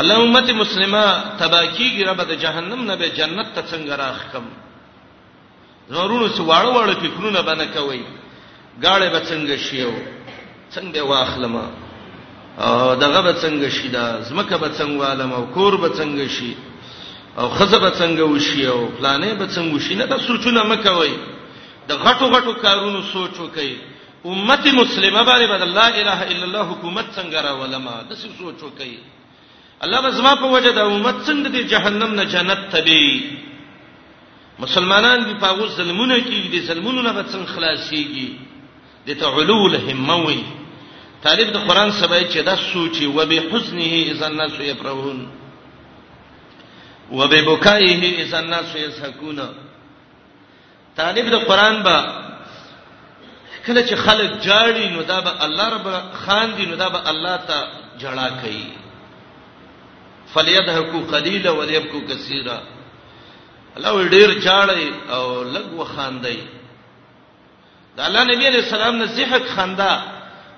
الله 0.00 0.16
امت 0.24 0.48
مسلمه 0.62 1.04
تباکیږي 1.40 2.02
رب 2.10 2.20
د 2.30 2.34
جهنم 2.44 2.80
نه 2.90 2.94
به 2.96 3.08
جنت 3.18 3.48
ته 3.54 3.62
څنګه 3.70 3.92
راخ 4.02 4.18
کوم 4.32 4.46
زورونو 5.94 6.28
څو 6.36 6.42
واړو 6.50 6.70
واړو 6.74 6.92
فکرونه 7.04 7.40
باندې 7.48 7.66
کوي 7.76 8.02
گاړې 8.84 9.08
به 9.14 9.20
څنګه 9.30 9.54
شیو 9.66 9.92
څنګه 10.74 11.00
واخلمه 11.08 11.64
او 12.64 12.94
دغه 12.94 13.20
به 13.26 13.32
څنګه 13.42 13.68
شي 13.76 13.88
دا 13.88 14.06
زمکه 14.28 14.56
به 14.58 14.68
څنګه 14.78 14.98
والم 15.02 15.32
او 15.38 15.44
کور 15.54 15.76
به 15.76 15.88
څنګه 15.98 16.28
شي 16.36 16.52
او 17.38 17.48
خزه 17.50 17.78
به 17.78 17.90
څنګه 18.00 18.22
وشي 18.30 18.66
او 18.66 18.88
پلانې 19.00 19.30
به 19.38 19.46
څنګه 19.54 19.70
وشي 19.74 19.94
نه 19.94 20.04
دا 20.06 20.18
سوچونه 20.26 20.62
مکوئ 20.64 21.12
د 21.88 21.92
غټو 22.04 22.26
غټو 22.34 22.52
کارونو 22.64 23.00
سوچ 23.12 23.34
وکي 23.44 23.72
امت 24.32 24.64
مسلمه 24.80 25.22
باندې 25.28 25.46
بد 25.52 25.62
الله 25.68 25.88
اله 26.00 26.18
الا 26.32 26.44
الله 26.46 26.62
حکومت 26.72 27.06
څنګه 27.16 27.38
را 27.46 27.52
ولما 27.60 27.96
د 28.10 28.20
څه 28.20 28.28
سوچ 28.38 28.58
وکي 28.66 28.94
الله 29.84 30.00
بزما 30.06 30.32
په 30.42 30.46
وجه 30.54 30.70
د 30.78 30.80
امت 30.90 31.16
څنګه 31.26 31.48
د 31.48 31.56
جهنم 31.72 32.14
نه 32.18 32.24
جنت 32.34 32.60
تبي 32.74 33.04
مسلمانان 34.64 35.24
دی 35.28 35.32
پاغو 35.44 35.64
ظلمونه 35.76 36.18
کوي 36.26 36.42
د 36.54 36.66
ظلمونو 36.66 37.02
نه 37.06 37.12
به 37.16 37.22
څنګه 37.22 37.50
خلاصيږي 37.56 38.28
د 39.06 39.10
ته 39.10 39.34
علول 39.36 39.76
هموي 39.88 40.42
طالب 41.26 41.52
د 41.52 41.56
قران 41.68 41.90
سبای 41.98 42.24
چې 42.32 42.40
دا 42.50 42.56
سوچي 42.70 43.06
وبحزنه 43.16 43.90
اذا 44.12 44.26
الناس 44.32 44.60
يفرحون 44.70 45.20
وببكائه 47.10 48.22
اذا 48.24 48.38
الناس 48.40 48.76
يضحكون 48.76 49.38
طالب 50.98 51.26
د 51.34 51.36
قران 51.50 51.76
به 51.86 51.96
کله 53.66 53.82
چې 53.88 53.94
خلک 54.06 54.30
جاړي 54.48 54.86
نو 54.94 55.02
دا 55.10 55.18
به 55.20 55.44
الله 55.44 55.66
رب 55.74 55.86
خان 56.24 56.48
دي 56.56 56.66
نو 56.70 56.76
دا 56.76 56.88
به 56.88 57.00
الله 57.10 57.36
ته 57.48 57.58
جړا 58.02 58.28
کوي 58.40 58.66
فليدهکو 60.34 60.98
قليلا 61.12 61.50
وليبكو 61.50 61.98
كثيرا 62.08 62.58
الله 63.76 63.92
ډیر 64.16 64.30
جاړي 64.46 64.86
او 65.14 65.24
لګ 65.56 65.66
وخاندي 65.78 66.38
دا 67.96 68.06
الله 68.06 68.22
نبی 68.32 68.46
عليه 68.46 68.58
السلام 68.64 68.96
نه 68.96 69.04
زیحت 69.06 69.44
خندا 69.56 69.92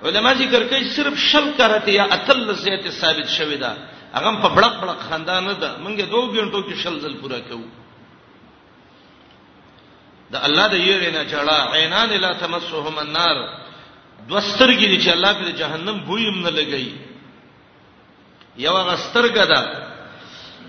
علما 0.05 0.33
ذکر 0.43 0.63
کوي 0.71 0.83
صرف 0.97 1.19
شل 1.31 1.47
کرته 1.59 1.91
یا 1.93 2.05
اتل 2.17 2.53
زیت 2.65 2.91
ثابت 3.01 3.29
شوی 3.39 3.57
دا 3.57 3.73
هغه 4.15 4.31
په 4.43 4.49
بڑک 4.57 4.75
بڑک 4.83 5.01
خندا 5.09 5.41
نه 5.41 5.53
ده 5.53 5.71
مونږه 5.85 6.05
دوه 6.13 6.33
غنټو 6.37 6.61
کې 6.69 6.83
شل 6.83 6.99
زل 7.01 7.15
پورا 7.23 7.39
کوو 7.49 7.65
د 10.33 10.37
الله 10.47 10.67
د 10.75 10.77
یری 10.91 11.11
نه 11.17 11.23
جړه 11.33 11.57
عینان 11.77 12.11
لا 12.25 12.33
تمسهم 12.43 12.97
النار 12.99 13.37
دوسترګې 14.31 14.87
دي 14.93 14.99
چې 15.05 15.11
الله 15.17 15.33
په 15.33 15.51
جهنم 15.61 16.01
بویم 16.09 16.43
نه 16.47 16.51
لګي 16.51 16.95
یو 18.65 18.75
غسترګه 18.89 19.45
ده 19.53 19.61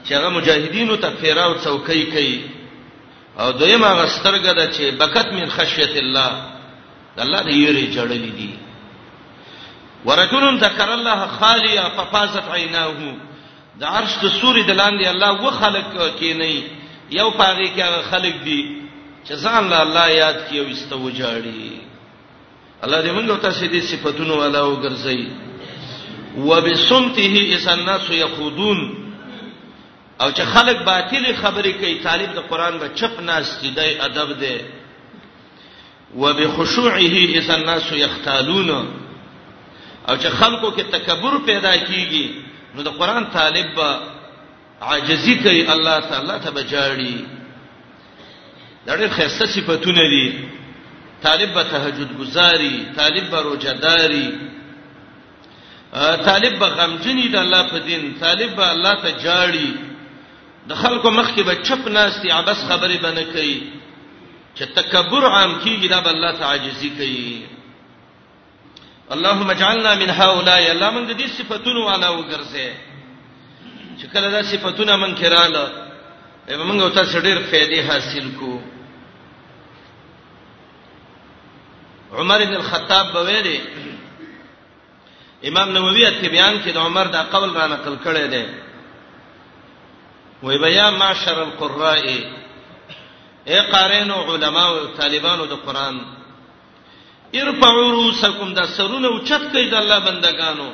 چې 0.05 0.13
هغه 0.17 0.29
مجاهدینو 0.37 0.95
ته 0.95 1.09
پیراو 1.09 1.55
څوکۍ 1.63 2.03
کوي 2.13 2.39
او 3.39 3.51
دویم 3.51 3.83
هغه 3.83 4.05
سترګه 4.07 4.53
ده 4.57 4.71
چې 4.73 4.95
بکت 5.01 5.27
من 5.33 5.49
خشیت 5.49 5.93
الله 6.03 6.29
د 7.15 7.19
الله 7.25 7.41
د 7.49 7.53
یری 7.65 7.85
جړلې 7.93 8.31
دي 8.37 8.49
ورجل 10.05 10.59
ذکر 10.59 10.89
الله 10.93 11.27
خالیا 11.27 11.89
ففازت 11.97 12.43
عیناه 12.55 12.93
د 13.79 13.83
عرش 13.83 14.11
د 14.23 14.27
سوري 14.41 14.63
د 14.63 14.71
لاندې 14.81 15.07
الله 15.07 15.31
و 15.41 15.51
خلق 15.61 16.19
کینی 16.19 16.67
یو 17.11 17.31
پاره 17.31 17.73
کې 17.75 17.79
هغه 17.87 18.01
خلق 18.11 18.43
دي 18.43 18.61
چې 19.27 19.33
ځان 19.43 19.63
له 19.71 19.77
الله 19.85 20.07
یاد 20.17 20.37
کیو 20.49 20.63
استو 20.73 21.09
جاړي 21.09 21.71
الله 22.81 23.01
دې 23.01 23.11
موږ 23.17 23.39
ته 23.45 23.51
سیدی 23.59 23.81
صفاتونه 23.91 24.33
والا 24.41 24.61
وګرځي 24.61 25.31
وبصمته 26.37 27.55
اذا 27.55 27.73
الناس 27.73 28.09
يخوضون 28.09 28.81
او 30.21 30.31
چې 30.31 30.41
خلک 30.55 30.81
باطل 30.89 31.25
خبرې 31.35 31.69
کوي 31.81 31.95
طالب 32.07 32.33
د 32.35 32.39
قران 32.51 32.79
به 32.83 32.87
چپ 33.01 33.19
ناس 33.29 33.53
دی 33.61 33.71
د 33.79 34.03
ادب 34.09 34.33
دی 34.39 34.55
وبخشوعه 36.23 37.23
اذا 37.39 37.55
الناس 37.55 37.91
يختالون 37.91 38.69
او 40.09 40.17
چې 40.17 40.27
خلکو 40.27 40.71
کې 40.71 40.83
تکبر 40.97 41.37
پیدا 41.51 41.73
کیږي 41.77 42.27
نو 42.75 42.81
د 42.83 42.87
قران 42.99 43.25
طالب 43.39 43.75
به 43.75 43.99
عاجزی 44.81 45.35
کوي 45.35 45.67
الله 45.71 45.99
تعالی 46.11 46.39
ته 46.45 46.51
بجاړي 46.51 47.25
دا 48.87 48.95
ډېر 48.95 49.09
خسته 49.17 49.45
صفاتونه 49.45 50.03
دي 50.11 50.27
طالب 51.23 51.53
به 51.53 51.63
تهجد 51.63 52.17
گزاري 52.17 52.85
طالب 52.97 53.29
به 53.29 53.41
روزداري 53.41 54.29
طالب 56.27 56.59
به 56.59 56.65
غمجنی 56.77 57.27
د 57.27 57.35
الله 57.35 57.63
په 57.71 57.79
دین 57.87 58.13
طالب 58.19 58.55
به 58.55 58.69
الله 58.71 58.95
ته 59.03 59.11
جاړي 59.23 59.67
د 60.69 60.75
خلکو 60.75 61.11
مخ 61.11 61.27
کې 61.35 61.41
به 61.43 61.55
چپ 61.55 61.87
ناشتي 61.87 62.29
عبس 62.31 62.63
خبرې 62.69 62.97
بنه 63.03 63.23
کوي 63.23 63.61
چې 64.55 64.59
تکبر 64.75 65.23
عام 65.25 65.59
کیږي 65.63 65.87
دا 65.89 65.99
به 66.01 66.09
الله 66.09 66.31
تعجزي 66.39 66.89
کوي 66.89 67.43
اللهم 69.11 69.49
اجعلنا 69.49 69.95
من 69.95 70.09
هؤلاء 70.09 70.69
الله 70.71 70.89
موږ 70.91 71.17
دې 71.19 71.27
صفاتونو 71.37 71.85
والا 71.89 72.09
وګرځي 72.13 72.69
چې 73.99 74.05
کله 74.13 74.29
دا 74.31 74.41
صفاتونه 74.43 74.95
منکراله 74.95 75.65
به 76.47 76.57
موږ 76.63 76.81
او 76.81 76.89
تاسو 76.89 77.19
ډېر 77.19 77.37
فائدې 77.51 77.89
حاصل 77.89 78.31
کوو 78.39 78.61
عمر 82.13 82.45
بن 82.45 82.53
الخطاب 82.55 83.13
بویلی 83.13 83.61
امام 85.47 85.69
نووي 85.69 86.11
ته 86.11 86.27
بیان 86.29 86.55
کړ 86.63 86.77
عمر 86.77 87.07
دا 87.07 87.23
قول 87.23 87.49
را 87.55 87.67
نقل 87.67 87.95
کړی 88.03 88.27
دی 88.31 88.45
وی 90.43 90.57
بیا 90.57 90.89
معشر 90.91 91.39
القراء 91.41 92.07
اے 93.49 93.59
قارین 93.71 94.11
او 94.11 94.33
علما 94.35 94.63
او 94.65 94.85
طالبانو 94.97 95.45
د 95.45 95.53
قران 95.65 95.99
ارفعوا 97.35 97.91
رؤسکم 97.91 98.53
دا 98.53 98.65
سرونه 98.65 99.07
اوچت 99.07 99.41
کړئ 99.53 99.67
د 99.71 99.73
الله 99.73 99.99
بندگانو 99.99 100.71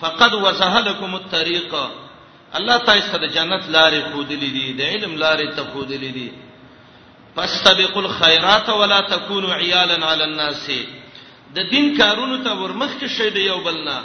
فقد 0.00 0.34
وسهلکم 0.34 1.14
الطريق 1.14 1.74
الله 2.54 2.76
تعالی 2.76 3.00
ست 3.00 3.22
جنت 3.36 3.64
لارې 3.68 4.12
خودلې 4.12 4.50
دي 4.56 4.72
د 4.72 4.80
علم 4.82 5.16
لارې 5.16 5.54
ته 5.56 5.62
خودلې 5.74 6.12
دي 6.16 6.30
فاستبقوا 7.36 8.02
الخيرات 8.02 8.68
ولا 8.68 9.00
تكونوا 9.00 9.54
عيالا 9.54 10.06
على 10.06 10.24
الناس 10.24 10.70
د 11.56 11.58
دین 11.72 11.86
کارونو 11.96 12.36
ته 12.46 12.52
ورمخ 12.56 12.90
کې 13.00 13.18
شې 13.18 13.26
د 13.34 13.36
یو 13.44 13.58
بلنا 13.66 13.98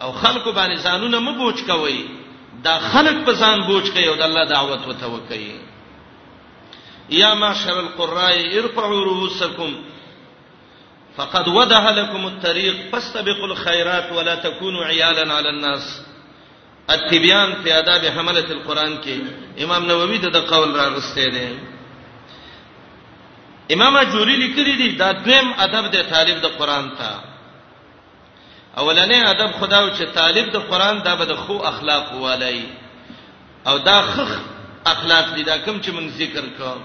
او 0.00 0.10
خلکو 0.24 0.50
باندې 0.58 0.76
ځانونه 0.82 1.18
مبوج 1.20 1.58
کوي 1.70 2.00
دا 2.66 2.74
خلک 2.90 3.16
په 3.28 3.32
ځان 3.40 3.58
بوج 3.70 3.86
کوي 3.94 4.06
او 4.08 4.14
د 4.20 4.22
الله 4.26 4.44
دعوت 4.50 4.82
وته 4.88 5.06
وکي 5.06 5.48
یا 7.20 7.30
معشر 7.40 7.76
القراء 7.80 8.34
ارفعوا 8.60 9.04
رؤوسکم 9.08 9.70
فقد 11.16 11.46
وضح 11.48 11.82
لكم 11.88 12.26
الطريق 12.26 12.76
فاستبقوا 12.92 13.46
الخيرات 13.48 14.06
ولا 14.12 14.34
تكونوا 14.34 14.84
عيالا 14.84 15.34
على 15.34 15.48
الناس 15.48 16.02
التبيان 16.90 17.54
في 17.62 17.72
آداب 17.78 18.04
حملة 18.04 18.50
القرآن 18.58 18.98
کې 19.04 19.18
امام 19.62 19.84
نووي 19.84 20.18
د 20.18 20.36
قول 20.36 20.76
را 20.76 20.88
غسته 20.94 21.26
دي 21.28 21.58
امام 23.74 23.96
جوری 24.12 24.36
لیکلی 24.36 24.74
دی 24.80 24.88
دا 25.00 25.08
دویم 25.24 25.48
ادب 25.64 25.84
دی 25.92 26.02
طالب 26.12 26.36
د 26.42 26.46
قران 26.58 26.86
ته 26.98 27.08
اولنې 28.80 29.26
ادب 29.32 29.50
خداو 29.60 29.88
چې 29.96 30.02
طالب 30.14 30.50
د 30.52 30.56
قران 30.70 30.96
دا 31.06 31.14
به 31.16 31.24
د 31.24 31.34
خو 31.42 31.56
اخلاق 31.72 32.14
والي 32.14 32.62
او 33.66 33.78
دا 33.78 34.02
خخ 34.02 34.30
اخلاق 34.92 35.34
دي 35.34 35.42
دا 35.42 35.58
کوم 35.58 35.80
چې 35.82 35.88
مونږ 35.90 36.08
ذکر 36.18 36.44
کوو 36.58 36.80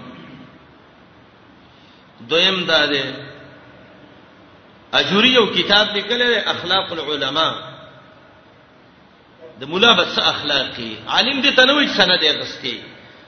دویم 2.30 2.66
دا 2.66 2.86
دی 2.86 3.02
اجوری 4.94 5.30
یو 5.30 5.46
کتاب 5.46 5.96
لیکلی 5.96 6.36
اخلاق 6.38 6.92
العلماء 6.92 7.54
د 9.60 9.64
مولا 9.70 9.94
بس 9.94 10.18
اخلاقی 10.20 10.98
عالم 11.08 11.42
دې 11.44 11.56
تنوي 11.56 11.88
سند 11.88 12.20
یې 12.24 12.38
غستی 12.40 12.78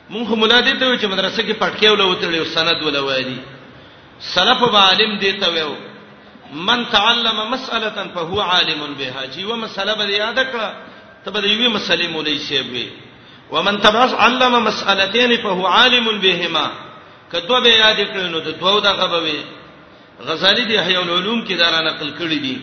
مونږ 0.10 0.28
مولادې 0.30 0.74
ته 0.80 0.98
چې 1.02 1.06
مدرسې 1.08 1.42
کې 1.46 1.54
پټکی 1.62 1.88
ولا 1.88 2.06
وتړي 2.06 2.38
او 2.40 2.46
سند 2.46 2.84
ولا 2.84 3.02
وایي 3.02 3.38
سلف 4.34 4.62
عالم 4.74 5.18
دی 5.20 5.32
ته 5.40 5.50
ویو 5.54 5.76
من 6.68 6.86
تعلم 6.92 7.52
مسأله 7.52 8.06
فهو 8.16 8.42
عالم 8.42 8.82
بها 9.00 9.24
چې 9.28 9.44
و 9.50 9.56
مسله 9.56 9.96
به 9.96 10.04
یاد 10.06 10.38
کړه 10.38 10.70
ته 11.26 11.32
به 11.32 11.40
یوې 11.42 11.68
مسلې 11.80 12.08
مولای 12.08 12.40
شي 12.40 12.60
وي 12.60 12.90
ومن 13.52 13.82
تعلم 13.82 14.64
مسالتين 14.66 15.36
فهو 15.38 15.66
عالم 15.68 16.20
بهما 16.20 16.72
کدو 17.32 17.62
به 17.62 17.70
یاد 17.70 17.98
کړو 18.14 18.30
نو 18.34 18.40
د 18.40 18.50
دوو 18.62 18.80
دغه 18.80 19.08
به 19.08 19.20
وي 19.26 19.40
غزالی 20.28 20.66
دی 20.66 20.78
احیاء 20.78 21.02
العلوم 21.04 21.46
کې 21.48 21.54
دارا 21.58 21.82
نقل 21.82 22.14
کړی 22.20 22.40
دی 22.46 22.58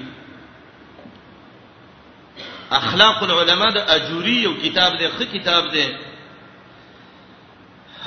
اخلاق 2.71 3.23
العلماء 3.23 3.71
د 3.71 3.77
اجوری 3.95 4.35
یو 4.43 4.55
کتاب 4.63 4.99
دی 4.99 5.09
خو 5.09 5.25
کتاب 5.33 5.71
دی 5.73 5.87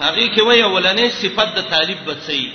هغه 0.01 0.27
کې 0.33 0.41
وای 0.47 0.61
اولنې 0.63 1.07
صفت 1.09 1.55
د 1.55 1.59
طالب 1.71 1.97
بچي 2.07 2.51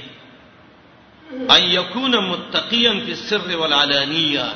ان 1.55 1.62
یکون 1.62 2.14
متقیا 2.30 2.93
فی 3.05 3.11
السر 3.12 3.57
والعلانیه 3.57 4.49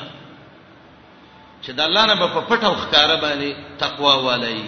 چې 1.63 1.71
د 1.77 1.81
الله 1.87 2.05
نه 2.11 2.15
په 2.15 2.41
پټو 2.49 2.73
ښکارا 2.81 3.15
باندې 3.15 3.55
تقوا 3.79 4.13
والي 4.13 4.61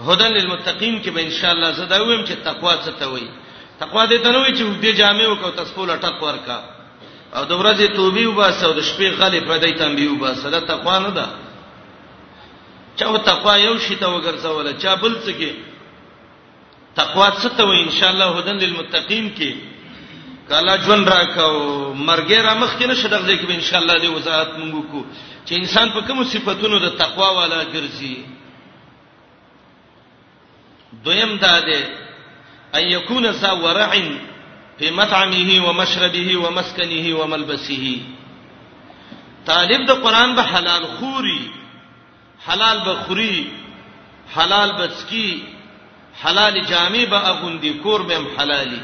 هدن 0.00 0.32
للمتقین 0.38 1.02
کې 1.02 1.10
به 1.10 1.20
ان 1.22 1.30
شاء 1.30 1.52
الله 1.52 1.70
زدا 1.72 2.00
ویم 2.02 2.24
چې 2.24 2.34
تقوا 2.44 2.72
څه 2.82 2.92
ته 3.00 3.06
وایي 3.12 3.30
تقوا 3.80 4.06
دې 4.06 4.18
ته 4.22 4.30
نه 4.32 4.38
وایي 4.38 4.54
چې 4.56 4.82
دې 4.82 4.90
جامع 5.02 5.26
وکاو 5.28 5.50
تصفول 5.62 5.90
اٹک 5.90 6.22
ورکا 6.22 6.60
او 7.34 7.44
د 7.44 7.52
ورځې 7.52 7.96
توبې 7.96 8.26
وباسه 8.26 8.66
او 8.66 8.72
د 8.72 8.80
شپې 8.82 9.08
غلې 9.20 9.40
پردې 9.48 9.78
تنبیه 9.78 10.10
وباسه 10.10 10.50
دا 10.50 10.60
تقوا 10.60 10.98
نه 10.98 11.08
ده 11.10 11.26
چا 12.96 13.16
تقوا 13.16 13.56
یو 13.56 13.78
شی 13.78 13.94
ته 13.96 14.06
وګرځول 14.06 14.76
چا 14.82 14.94
بل 14.94 15.16
څه 15.24 15.30
کې 15.38 15.52
تقوا 16.96 17.30
څه 17.30 17.48
ته 17.56 17.64
وای 17.64 17.82
ان 17.82 17.90
شاء 17.90 18.10
الله 18.12 18.38
هدن 18.38 18.56
للمتقین 18.64 19.30
کې 19.34 19.56
کالا 20.48 20.76
جون 20.86 21.04
راکاو 21.04 21.94
مرګې 21.94 22.40
را 22.40 22.54
مخ 22.54 22.76
کې 22.78 22.86
نشه 22.86 23.08
دغه 23.08 23.36
کې 23.36 23.50
ان 23.50 23.60
شاء 23.70 23.80
الله 23.82 23.98
دې 23.98 24.06
وضاحت 24.10 24.48
مونږ 24.58 24.90
کو 24.90 25.04
چې 25.46 25.52
انسان 25.60 25.88
په 25.90 26.00
کوم 26.06 26.24
صفاتونو 26.24 26.78
د 26.78 26.96
تقوا 26.98 27.28
والا 27.40 27.62
ګرځي 27.64 28.16
دویم 31.04 31.36
دا 31.38 31.60
ده 31.60 31.80
ان 32.74 32.84
یکون 32.92 33.30
ذا 33.32 33.52
ورع 33.52 33.90
فی 34.78 34.90
مطعمه 34.90 35.68
ومشربه 35.68 36.36
ومسکنه 36.38 37.14
وملبسه 37.14 38.00
طالب 39.46 39.86
د 39.86 39.90
قران 39.92 40.34
به 40.36 40.42
حلال 40.42 40.86
خوري 40.98 41.50
حلال 42.48 42.80
به 42.84 42.94
خوري 42.94 43.52
حلال 44.34 44.72
بسکی 44.72 45.57
حلال 46.22 46.54
جامع 46.66 47.04
به 47.10 47.28
اغوندي 47.30 47.72
کور 47.74 48.02
به 48.02 48.14
حلالي 48.38 48.80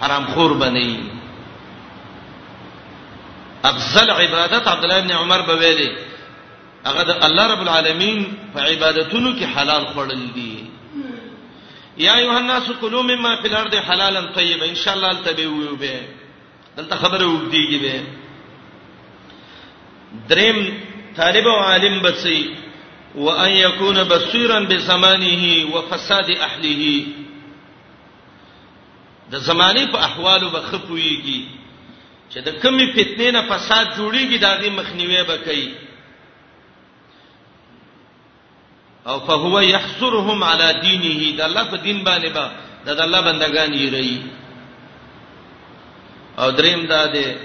حرام 0.00 0.26
خور 0.26 0.52
بنئ 0.52 0.86
افضل 3.64 4.10
عبادت 4.10 4.68
عبد 4.68 4.82
الله 4.84 4.98
ابن 4.98 5.10
عمر 5.12 5.40
به 5.46 5.54
ویلي 5.54 5.90
هغه 6.86 7.02
د 7.02 7.10
الله 7.24 7.46
رب 7.46 7.60
العالمین 7.60 8.26
په 8.54 8.60
عبادتونو 8.60 9.32
کې 9.40 9.44
حلال 9.56 9.84
خورل 9.94 10.26
دي 10.34 10.64
یا 11.98 12.14
ایها 12.16 12.36
الناس 12.38 12.70
کلوا 12.80 13.02
مما 13.02 13.36
فی 13.42 13.48
الارض 13.48 13.74
حلالا 13.74 14.20
طیبا 14.34 14.66
ان 14.66 14.74
شاء 14.74 14.94
الله 14.94 15.12
تبیو 15.24 15.76
به 15.76 16.00
دلته 16.76 16.96
خبره 16.96 17.26
وګدیږي 17.26 17.78
به 17.84 18.00
دریم 20.28 20.82
طالب 21.16 21.46
او 21.46 21.54
عالم 21.64 22.02
بسې 22.02 22.69
وان 23.14 23.50
يكون 23.50 24.04
بصيرا 24.04 24.60
بزمانه 24.60 25.74
وفساد 25.76 26.30
اهله 26.30 27.02
د 29.30 29.36
زمانه 29.36 29.86
په 29.92 29.98
احوالو 30.04 30.50
به 30.50 30.60
خپويږي 30.60 31.42
چې 32.32 32.38
د 32.46 32.62
کمی 32.62 32.86
فتنې 32.94 33.30
نه 33.30 33.42
فساد 33.42 33.86
جوړيږي 33.96 34.38
دا 34.38 34.54
غي 34.54 34.70
مخنیوي 34.70 35.22
به 35.22 35.36
کوي 35.36 35.68
او 39.06 39.20
فهو 39.20 39.60
يحصرهم 39.60 40.44
على 40.44 40.74
دينه 40.82 41.36
د 41.36 41.40
الله 41.40 41.64
په 41.64 41.76
دین 41.76 42.04
باندې 42.04 42.28
با 42.34 42.50
د 42.86 43.00
الله 43.00 43.20
بندگان 43.20 43.72
یې 43.74 43.92
رہی 43.92 44.22
او 46.38 46.50
دریم 46.50 46.86
دا 46.86 47.06
ده 47.06 47.36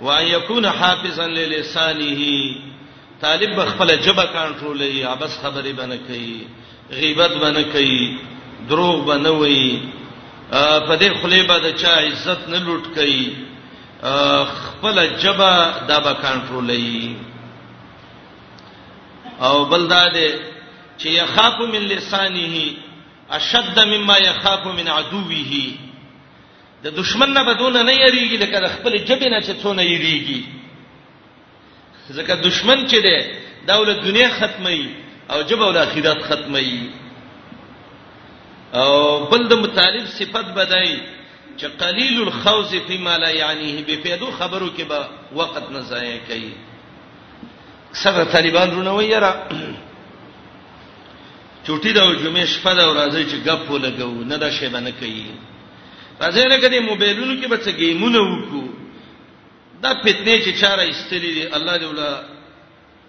وان 0.00 0.24
يكون 0.26 0.66
حافظا 0.66 1.26
للسانه 1.26 2.30
طالب 3.24 3.52
بخپل 3.60 3.90
جبه 4.04 4.24
کنټرولوي 4.32 5.02
ابس 5.10 5.36
خبرې 5.42 5.72
بنه 5.78 5.96
کوي 5.96 6.46
غیبت 7.02 7.30
بنه 7.42 7.62
کوي 7.72 8.18
دروغ 8.72 9.04
بنه 9.10 9.30
وي 9.30 9.80
په 10.50 10.98
دې 10.98 11.22
خلیبه 11.22 11.54
د 11.66 11.76
چا 11.82 11.92
عزت 12.08 12.42
نه 12.54 12.58
لوټ 12.66 12.94
کوي 12.94 13.28
خپل 14.56 15.00
جبه 15.22 15.70
دا 15.90 15.98
به 16.06 16.12
کنټرولوي 16.22 17.14
او 19.40 19.64
بلداده 19.70 20.26
چې 20.98 21.06
يخاف 21.20 21.60
من 21.76 21.84
لسانه 21.88 22.70
اشد 23.38 23.80
مما 23.92 24.18
يخاف 24.24 24.66
من 24.82 24.88
عدوه 24.96 25.62
د 26.84 27.00
دشمن 27.00 27.30
نه 27.38 27.42
بدون 27.48 27.80
نه 27.86 27.94
یریږي 27.94 28.42
لکه 28.44 28.60
د 28.66 28.76
خپل 28.76 28.98
جبه 29.04 29.28
نه 29.28 29.40
چې 29.40 29.62
څونه 29.62 29.82
یریږي 29.88 30.38
ځکه 32.10 32.34
دشمن 32.34 32.86
چې 32.88 33.00
دی 33.02 33.18
دا 33.66 33.80
ول 33.80 34.00
دنیا 34.00 34.28
ختمي 34.28 34.94
او 35.30 35.42
جبه 35.42 35.66
ول 35.66 35.76
اخرت 35.76 36.22
ختمي 36.22 36.90
او 38.74 39.24
بل 39.24 39.48
د 39.48 39.52
مطالب 39.54 40.06
صفت 40.06 40.46
بدای 40.56 40.98
چې 41.58 41.64
قلیل 41.64 42.22
الخوز 42.22 42.74
فيما 42.74 43.16
لا 43.18 43.30
يعنيه 43.30 43.82
به 43.86 43.96
پیدو 44.04 44.30
خبرو 44.38 44.68
کې 44.78 44.82
به 44.82 45.08
وخت 45.34 45.70
نه 45.70 45.80
ضایع 45.80 46.18
کوي 46.28 46.52
څنګه 48.02 48.32
طالبان 48.32 48.70
رونه 48.70 48.92
ویرا 48.96 49.34
چوټي 51.66 51.92
دا 51.92 52.12
جمعې 52.14 52.44
شپه 52.46 52.74
دا 52.74 52.94
راځي 52.94 53.24
چې 53.30 53.48
غپ 53.48 53.70
ولګو 53.70 54.24
نه 54.24 54.36
دا 54.36 54.50
شی 54.50 54.68
باندې 54.68 54.92
کوي 55.00 55.26
راځي 56.20 56.44
نه 56.48 56.56
کدي 56.56 56.78
موبایلونو 56.78 57.42
کې 57.42 57.46
به 57.48 57.56
څه 57.56 57.70
گیمونه 57.70 58.18
وکړو 58.18 58.83
دا 59.84 59.94
فتنه 60.04 60.34
چې 60.44 60.50
چاره 60.60 60.82
استلې 60.90 61.30
دي 61.38 61.56
الله 61.56 61.74
دې 61.78 61.82
ولا 61.82 62.20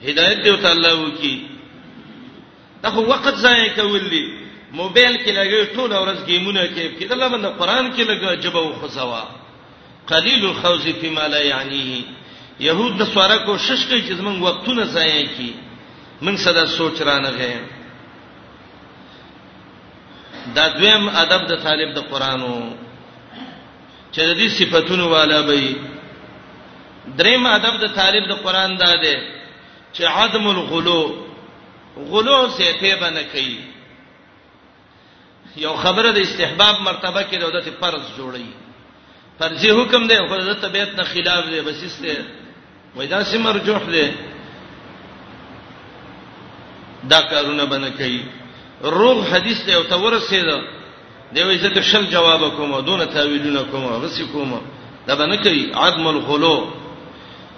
هدایت 0.08 0.40
دې 0.44 0.62
تعالی 0.62 0.94
وکي 0.94 1.48
دا 2.84 2.90
خو 2.96 3.02
وخت 3.12 3.36
ضایع 3.46 3.70
کول 3.76 4.10
دي 4.14 4.26
موبایل 4.80 5.16
کې 5.18 5.30
لګي 5.30 5.76
ټول 5.76 5.94
ورځ 5.94 6.26
گیمونه 6.30 6.66
کې 6.68 7.00
کې 7.00 7.12
الله 7.12 7.30
باندې 7.30 7.62
قران 7.62 7.86
کې 7.94 8.02
لګا 8.02 8.36
جبه 8.36 8.60
او 8.60 8.74
خزوا 8.74 9.28
قلیل 10.12 10.46
الخوز 10.46 10.88
فيما 11.02 11.28
لا 11.36 11.40
يعنيه 11.40 12.02
يهود 12.60 13.02
نصارا 13.02 13.38
کوشش 13.46 13.86
کوي 13.90 14.02
چې 14.02 14.14
زمونږ 14.14 14.42
وختونه 14.42 14.84
ضایع 14.98 15.24
کړي 15.26 15.54
من 16.28 16.38
صدا 16.48 16.66
سوچ 16.76 17.02
را 17.02 17.20
نه 17.20 17.30
غي 17.40 17.54
دا 20.56 20.68
دویم 20.78 21.10
ادب 21.24 21.48
د 21.50 21.64
طالب 21.64 21.94
د 21.98 22.08
قرانو 22.14 22.54
چې 24.14 24.20
د 24.20 24.38
دې 24.38 24.50
صفاتونو 24.60 25.10
والا 25.18 25.42
به 25.52 25.76
دریم 27.18 27.46
ادب 27.46 27.76
د 27.84 27.86
طالب 27.96 28.24
د 28.30 28.34
قران 28.44 28.78
دا 28.78 28.96
دی 28.96 29.18
چې 29.94 30.04
عدم 30.06 30.48
الغلو 30.48 31.02
غلو 31.98 32.40
سے 32.58 32.72
پیبه 32.80 33.10
نه 33.10 33.22
کوي 33.32 33.58
یو 35.58 35.74
خبره 35.76 36.12
د 36.12 36.18
استحباب 36.20 36.76
مرتبه 36.82 37.22
کې 37.24 37.38
د 37.40 37.78
فرض 37.80 38.04
جوړي 38.18 38.46
فرضي 39.40 39.72
حکم 39.72 40.08
دی 40.08 40.16
خو 40.28 40.38
د 40.38 40.54
طبيعت 40.62 40.96
نه 40.98 41.04
خلاف 41.04 41.44
دی 41.50 41.62
بس 41.62 41.84
استه 41.84 42.24
وای 42.96 43.08
دا 43.08 43.24
سي 43.24 43.38
مرجوح 43.38 43.82
دی 43.92 44.12
دا 47.10 47.22
کارونه 47.22 47.66
بنه 47.66 47.90
کوي 47.90 48.22
روغ 48.82 49.24
حدیث 49.34 49.66
دی 49.66 49.74
او 49.74 49.84
تورسید 49.84 50.46
دی 51.34 51.44
وای 51.44 51.58
زه 51.58 51.82
شل 51.82 52.06
جواب 52.06 52.50
کوم 52.58 52.80
دون 52.82 53.06
تاویلونه 53.06 53.64
کوم 53.72 53.86
غسی 53.88 54.26
کوم 54.26 54.62
دا 55.08 55.16
بنه 55.16 55.38
کوي 55.38 55.74
عدم 55.74 56.08
الغلو 56.08 56.85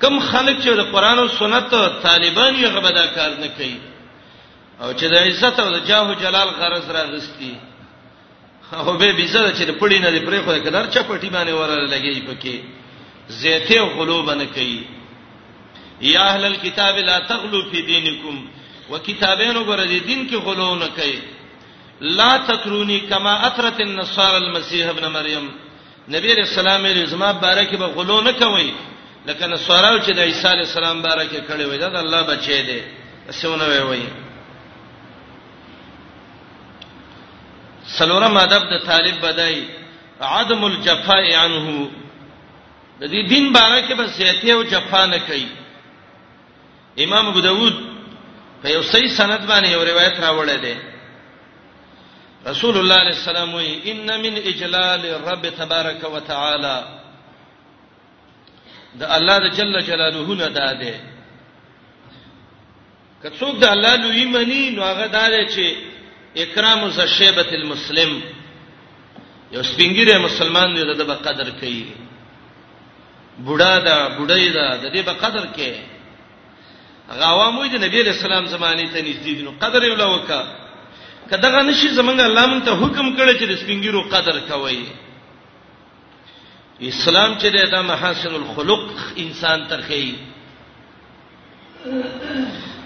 کم 0.01 0.19
خلک 0.31 0.57
چې 0.63 0.69
د 0.79 0.83
قران 0.93 1.19
او 1.19 1.27
سنت 1.41 1.69
طالبان 2.03 2.51
یې 2.55 2.67
غبدا 2.75 3.05
کار 3.17 3.31
نه 3.43 3.47
کوي 3.57 3.77
او 4.81 4.89
چې 4.93 5.05
د 5.13 5.15
عزت 5.27 5.59
او 5.59 5.69
د 5.75 5.79
جاه 5.89 6.13
جلال 6.23 6.49
غرض 6.59 6.91
راغستی 6.97 7.53
او 8.73 8.85
به 8.97 9.11
بيزه 9.11 9.53
چې 9.53 9.79
پړی 9.79 9.99
نه 10.05 10.09
دی 10.13 10.19
پرې 10.27 10.39
خو 10.45 10.51
کدار 10.65 10.85
چا 10.93 11.01
پټی 11.09 11.29
باندې 11.35 11.53
وراله 11.53 11.87
لګي 11.87 12.21
پکې 12.29 12.55
زيته 13.27 13.81
غلوب 13.97 14.29
نه 14.31 14.45
کوي 14.45 14.83
یا 16.01 16.21
اهل 16.31 16.45
الكتاب 16.45 16.95
لا 16.97 17.19
تغلو 17.19 17.61
في 17.71 17.81
دينكم 17.81 18.45
وكتابين 18.89 19.57
غره 19.69 19.83
دي 19.85 19.99
دین 19.99 20.29
کې 20.29 20.33
غلو 20.47 20.75
نه 20.75 20.87
کوي 20.97 21.19
لا 22.01 22.37
تتروني 22.37 22.99
كما 22.99 23.47
اثرت 23.47 23.79
النصارى 23.81 24.37
المسيح 24.37 24.89
ابن 24.89 25.07
مريم 25.07 25.49
نبی 26.09 26.33
رسول 26.33 26.67
الله 26.67 26.89
علیه 26.89 27.03
وسلم 27.03 27.31
بارکه 27.31 27.77
به 27.77 27.85
غلو 27.85 28.21
نه 28.21 28.31
کوي 28.31 28.71
لکه 29.28 29.47
نصاراو 29.47 29.97
چې 29.99 30.11
د 30.17 30.19
عیسی 30.30 30.47
علی 30.53 30.63
السلام 30.69 31.01
بارکه 31.03 31.39
کړي 31.47 31.65
وای 31.67 31.78
دا 31.80 31.88
د 31.95 31.95
الله 32.05 32.21
بچی 32.32 32.61
دی 32.67 32.82
اسونه 33.30 33.65
وای 33.69 33.84
وای 33.88 34.03
سلورم 37.99 38.38
ادب 38.43 38.63
د 38.73 38.84
طالب 38.89 39.17
بدای 39.28 39.57
عدم 40.34 40.63
الجفاء 40.65 41.23
عنه 41.43 41.88
د 42.99 43.03
دې 43.03 43.30
دین 43.34 43.51
بارکه 43.57 43.95
بس 44.01 44.19
یته 44.19 44.49
او 44.53 44.63
جفا 44.73 45.05
نه 45.05 45.19
کوي 45.30 45.47
امام 47.05 47.28
ابو 47.32 47.39
داود 47.47 47.75
په 48.61 48.69
یو 48.69 48.82
صحیح 48.91 49.09
سند 49.17 49.41
باندې 49.47 49.67
یو 49.71 49.84
روایت 49.89 50.15
راوړل 50.19 50.61
دی 50.67 50.75
رسول 52.47 52.78
الله 52.78 53.01
صلی 53.01 53.01
الله 53.01 53.01
علیه 53.01 53.15
وسلم 53.21 53.55
وی 53.55 53.91
ان 53.91 54.21
من 54.21 54.38
اجلال 54.51 55.01
رب 55.28 55.49
تبارک 55.59 56.01
وتعالى 56.13 56.78
د 58.99 59.03
الله 59.15 59.38
د 59.45 59.47
جل 59.57 59.75
جلاله 59.89 60.27
نه 60.41 60.49
داده 60.59 60.93
کڅوک 63.21 63.53
د 63.61 63.65
الله 63.73 63.93
لوی 64.03 64.25
منی 64.35 64.63
نو 64.75 64.81
هغه 64.91 65.07
داده 65.17 65.41
چې 65.53 65.65
اکرام 66.43 66.81
ز 66.97 66.99
شیبه 67.17 67.47
المسلم 67.59 68.11
یو 69.51 69.61
سپینګیره 69.71 70.17
مسلمان 70.27 70.75
دی 70.75 70.83
د 70.93 71.01
قدر 71.25 71.47
کوي 71.59 71.83
بوډا 73.45 73.73
دا 73.88 73.97
بډای 74.17 74.49
دا 74.57 74.67
د 74.83 74.85
دې 74.95 75.01
په 75.07 75.13
قدر 75.23 75.43
کې 75.55 75.71
هغه 77.09 77.25
عوامو 77.33 77.65
دي 77.71 77.77
نبی 77.85 77.97
رسول 78.03 78.31
الله 78.33 78.49
زمانه 78.55 78.88
ته 78.93 78.99
نږدې 79.07 79.33
دي 79.38 79.41
نو 79.47 79.51
قدر 79.63 79.81
یې 79.83 79.97
لوکا 79.99 80.41
کداغه 81.29 81.61
نشي 81.69 81.88
زمنګ 81.99 82.19
الله 82.19 82.45
مون 82.49 82.61
ته 82.67 82.71
حکم 82.81 83.07
کړی 83.17 83.33
چې 83.39 83.45
د 83.47 83.53
سپینګیرو 83.61 84.01
قدر 84.13 84.35
کوي 84.49 84.83
اسلام 86.82 87.34
چې 87.41 87.69
دا 87.71 87.82
محاسن 87.82 88.34
الخلق 88.36 88.80
انسان 89.17 89.65
ترخی 89.69 90.15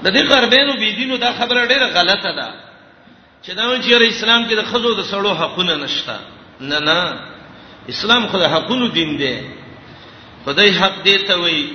د 0.04 0.08
دې 0.10 0.22
قربینو 0.30 0.74
بي 0.78 0.92
دینو 0.92 1.18
دا 1.18 1.32
خبره 1.40 1.66
ډیره 1.68 1.88
غلطه 1.88 2.32
ده 2.36 2.54
چې 3.46 3.52
دا 3.56 3.68
وایي 3.68 3.82
چې 3.84 4.16
اسلام 4.16 4.48
کې 4.50 4.54
د 4.56 4.62
خزو 4.72 4.94
د 4.96 5.02
سړو 5.04 5.36
حقونه 5.40 5.76
نشته 5.76 6.20
نه 6.62 6.80
نه 6.80 7.20
اسلام 7.90 8.28
خو 8.28 8.40
د 8.40 8.44
حقونو 8.44 8.88
دین 8.88 9.18
دی 9.18 9.40
خدای 10.46 10.70
حق 10.72 11.04
دی 11.04 11.18
ته 11.18 11.36
وایي 11.36 11.70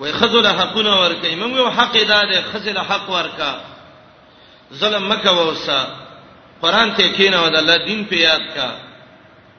وای 0.00 0.12
خزو 0.12 0.40
له 0.40 0.52
حقونه 0.60 0.96
ورکې 1.08 1.42
موږ 1.42 1.56
یو 1.56 1.70
حق 1.70 1.96
ادا 1.96 2.22
ده 2.32 2.42
خزو 2.52 2.70
له 2.72 2.82
حق 2.82 3.10
ورکا 3.10 3.52
ظلم 4.80 5.08
مکه 5.12 5.30
ووسا 5.30 5.80
قران 6.62 6.94
ته 6.94 7.08
کینه 7.08 7.42
ود 7.44 7.54
الله 7.56 7.86
دین 7.86 8.04
په 8.04 8.16
یاد 8.16 8.50
کا 8.54 8.72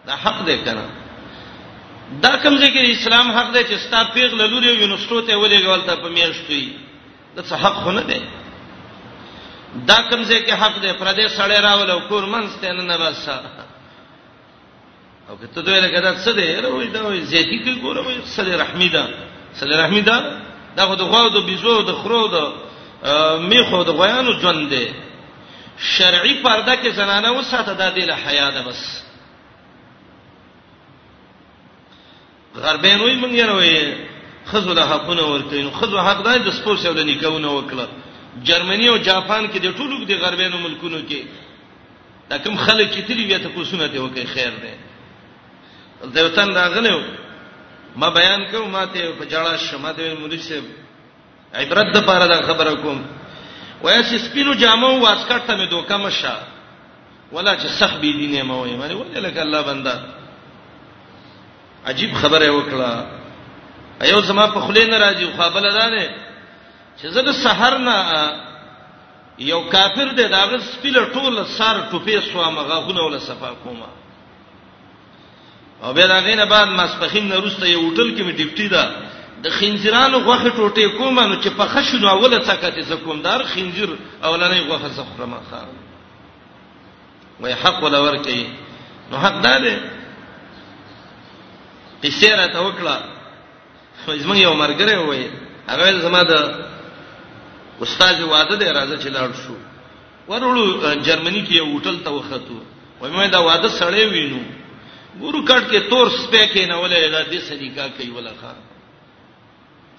دا 0.05 0.15
حق 0.23 0.45
دی 0.45 0.57
کنه 0.57 1.02
دا 2.23 2.33
کوم 2.43 2.55
ځای 2.59 2.71
کې 2.73 2.79
اسلام 2.93 3.27
حق 3.37 3.47
دی 3.53 3.63
چې 3.69 3.75
ستا 3.83 3.99
پیغ 4.13 4.31
لوري 4.39 4.67
یونیورسيټو 4.67 5.19
ته 5.27 5.35
ولېګول 5.37 5.81
ته 5.87 5.95
په 5.95 6.09
میاشتوي 6.15 6.71
دا 7.35 7.41
څه 7.43 7.53
حق 7.63 7.73
خونه 7.83 8.01
دی 8.09 8.21
دا 9.89 9.99
کوم 10.09 10.21
ځای 10.23 10.39
کې 10.45 10.51
حق 10.61 10.75
دی 10.83 10.91
پردې 11.01 11.25
سړی 11.37 11.57
راول 11.67 11.91
او 11.91 11.99
کور 12.09 12.23
منځ 12.25 12.49
ته 12.61 12.71
نه 12.73 12.97
بس 12.97 13.29
او 15.29 15.37
کته 15.37 15.61
دوی 15.61 15.79
له 15.81 15.87
کده 15.89 16.15
څه 16.25 16.31
دی 16.37 16.55
روي 16.55 16.87
دا 16.87 17.01
وي 17.07 17.21
زیتی 17.21 17.57
کې 17.63 17.81
ګوره 17.83 18.07
وي 18.07 18.15
صلی 18.25 18.55
رحمی 18.57 18.89
دا 18.89 19.05
صلی 19.59 19.75
رحمی 19.75 20.01
دا 20.01 20.17
دا 20.75 20.85
خو 20.85 20.95
د 20.95 21.01
غو 21.01 21.29
د 21.29 21.37
بيزو 21.47 21.81
د 21.81 21.93
خرو 22.03 22.27
د 22.35 22.37
میخو 23.49 23.83
د 23.83 23.89
غیانو 23.89 24.33
ژوند 24.39 24.69
دی 24.69 24.87
شرعي 25.79 26.33
پرده 26.43 26.75
کې 26.75 26.89
زنانه 26.95 27.31
وساته 27.33 27.73
د 27.73 27.95
دې 27.95 28.03
له 28.07 28.15
حیا 28.27 28.49
ده 28.51 28.61
بس 28.61 29.02
غربین 32.55 32.97
وای 33.01 33.15
مونږ 33.15 33.33
یې 33.33 33.49
وای 33.49 33.95
خزو 34.45 34.73
له 34.73 34.83
حقونه 34.91 35.21
ورکړي 35.23 35.61
نو 35.65 35.71
خزو 35.71 35.97
حق 35.99 36.19
دای 36.25 36.39
د 36.39 36.49
سپورس 36.57 36.85
یو 36.85 36.93
د 36.93 36.99
نکونه 37.09 37.47
وکړه 37.47 37.85
جرمني 38.47 38.87
او 38.89 38.97
جاپان 38.97 39.43
کې 39.51 39.57
د 39.61 39.67
ټولو 39.77 40.05
د 40.05 40.11
غربینو 40.23 40.57
ملکونو 40.57 40.99
کې 41.09 41.21
دا 42.29 42.37
کوم 42.37 42.55
خلک 42.65 42.89
چې 42.93 42.99
تلی 43.07 43.25
بیا 43.25 43.37
ته 43.39 43.49
کوسونه 43.55 43.87
ته 43.87 43.97
وکړي 44.01 44.25
خیر 44.33 44.53
دی 44.61 44.73
دیوتن 46.13 46.49
راغلو 46.53 47.01
ما 47.95 48.09
بیان 48.09 48.45
کوم 48.51 48.69
ماته 48.69 49.11
په 49.19 49.25
جړه 49.29 49.57
شمه 49.67 49.91
د 49.97 50.15
مولوی 50.21 50.39
صاحب 50.47 50.63
عبرت 51.59 51.93
د 51.95 52.05
پاره 52.07 52.27
دا 52.27 52.41
خبره 52.47 52.75
کوم 52.75 53.03
وای 53.83 54.03
چې 54.09 54.15
سپینو 54.25 54.53
جامو 54.53 54.99
واسکټ 55.05 55.41
ته 55.47 55.55
مې 55.57 55.69
دوکه 55.69 55.97
مشه 55.97 56.35
ولا 57.31 57.57
چې 57.57 57.65
صحبي 57.79 58.13
دینه 58.17 58.43
مو 58.43 58.65
یې 58.65 58.75
مله 58.81 58.95
ولله 58.97 59.41
الله 59.41 59.61
بنده 59.69 60.22
عجیب 61.87 62.13
خبره 62.15 62.49
وکړه 62.51 63.07
ایو 64.01 64.21
زما 64.21 64.47
په 64.47 64.59
خله 64.59 64.85
ناراضي 64.85 65.25
خو 65.37 65.49
بل 65.49 65.69
دانه 65.73 66.07
چې 67.01 67.07
زه 67.07 67.21
د 67.21 67.31
سحر 67.43 67.77
نه 67.77 67.97
یو 69.39 69.59
کافر 69.73 70.07
دی 70.17 70.27
دا 70.27 70.45
غس 70.45 70.77
پیله 70.81 71.01
ټول 71.13 71.45
سر 71.57 71.75
ټوپې 71.91 72.19
سو 72.33 72.51
مغه 72.51 72.75
غونه 72.85 73.03
ولا 73.03 73.19
صفا 73.19 73.49
کومه 73.63 73.87
او 75.83 75.93
به 75.93 76.07
دا 76.07 76.19
غینه 76.19 76.45
بعد 76.45 76.67
مسپخین 76.67 77.27
نه 77.29 77.35
روسته 77.35 77.65
یو 77.69 77.79
هوټل 77.79 78.17
کې 78.17 78.21
می 78.23 78.33
ډیپټی 78.33 78.67
دا 78.69 78.91
د 79.43 79.49
خنزیرانو 79.49 80.19
غوخه 80.19 80.49
ټوټې 80.49 80.97
کومه 80.97 81.25
نو 81.27 81.35
چې 81.43 81.47
په 81.49 81.65
خښونو 81.65 82.07
اوله 82.09 82.39
تکاتې 82.45 82.79
زکومدار 82.81 83.43
خنزیر 83.43 83.89
اولنې 84.23 84.69
غوخه 84.69 84.87
زخرمه 84.89 85.37
خار 85.51 85.67
وای 87.39 87.53
حق 87.53 87.83
ولا 87.83 88.01
ورکی 88.01 88.45
نو 89.11 89.17
حق 89.17 89.41
دا 89.41 89.57
دی 89.57 89.75
قصه 92.03 92.35
را 92.35 92.47
ته 92.47 92.59
وکړه 92.59 92.95
خو 94.05 94.15
زمون 94.15 94.37
یو 94.37 94.53
مرګره 94.53 94.95
وای 95.07 95.27
هغه 95.67 95.99
زما 95.99 96.23
د 96.23 96.33
استاد 97.81 98.21
واده 98.21 98.55
دی 98.55 98.65
راځه 98.65 98.95
چې 99.03 99.09
لاړ 99.15 99.29
شو 99.43 99.55
ورولو 100.27 100.95
جرمني 100.95 101.45
کې 101.47 101.53
یو 101.55 101.65
هوټل 101.79 101.97
ته 102.03 102.09
وختو 102.11 102.59
ومه 103.01 103.27
دا 103.27 103.39
واده 103.39 103.69
سړې 103.69 104.03
وینو 104.11 104.43
ګورو 105.21 105.45
کټ 105.49 105.63
کې 105.71 105.79
تور 105.89 106.09
سپې 106.09 106.43
کې 106.53 106.63
نه 106.67 106.75
ولې 106.81 107.09
دا 107.11 107.21
د 107.31 107.39
سنیکا 107.49 107.87
کوي 107.97 108.09
ولا 108.11 108.31
ښا 108.41 108.53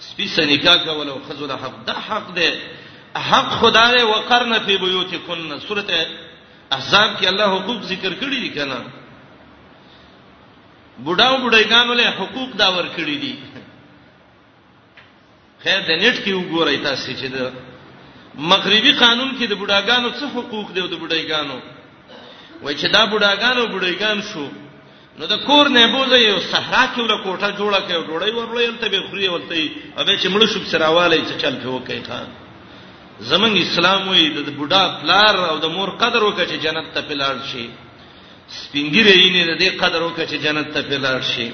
سپې 0.07 0.27
سنیکا 0.37 0.77
کوي 0.77 1.11
او 1.11 1.19
خذل 1.29 1.51
حق 1.53 1.77
دا 1.87 1.95
حق 2.09 2.35
دی 2.35 2.51
حق 3.17 3.49
خدای 3.61 4.03
وقرن 4.03 4.53
فی 4.67 4.77
بیوتکن 4.77 5.59
سورته 5.69 6.07
احزاب 6.73 7.11
کې 7.21 7.27
الله 7.27 7.49
حقوق 7.61 7.81
ذکر 7.83 8.13
کړی 8.21 8.39
دي 8.45 8.49
کنه 8.51 8.81
بډاو 10.99 11.37
بډایګانو 11.45 11.93
له 11.95 12.11
حقوق 12.19 12.51
دا 12.61 12.69
ورکړي 12.79 13.17
دي 13.23 13.35
خیر 15.63 15.81
د 15.89 15.91
نت 16.03 16.17
کې 16.25 16.33
وګورئ 16.35 16.77
تاسو 16.83 17.13
چې 17.21 17.27
د 17.37 17.39
مغربي 18.53 18.93
قانون 19.05 19.31
کې 19.39 19.47
د 19.49 19.55
بډاګانو 19.61 20.09
څه 20.19 20.27
حقوق 20.35 20.67
دي 20.73 20.81
او 20.81 20.87
د 20.93 20.97
بډایګانو 21.03 21.59
وای 22.63 22.75
چې 22.81 22.87
دا 22.97 23.07
بډاګانو 23.13 23.67
بډایګان 23.75 24.19
شو 24.31 24.47
نو 25.19 25.25
د 25.27 25.35
کور 25.47 25.69
نه 25.75 25.87
بوزه 25.95 26.17
یو 26.19 26.39
صحرا 26.53 26.83
کې 26.93 27.01
ولا 27.03 27.17
کوټه 27.25 27.51
جوړه 27.59 27.81
کړو 27.87 28.03
ډوړی 28.09 28.31
ورلې 28.33 28.79
ته 28.81 28.89
به 28.93 29.01
خوري 29.09 29.29
ولته 29.29 29.55
اوبې 29.99 30.15
چې 30.23 30.29
مړ 30.33 30.41
شو 30.53 30.61
سراواله 30.71 31.17
چې 31.29 31.35
چل 31.43 31.55
په 31.63 31.69
وکي 31.69 32.01
خان 32.09 32.27
زمنګ 33.31 33.55
اسلام 33.59 34.03
وې 34.09 34.25
د 34.49 34.51
بډا 34.59 34.83
پلار 35.03 35.35
او 35.51 35.57
د 35.65 35.67
مور 35.77 35.89
قدر 36.03 36.23
وکړي 36.23 36.47
چې 36.51 36.57
جنت 36.65 36.87
ته 36.95 37.01
پلار 37.09 37.37
شي 37.53 37.67
سپینګری 38.49 39.11
یې 39.11 39.47
نه 39.49 39.57
دې 39.59 39.69
قدر 39.81 40.03
وکړي 40.03 40.27
چې 40.31 40.39
جنت 40.45 40.69
ته 40.75 40.83
پلار 40.83 41.21
شي 41.23 41.51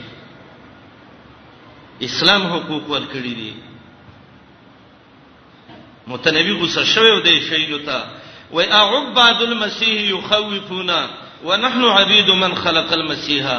اسلام 2.09 2.43
حقوق 2.53 2.85
ورکړي 2.91 3.35
دي 3.41 3.53
متنبی 6.07 6.53
غوسه 6.61 6.85
شوی 6.85 7.21
دی 7.23 7.41
شهینو 7.49 7.79
ته 7.79 8.07
و 8.53 8.59
اعباد 8.61 9.43
المسيح 9.43 10.01
يخوفنا 10.11 11.11
ونحن 11.45 11.85
عبيد 11.85 12.31
من 12.31 12.55
خلق 12.55 12.93
المسيح 12.93 13.53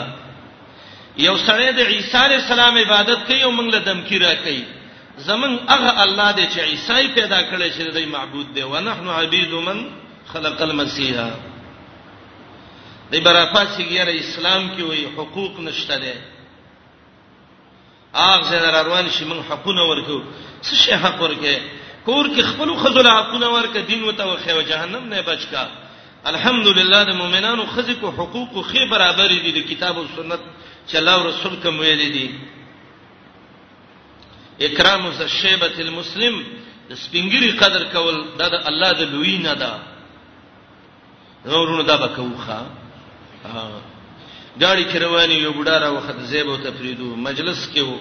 یو 1.17 1.35
سره 1.37 1.71
د 1.77 1.79
عیسی 1.79 2.17
علی 2.17 2.35
السلام 2.35 2.77
عبادت 2.77 3.25
کوي 3.27 3.43
او 3.43 3.51
موږ 3.51 3.71
له 3.73 3.79
دمکی 3.79 4.17
را 4.19 4.33
کوي 4.35 4.63
زمون 5.17 5.59
هغه 5.69 6.01
الله 6.03 6.31
دی 6.31 6.47
چې 6.53 6.59
عیسی 6.59 7.07
پیدا 7.15 7.39
کړی 7.51 7.69
چې 7.77 7.91
د 7.95 8.07
معبود 8.11 8.53
دی 8.53 8.63
ونحن 8.63 9.07
عبيد 9.07 9.51
من 9.53 9.83
خلق 10.33 10.61
المسيح 10.61 11.31
د 13.11 13.15
برافات 13.27 13.67
سیګره 13.77 14.13
اسلام 14.23 14.63
کې 14.75 14.81
وایي 14.87 15.05
حقوق 15.15 15.53
نشته 15.67 15.97
ده 16.03 16.13
اغه 18.23 18.43
زه 18.49 18.67
روان 18.77 19.07
شي 19.15 19.25
موږ 19.31 19.41
حقونه 19.49 19.83
ورکو 19.91 20.17
څه 20.65 20.71
شي 20.83 20.95
حق 21.03 21.17
ورکه 21.25 21.55
کور 22.07 22.25
کې 22.35 22.41
خپل 22.51 22.69
خذل 22.83 23.07
حقونه 23.17 23.47
ورکه 23.55 23.79
دین 23.91 24.01
وته 24.03 24.25
وخه 24.33 24.51
او 24.51 24.61
جهنم 24.71 25.03
نه 25.13 25.21
بچکا 25.29 25.65
الحمدلله 26.31 27.03
د 27.09 27.11
مؤمنانو 27.21 27.65
خزي 27.75 27.93
کو 28.01 28.07
حقوق 28.17 28.49
خو 28.71 28.81
برابر 28.95 29.27
دي 29.43 29.51
د 29.57 29.67
کتاب 29.71 29.95
او 29.97 30.05
سنت 30.15 30.39
چې 30.87 30.95
الله 31.01 31.13
او 31.15 31.27
رسول 31.29 31.55
کوم 31.63 31.79
ویل 31.79 32.03
دي 32.17 32.27
اکرام 34.67 35.11
ز 35.19 35.25
شیبه 35.39 35.75
المسلم 35.87 36.43
د 36.89 36.91
سپینګری 37.03 37.51
قدر 37.61 37.83
کول 37.93 38.17
دا 38.37 38.47
د 38.53 38.63
الله 38.69 38.91
د 38.99 39.01
لوی 39.13 39.37
نه 39.47 39.53
ده 39.53 39.79
نورونو 41.45 41.81
دا 41.83 41.95
به 41.97 42.07
کوخه 42.15 42.61
گاڑی 44.61 44.83
چروانی 44.93 45.35
یو 45.35 45.53
ګډاره 45.53 45.87
وخت 45.91 46.17
زیبو 46.31 46.55
ته 46.63 46.69
فریدو 46.77 47.15
مجلس 47.27 47.59
کې 47.73 47.81
وو 47.81 47.99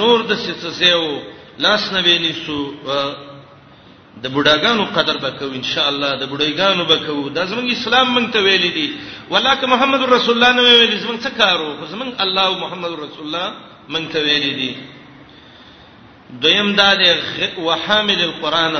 نور 0.00 0.18
د 0.28 0.32
سیسسیو 0.44 1.06
لاس 1.64 1.82
نه 1.92 2.00
وینیسو 2.06 2.58
د 4.22 4.26
بډاګانو 4.34 4.84
قدر 4.96 5.16
وکاو 5.24 5.50
ان 5.58 5.62
شاء 5.72 5.86
الله 5.92 6.10
د 6.22 6.24
بډایګانو 6.30 6.82
وکاو 6.90 7.28
د 7.36 7.38
زمونږ 7.50 7.68
اسلام 7.70 8.06
مونږ 8.14 8.26
ته 8.32 8.38
ویل 8.44 8.64
دي 8.78 8.88
ولکه 9.30 9.64
محمد 9.66 10.02
رسول 10.02 10.34
الله 10.34 10.52
نه 10.52 10.62
ویل 10.62 10.98
زمونږ 11.04 11.20
څه 11.24 11.30
کارو 11.38 11.76
خو 11.78 11.86
زمونږ 11.86 12.10
الله 12.20 12.42
او 12.46 12.54
محمد 12.64 12.92
رسول 13.04 13.24
الله 13.26 13.48
مونږ 13.88 14.04
ته 14.12 14.18
ویل 14.24 14.46
دي 14.60 14.74
دویم 16.42 16.74
دا 16.76 16.94
د 16.94 17.02
وحامل 17.66 18.20
القرآن 18.20 18.76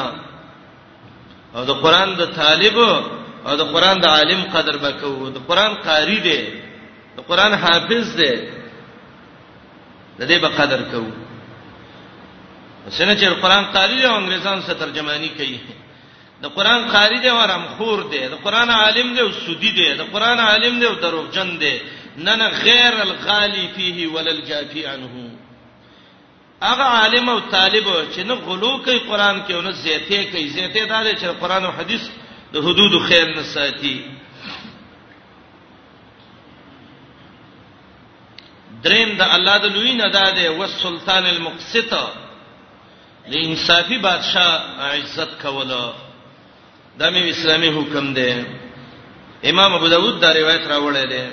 او 1.57 1.65
د 1.65 1.71
قرآن 1.85 2.17
د 2.17 2.23
طالب 2.41 2.77
او 3.47 3.55
د 3.61 3.63
قران 3.75 3.97
د 4.05 4.07
عالم 4.17 4.41
قدر 4.57 4.75
وکاو 4.85 5.29
د 5.37 5.39
قران 5.49 5.73
قاری 5.87 6.19
دی 6.27 6.41
د 7.17 7.19
قران 7.29 7.53
حافظ 7.63 8.07
دی 8.21 8.33
د 10.19 10.21
دې 10.31 10.37
به 10.43 10.49
قدر 10.59 10.81
کوو 10.93 11.13
څنګه 12.99 13.15
چې 13.21 13.27
قران 13.43 13.65
قاری 13.75 13.97
دی 13.97 14.05
او 14.07 14.17
انګريزان 14.21 14.57
سره 14.67 14.75
ترجمانی 14.85 15.29
کوي 15.39 15.59
د 16.43 16.47
قران 16.57 16.81
قاری 16.93 17.19
دی 17.21 17.29
او 17.29 17.41
رمخور 17.53 18.01
دی 18.13 18.23
د 18.35 18.35
قران 18.45 18.71
عالم 18.71 19.15
دی 19.15 19.21
او 19.21 19.31
سودی 19.33 19.71
دی 19.77 19.95
د 20.01 20.03
قران 20.13 20.39
عالم 20.41 20.75
دی 20.81 20.87
او 20.87 20.95
دروغجن 20.95 21.51
دی 21.63 21.77
نه 22.17 22.37
نه 22.37 22.49
غیر 22.49 22.93
الغالی 23.01 23.69
فيه 23.77 24.07
ولا 24.15 24.31
الجافي 24.31 24.87
عنه 24.87 25.31
هغه 26.63 26.83
عالم 26.83 27.29
او 27.29 27.39
طالب 27.41 27.87
چې 28.15 28.19
نه 28.19 28.35
غلو 28.35 28.83
کوي 28.85 28.99
قران 28.99 29.43
کې 29.49 29.53
او 29.55 29.61
نه 29.61 29.71
زیته 29.71 30.25
کوي 30.33 30.49
زیته 30.49 30.85
دا 30.85 31.15
چې 31.15 31.27
قران 31.41 31.65
او 31.65 31.73
حديث 31.73 32.03
د 32.55 32.59
حدود 32.67 32.95
خیر 33.09 33.27
نه 33.37 33.43
ساتي 33.55 33.95
دریم 38.85 39.11
د 39.19 39.23
الله 39.37 39.57
د 39.65 39.67
لوی 39.75 39.93
نه 40.01 40.09
ده 40.17 40.27
ده 40.37 40.43
او 40.51 40.59
سلطان 40.83 41.25
المقسط 41.35 41.93
د 43.31 43.33
انصافي 43.47 43.97
بادشاہ 44.07 44.51
عزت 44.91 45.31
کوله 45.43 45.83
د 46.99 47.03
مې 47.15 47.23
اسلامي 47.35 47.71
حکم 47.77 48.07
ده 48.19 48.31
امام 49.53 49.73
ابو 49.79 49.89
داود 49.95 50.21
دا 50.21 50.31
روایت 50.41 50.65
راوړی 50.75 51.05
دی 51.13 51.25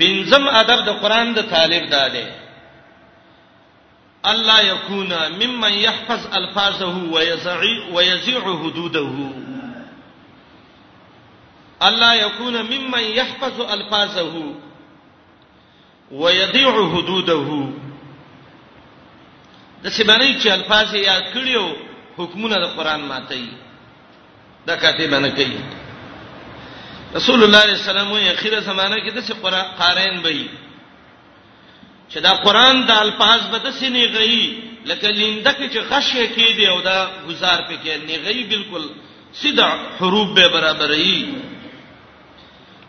پنځم 0.00 0.44
ادب 0.62 0.78
د 0.88 1.00
قران 1.02 1.32
د 1.34 1.40
طالب 1.54 1.84
دا 1.90 2.04
دی 2.14 2.24
الله 4.26 4.60
يكون 4.60 5.08
ممن 5.32 5.72
يحفظ 5.72 6.34
الفاظه 6.34 7.04
ويزعي 7.12 7.90
ويزيع 7.92 8.40
حدوده 8.40 9.10
الله 11.82 12.14
يكون 12.14 12.62
ممن 12.62 13.00
يحفظ 13.02 13.60
الفاظه 13.60 14.54
ويضيع 16.10 16.72
حدوده 16.72 17.68
د 19.82 19.88
سیمانه 19.88 20.38
چې 20.42 20.48
الفاظ 20.48 20.94
یاد 20.94 21.22
کړیو 21.34 21.64
حکمونه 22.18 22.56
د 22.60 22.64
قران 22.76 23.00
ماتي 23.00 23.48
دا 24.66 24.76
کته 24.76 25.06
باندې 25.06 25.30
کوي 25.36 25.60
رسول 27.14 27.44
الله 27.44 27.60
صلی 27.64 27.72
الله 27.72 27.72
علیه 27.72 27.72
وسلم 27.90 28.12
یې 28.26 28.36
اخیره 28.36 28.60
زمانہ 28.60 28.94
کې 28.94 29.10
د 29.10 29.42
قران 29.42 29.66
قارین 29.78 30.20
به 30.20 30.28
وي 30.30 30.48
چې 32.12 32.18
دا 32.26 32.32
قران 32.44 32.76
د 32.86 32.90
الفاظ 33.04 33.40
به 33.50 33.58
د 33.64 33.66
سینې 33.78 34.04
غي 34.14 34.38
لکه 34.90 35.06
لینده 35.18 35.52
کې 35.58 35.66
چې 35.74 35.78
غشه 35.90 36.24
کې 36.34 36.48
دی 36.56 36.64
او 36.66 36.78
دا 36.80 36.98
گزار 37.28 37.58
پکې 37.68 37.90
نه 38.08 38.16
غي 38.26 38.40
بالکل 38.52 38.84
سیدا 39.40 39.68
حروف 39.98 40.28
به 40.36 40.44
برابرې 40.54 41.18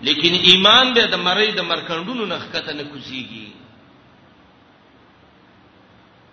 لیکن 0.08 0.34
ایمان 0.52 0.86
به 0.94 1.04
د 1.08 1.14
مړی 1.26 1.50
د 1.56 1.60
مرکندونو 1.72 2.24
نخکته 2.34 2.72
نه 2.74 2.84
کوزيږي 2.84 3.48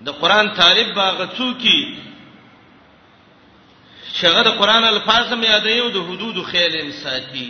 د 0.07 0.09
قران 0.21 0.47
طالب 0.61 0.89
باغ 1.01 1.19
څوکي 1.37 1.81
شغه 4.15 4.41
د 4.49 4.51
قران 4.63 4.85
الفاظ 4.85 5.27
مې 5.35 5.47
یادې 5.51 5.79
او 5.83 5.89
د 5.97 5.99
حدود 6.11 6.37
خیال 6.45 6.75
ساتي 7.05 7.49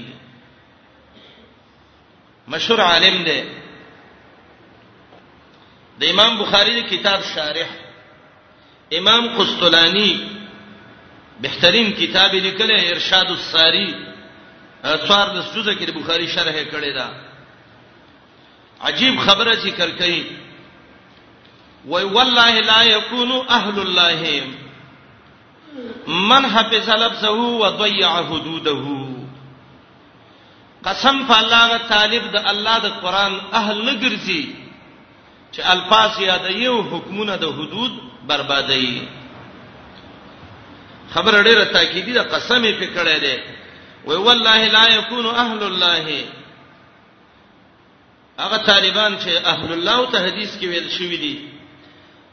مشهور 2.49 2.81
عالم 2.81 3.17
دی 3.25 3.41
د 6.01 6.03
امام 6.13 6.33
بخاری 6.43 6.73
د 6.81 6.83
کتاب 6.89 7.21
شارح 7.35 7.69
امام 8.99 9.23
قسطلانی 9.39 10.13
بهترین 11.47 11.89
کتاب 12.01 12.31
لیکلی 12.35 12.77
ارشاد 12.93 13.29
الساری 13.37 13.89
څوار 14.83 15.27
د 15.37 15.43
سجده 15.47 15.73
کې 15.75 15.85
د 15.89 15.91
بخاری 15.99 16.27
شرح 16.35 16.55
کړی 16.71 16.93
دا 16.99 17.07
عجیب 18.91 19.15
خبره 19.27 19.53
ذکر 19.65 19.89
کړي 19.99 20.23
وای 21.95 22.05
والله 22.19 22.55
لا 22.71 22.81
یکون 22.91 23.31
اهل 23.33 23.77
الله 23.85 24.31
من 26.31 26.43
حفظ 26.55 26.89
لبسه 27.03 27.39
وضيع 27.41 28.11
حدوده 28.31 28.85
قسم 30.85 31.17
په 31.31 31.35
الله 31.39 31.77
غ 31.77 31.79
طالب 31.93 32.23
د 32.39 32.41
الله 32.55 32.77
د 32.87 32.89
قران 33.03 33.35
اهل 33.53 33.85
نه 33.85 34.09
ګرځي 34.09 34.43
چې 35.53 35.61
الفاظ 35.65 36.19
یادې 36.21 36.65
او 36.67 36.83
حکمونه 36.83 37.37
د 37.37 37.45
حدود 37.57 37.93
بربادي 38.29 39.09
خبر 41.15 41.43
ډیره 41.43 41.65
تاکیدی 41.73 42.13
ده 42.13 42.23
قسم 42.23 42.65
یې 42.65 42.73
پکړه 42.81 43.17
ده 43.25 43.45
وی 44.07 44.17
والله 44.17 44.65
لا 44.77 44.89
یکون 44.99 45.27
اهل 45.27 45.63
الله 45.63 46.25
هغه 48.39 48.57
طالبان 48.57 49.13
چې 49.19 49.47
اهل 49.47 49.73
الله 49.73 50.11
ته 50.13 50.19
حدیث 50.27 50.57
کې 50.61 50.65
ویل 50.65 50.91
شوی 50.91 51.17
دي 51.17 51.49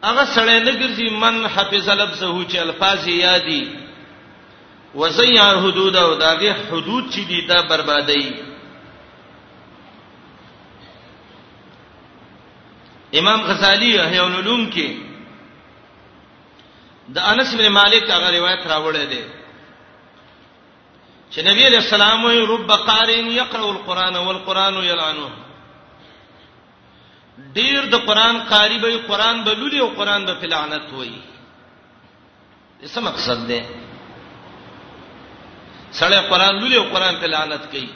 هغه 0.04 0.26
سړی 0.36 0.60
نه 0.68 0.72
ګرځي 0.72 1.10
من 1.12 1.48
حفظ 1.48 1.90
لفظه 1.90 2.46
چې 2.50 2.58
الفاظ 2.58 3.08
یادي 3.08 3.68
وزيع 4.96 5.56
حدود 5.64 5.96
او 5.96 6.16
داغه 6.16 6.56
حدود 6.72 7.12
چې 7.12 7.20
دي 7.30 7.42
دا 7.48 7.62
بربادي 7.62 8.55
امام 13.20 13.40
غزالی 13.50 13.90
احیاء 14.00 14.26
العلوم 14.30 14.64
کې 14.74 14.90
د 17.16 17.18
انس 17.32 17.50
بن 17.60 17.68
مالک 17.80 18.04
هغه 18.12 18.30
روایت 18.38 18.62
راوړی 18.72 19.06
دی 19.12 19.24
چې 21.32 21.40
نبی 21.50 21.64
علیہ 21.68 21.78
السلام 21.84 22.18
وی 22.26 22.40
رب 22.54 22.70
قارئ 22.90 23.20
یقرأ 23.40 23.66
القرآن 23.76 24.16
والقرآن 24.26 24.74
یلعنه 24.90 25.30
ډیر 27.58 27.80
د 27.94 27.96
قرآن 28.08 28.36
قاری 28.52 28.78
به 28.84 28.92
قرآن 29.08 29.38
به 29.46 29.52
لولي 29.62 29.80
او 29.86 29.90
قرآن 30.00 30.22
به 30.32 30.36
فلعنت 30.46 30.88
وای 30.94 31.14
څه 32.84 32.98
مقصد 33.10 33.38
دی 33.52 33.62
سړی 36.00 36.18
قرآن 36.34 36.54
لولي 36.62 36.78
او 36.80 36.84
قرآن 36.96 37.14
فلعنت 37.24 37.64
کوي 37.76 37.92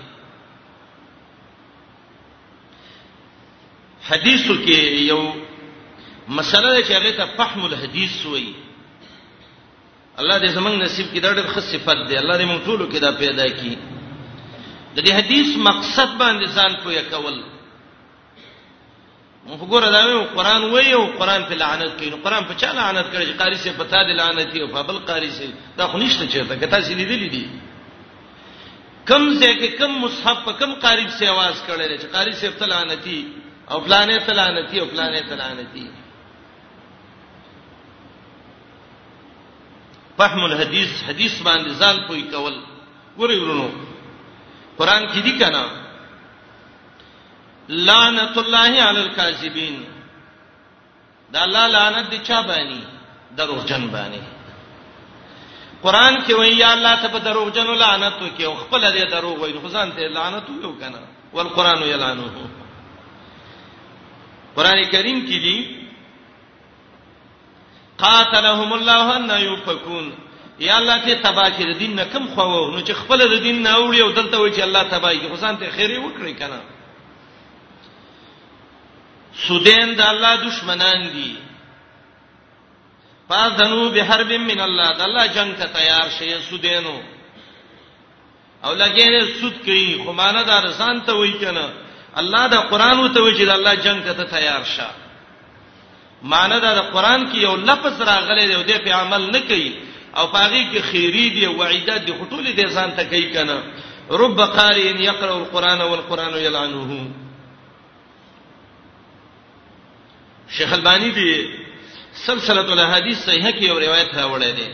حدیثو 4.09 4.53
کې 4.61 5.05
یو 5.09 5.21
مسله 6.37 6.81
چې 6.87 6.97
هغه 6.97 7.13
ته 7.19 7.25
فهم 7.37 7.65
الحديث 7.69 8.17
وایي 8.31 8.51
الله 10.19 10.39
دې 10.39 10.45
زمنګ 10.45 10.75
نصیب 10.83 11.07
کې 11.13 11.19
دا 11.19 11.33
ډېر 11.33 11.47
خاص 11.55 11.63
صفت 11.73 12.03
دی 12.09 12.17
الله 12.21 12.37
دې 12.37 12.45
موږ 12.51 12.59
ټول 12.65 12.91
کې 12.91 12.99
دا 12.99 13.11
پیدا 13.21 13.45
کړي 13.47 13.75
د 14.95 14.99
دې 14.99 15.11
حدیث 15.19 15.55
مقصد 15.69 16.15
باندې 16.19 16.47
ځان 16.57 16.77
پوهه 16.83 17.01
کول 17.11 17.43
وګوره 19.51 19.89
دا 19.95 20.01
یو 20.11 20.23
قران 20.37 20.63
وایي 20.71 20.93
او 20.99 21.03
قران 21.19 21.45
په 21.51 21.59
لعنت 21.61 21.93
کوي 21.99 22.09
قران 22.27 22.43
په 22.49 22.53
چا 22.61 22.71
لعنت 22.73 23.13
کوي 23.13 23.25
چې 23.25 23.37
قاری 23.43 23.55
سي 23.65 23.69
پتا 23.81 24.03
دي 24.07 24.13
لعنت 24.21 24.55
او 24.61 24.67
په 24.77 24.83
بل 24.89 24.97
قاری 25.11 25.29
سي 25.37 25.51
دا 25.77 25.87
خو 25.91 25.97
نشته 26.03 26.27
چیرته 26.33 26.55
کته 26.63 26.79
سي 26.87 26.93
لیدلې 26.93 27.31
دي 27.31 27.45
کم 29.11 29.29
ځکه 29.39 29.77
کم 29.79 29.97
مصحف 30.05 30.49
کم 30.63 30.75
قاری 30.85 31.07
سي 31.19 31.27
आवाज 31.35 31.55
کړي 31.69 32.01
چې 32.01 32.05
قاری 32.17 32.33
سي 32.41 32.49
په 32.61 32.65
لعنتي 32.73 33.19
او 33.71 33.79
پلانې 33.81 34.19
تلانتی 34.27 34.79
او 34.79 34.85
پلانې 34.87 35.29
تلانتی 35.29 35.91
فهم 40.17 40.43
الحديث 40.45 41.03
حدیث 41.09 41.41
باندې 41.41 41.79
ځان 41.81 42.07
پوي 42.07 42.21
کول 42.23 42.55
ګورې 43.17 43.39
ورونو 43.41 43.69
قران 44.77 45.07
کې 45.11 45.17
دي 45.17 45.39
کنه 45.39 45.63
لعنت 47.69 48.37
الله 48.37 48.81
علی 48.83 49.01
الکاذبین 49.01 49.85
دا 51.33 51.43
الله 51.43 51.67
لعنت 51.67 52.09
دي 52.11 52.17
چا 52.27 52.41
باندې 52.43 52.85
دروغجن 53.37 53.87
باندې 53.87 54.23
قران 55.83 56.15
کې 56.23 56.31
وایي 56.31 56.57
یا 56.57 56.73
الله 56.73 56.95
ته 57.01 57.07
په 57.07 57.17
دروغجن 57.17 57.67
لعنت 57.75 58.13
وکي 58.21 58.45
او 58.45 58.55
خپل 58.55 58.81
دې 58.81 59.11
دروغ 59.11 59.37
وایي 59.39 59.59
خو 59.59 59.67
ځان 59.69 59.91
ته 59.91 60.01
لعنت 60.07 60.43
وکړو 60.43 60.81
کنه 60.81 60.99
والقران 61.33 61.83
یلعنه 61.83 62.49
قران 64.55 64.83
کریم 64.91 65.19
کې 65.27 65.37
دي 65.45 65.75
قاتلهم 67.97 68.73
الله 68.73 69.15
ان 69.17 69.29
يفكون 69.41 70.13
یا 70.59 70.77
الله 70.77 70.97
ته 71.05 71.13
تبا 71.15 71.49
کړ 71.57 71.75
دین 71.79 71.95
نه 71.95 72.03
کم 72.13 72.27
خو 72.35 72.45
نو 72.71 72.81
چې 72.81 72.91
خپل 73.01 73.19
د 73.33 73.35
دین 73.43 73.61
نه 73.63 73.75
اوړي 73.75 73.99
او 74.01 74.11
دلته 74.11 74.37
وایي 74.37 74.53
چې 74.53 74.61
الله 74.63 74.83
تبا 74.83 75.11
یې 75.13 75.31
حسین 75.33 75.55
ته 75.57 75.69
خیری 75.75 75.97
وکړي 75.97 76.33
کنه 76.39 76.59
سودین 79.47 79.95
د 79.95 80.01
الله 80.01 80.35
دشمنان 80.47 81.07
دي 81.13 81.35
پس 83.29 83.51
دنو 83.57 83.89
به 83.89 84.03
حرب 84.03 84.31
من 84.31 84.59
الله 84.67 84.97
د 84.97 85.01
الله 85.01 85.25
جنگ 85.27 85.55
ته 85.55 85.65
تیار 85.65 86.09
شي 86.17 86.33
سودینو 86.49 86.99
او 88.63 88.73
لګینه 88.73 89.25
سود 89.41 89.53
کوي 89.65 90.01
خو 90.05 90.13
ماندار 90.13 90.63
رسان 90.67 91.01
ته 91.01 91.13
وایي 91.13 91.33
کنه 91.33 91.69
الله 92.17 92.47
دا 92.47 92.59
قران 92.59 92.99
وته 92.99 93.21
وی 93.23 93.33
چې 93.35 93.45
دا 93.45 93.53
الله 93.53 93.75
جنگ 93.75 94.03
ته 94.03 94.23
تیار 94.23 94.63
شه 94.63 94.85
معنی 96.23 96.59
دا 96.59 96.73
د 96.75 96.79
قران 96.79 97.31
کې 97.31 97.37
یو 97.37 97.55
لفظ 97.55 98.01
راغلی 98.01 98.47
دی 98.47 98.55
او 98.55 98.61
دې 98.63 98.77
په 98.83 98.91
عمل 98.95 99.31
نه 99.31 99.39
کوي 99.39 99.71
او 100.17 100.27
پاغي 100.27 100.69
کې 100.73 100.81
خیری 100.81 101.29
دی 101.29 101.45
وعیدات 101.45 102.01
دی 102.05 102.13
خطول 102.13 102.45
دی 102.55 102.63
ځان 102.65 102.91
ته 102.95 103.03
کوي 103.03 103.29
کنه 103.33 103.57
رب 104.11 104.41
قاری 104.41 105.03
یقرأ 105.03 105.33
القرآن 105.35 105.81
والقرآن 105.81 106.33
یلعنه 106.33 107.07
شیخ 110.57 110.73
البانی 110.73 111.11
دی 111.11 111.53
سلسله 112.13 112.71
الاحاديث 112.71 113.17
صحیحه 113.25 113.51
کې 113.51 113.63
یو 113.63 113.79
روایت 113.79 114.09
راوړی 114.15 114.51
دی 114.59 114.69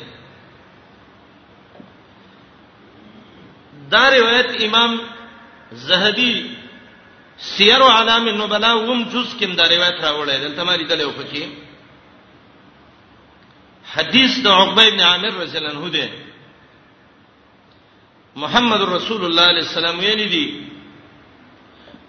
دا 3.92 4.10
روایت 4.10 4.62
امام 4.62 5.00
زهدی 5.72 6.65
سیر 7.40 7.82
علام 7.82 8.26
النبلا 8.28 8.72
وم 8.74 9.02
جز 9.14 9.34
کې 9.40 9.56
دا 9.56 9.68
روایت 9.70 10.04
راوړل 10.04 10.40
دلته 10.44 10.64
ما 10.64 10.76
لیدلې 10.78 11.02
او 11.04 11.12
پکې 11.12 11.50
حدیث 13.94 14.38
د 14.44 14.48
عقبه 14.60 14.86
ابن 14.92 15.00
عامر 15.10 15.34
رضی 15.42 15.58
الله 15.58 15.70
عنه 15.72 15.90
ده 15.90 16.10
محمد 18.46 18.82
رسول 18.96 19.26
الله 19.26 19.42
علیه 19.50 19.68
السلام 19.70 20.00
ویل 20.00 20.24
دي 20.36 20.48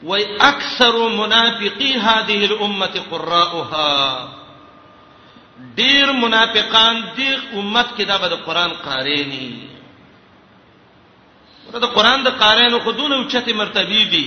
وای 0.03 0.25
اکثر 0.51 0.95
منافقی 1.09 1.93
هذه 2.07 2.49
الامه 2.53 2.87
قراءها 2.87 4.29
ډیر 5.77 6.13
منافقان 6.23 7.03
دې 7.17 7.55
امت 7.59 7.87
کې 7.99 8.03
دا 8.07 8.17
به 8.17 8.37
قرآن 8.47 8.73
قارینی 8.87 9.69
ورته 11.69 11.87
قرآن 12.01 12.23
د 12.25 12.29
قارینو 12.43 12.81
خودونه 12.89 13.15
اوچته 13.17 13.53
مرتبه 13.55 14.05
دي 14.11 14.27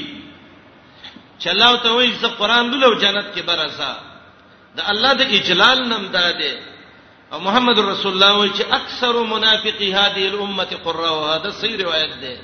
چې 1.43 1.47
الله 1.53 1.81
ته 1.83 1.91
وایي 1.95 2.11
زه 2.13 2.27
قران 2.27 2.71
دلو 2.71 2.93
جنت 3.03 3.27
کې 3.35 3.41
برسا 3.51 3.89
د 4.75 4.79
الله 4.93 5.13
د 5.21 5.33
اجلال 5.39 5.83
نم 5.91 6.07
داده 6.07 6.53
او 7.33 7.39
محمد 7.47 7.79
رسول 7.79 8.13
الله 8.13 8.31
وایي 8.37 8.51
چې 8.53 8.65
اکثر 8.79 9.13
منافقي 9.33 9.89
هذه 9.99 10.23
الامه 10.31 10.65
قرا 10.87 11.09
او 11.09 11.37
دا 11.43 11.51
صحیح 11.51 11.77
روایت 11.83 12.13
ده 12.21 12.37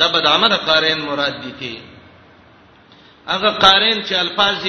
دا 0.00 0.06
بدعمل 0.16 0.56
قارین 0.70 1.00
مراد 1.10 1.38
دي 1.46 1.52
ته 1.60 1.80
هغه 3.34 3.50
قارین 3.64 4.02
چې 4.04 4.12
الفاظ 4.24 4.62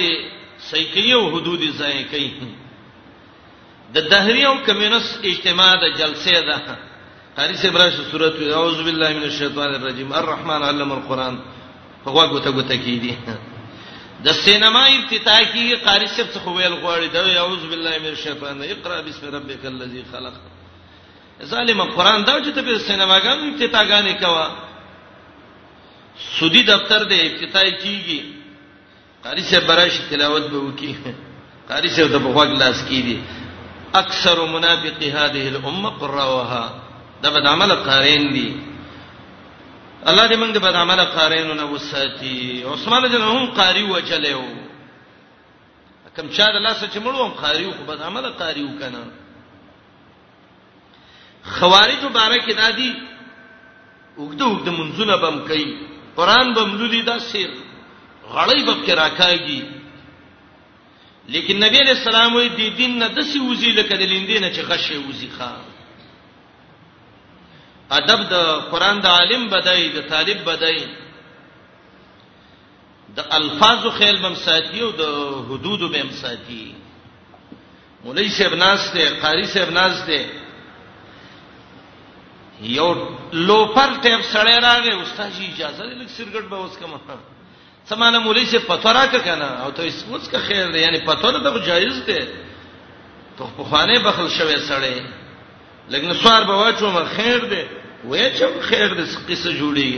صحیح 0.70 0.92
کوي 0.94 1.12
او 1.18 1.24
حدود 1.34 1.60
ځای 1.82 2.04
کوي 2.14 2.32
د 3.96 4.08
دهری 4.12 4.44
او 4.46 4.56
کمونست 4.66 5.24
اجتماع 5.32 5.72
د 5.76 5.84
جلسې 6.00 6.36
ده 6.50 6.60
حدیث 7.38 7.64
ابراهیم 7.64 8.04
سورته 8.12 8.54
اعوذ 8.58 8.78
بالله 8.86 9.10
من 9.20 9.22
الشیطان 9.30 9.74
الرجیم 9.74 10.12
الرحمن 10.22 10.62
علم 10.62 10.92
القرآن 10.92 11.38
هغه 12.06 12.26
ګوته 12.32 12.50
ګوته 12.50 12.76
کیدی 12.76 13.12
د 14.24 14.28
سینما 14.44 14.84
ابتدا 14.84 15.36
کی 15.52 15.74
قاری 15.86 16.06
صاحب 16.14 16.28
څه 16.34 16.40
ویل 16.56 16.74
غواړي 16.82 17.08
دا 17.08 17.22
اعوذ 17.42 17.62
بالله 17.70 17.98
من 17.98 18.12
الشیطان 18.16 18.62
اقرا 18.70 19.00
بسم 19.06 19.26
ربک 19.34 19.66
الذی 19.66 20.02
خلق 20.12 20.34
ظالم 21.50 21.82
قران 21.82 22.24
دا 22.24 22.34
چې 22.44 22.50
ته 22.54 22.62
په 22.62 22.78
سینماګانو 22.78 23.54
ابتدا 23.54 23.82
غانې 23.82 24.14
کوا 24.22 24.48
سودی 26.38 26.62
دفتر 26.62 27.04
دی 27.04 27.20
ابتدا 27.20 27.62
کیږي 27.70 28.20
قاری 29.24 29.42
صاحب 29.42 29.66
براش 29.66 29.94
تلاوت 30.10 30.42
به 30.42 30.58
وکي 30.58 30.94
قاری 31.68 31.88
صاحب 31.90 32.08
د 32.10 32.16
بوغ 32.24 32.44
لاس 32.44 32.82
کیدی 32.88 33.20
اکثر 33.94 34.44
منافق 34.46 35.02
هذه 35.02 35.48
الامه 35.48 35.88
قراوها 35.90 36.80
دا 37.22 37.30
به 37.30 37.48
عمل 37.48 37.74
قارین 37.84 38.32
دي 38.32 38.67
الله 40.06 40.28
دې 40.30 40.36
موږ 40.36 40.50
د 40.54 40.58
بد 40.62 40.74
عمله 40.74 41.04
قارینو 41.04 41.54
نه 41.54 41.64
وساتي 41.74 42.62
عثمان 42.72 43.10
جن 43.10 43.20
هم 43.22 43.46
قاری 43.46 43.82
و 43.82 44.00
چلېو 44.00 44.44
کم 46.16 46.28
چا 46.36 46.46
د 46.52 46.56
لاس 46.62 46.84
چې 46.84 46.98
مړوم 46.98 47.30
قاری 47.40 47.70
خو 47.78 47.84
بد 47.84 48.02
عمله 48.02 48.28
قاری 48.30 48.62
وکنه 48.64 49.02
خوارج 51.58 52.04
مبارک 52.04 52.50
دادی 52.56 52.94
وګد 54.18 54.40
وګد 54.42 54.68
منځونه 54.68 55.16
بم 55.16 55.46
کوي 55.48 55.76
قران 56.16 56.52
بم 56.54 56.74
لولي 56.78 57.02
دا 57.02 57.18
سیر 57.18 57.50
غړې 58.34 58.62
بم 58.66 58.84
کې 58.86 58.90
راکاږي 58.90 59.62
لیکن 61.28 61.56
نبی 61.56 61.78
علیہ 61.80 61.94
السلام 61.98 62.34
وی 62.36 62.48
دی 62.48 62.70
دین 62.70 62.98
نه 62.98 63.08
د 63.08 63.20
سی 63.32 63.38
وزي 63.38 63.70
لکه 63.70 63.96
د 63.96 64.02
لیندې 64.02 64.40
نه 64.40 64.50
چې 64.52 64.60
غشه 64.60 65.08
وزي 65.08 65.28
خان 65.38 65.67
ادب 67.90 68.22
د 68.30 68.34
قران 68.70 69.00
د 69.00 69.06
عالم 69.06 69.48
بدای 69.50 69.88
د 69.88 70.00
طالب 70.08 70.44
بدای 70.50 70.84
د 73.16 73.20
الفاظو 73.30 73.90
خیال 73.90 74.16
بم 74.22 74.34
ساتي 74.34 74.80
او 74.80 74.90
د 74.90 75.02
حدودو 75.48 75.88
بم 75.88 76.10
ساتي 76.10 76.74
مولوی 78.04 78.28
صاحب 78.28 78.54
ناز 78.54 78.92
ته 78.92 79.20
قاری 79.20 79.46
صاحب 79.46 79.70
ناز 79.70 80.06
ته 80.06 80.26
یو 82.60 82.88
لوفر 83.32 83.90
ټیپ 84.02 84.20
سړی 84.32 84.56
راغی 84.62 84.92
استاد 85.02 85.30
جی 85.36 85.46
اجازه 85.52 85.82
دې 85.82 85.98
لږ 86.00 86.08
سرګټ 86.16 86.44
به 86.50 86.56
اوس 86.56 86.76
کومه 86.76 87.00
سمانه 87.88 88.18
مولوی 88.18 88.44
سے 88.46 88.58
پتورا 88.58 89.06
کا 89.12 89.18
کنا 89.18 89.48
او 89.64 89.70
ته 89.70 89.82
اسوس 89.88 90.28
کا 90.28 90.38
خیر 90.46 90.66
دی 90.72 90.78
یعنی 90.80 90.98
پتور 91.04 91.40
ته 91.42 91.66
جایز 91.66 91.96
دی 92.06 92.20
ته 93.38 93.44
په 93.56 93.64
خانه 93.70 93.98
بخل 93.98 94.28
شوه 94.38 94.56
سړی 94.56 95.02
لګنه 95.90 96.14
سوار 96.14 96.44
به 96.44 96.54
واچو 96.56 96.90
ما 96.90 97.04
خیر 97.16 97.44
دی 97.44 97.64
وای 98.04 98.30
چې 98.34 98.46
خیر 98.62 98.88
دې 98.94 99.02
قصه 99.28 99.52
جوړي 99.58 99.90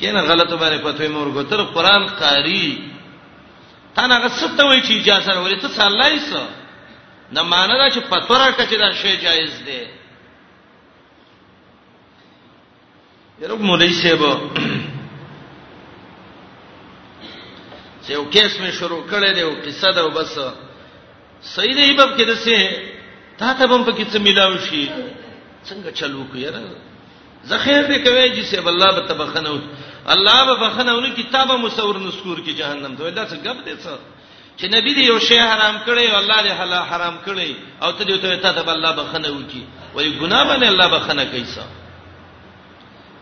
کینه 0.00 0.20
غلطه 0.30 0.56
باندې 0.56 0.84
پته 0.84 1.08
مور 1.14 1.28
کو 1.34 1.42
تر 1.50 1.60
قران 1.74 2.02
قاری 2.20 2.68
تا 3.94 4.02
نه 4.06 4.16
غصبته 4.22 4.62
وای 4.66 4.80
چې 4.82 4.92
اجازه 4.94 5.30
ورې 5.34 5.58
ته 5.62 5.68
صلی 5.68 5.86
الله 5.86 6.48
نه 7.36 7.42
معنی 7.50 7.74
دا 7.80 7.86
چې 7.94 7.98
پته 8.12 8.34
راکړه 8.38 8.66
چې 8.70 8.76
دا 8.78 8.88
شی 9.02 9.14
جایز 9.26 9.52
دی 9.66 9.80
یره 13.42 13.54
مولای 13.68 13.92
صاحب 13.98 14.22
چې 18.04 18.10
یو 18.10 18.24
کیس 18.24 18.52
مې 18.58 18.70
شروع 18.80 19.02
کړی 19.12 19.30
دی 19.34 19.40
او 19.42 19.52
قصه 19.66 19.88
ده 19.92 20.02
بس 20.08 20.34
صحیح 21.54 21.74
دی 21.76 21.92
باب 21.96 22.10
کې 22.18 22.22
دسه 22.30 22.58
تا 23.38 23.48
ته 23.54 23.64
هم 23.74 23.82
پکې 23.86 24.04
څه 24.12 24.18
ملاوي 24.26 24.58
شي 24.58 24.84
څنګه 25.66 25.92
چلو 25.94 26.22
کو 26.32 26.38
یاره 26.38 26.62
زه 27.48 27.58
خیر 27.58 27.82
به 27.82 27.98
کوي 27.98 28.42
چې 28.42 28.42
سب 28.54 28.68
الله 28.68 28.92
به 29.00 29.08
تبخنه 29.08 29.60
الله 30.08 30.44
به 30.46 30.66
بخنه 30.68 30.92
ول 30.94 31.14
کتاب 31.14 31.52
مصور 31.52 31.98
نسکور 32.00 32.38
کې 32.44 32.48
جهنم 32.60 32.96
ته 32.96 33.04
الله 33.04 33.24
څه 33.24 33.34
غب 33.44 33.58
دې 33.64 33.74
څه 33.84 33.98
چې 34.58 34.64
نبی 34.64 34.94
دې 34.94 34.98
یو 35.04 35.18
شی 35.18 35.38
حرام 35.38 35.76
کړی 35.86 36.10
او 36.12 36.18
الله 36.18 36.36
دې 36.42 36.48
حلال 36.60 36.82
حرام 36.86 37.16
کړی 37.26 37.56
او 37.84 37.92
ته 37.92 38.04
دې 38.04 38.20
ته 38.22 38.36
ته 38.52 38.72
الله 38.72 38.92
بخنه 38.92 39.28
وکي 39.28 39.66
وای 39.94 40.12
ګناه 40.20 40.44
باندې 40.44 40.66
الله 40.68 40.88
بخنه 40.88 41.24
کوي 41.24 41.44
څه 41.44 41.62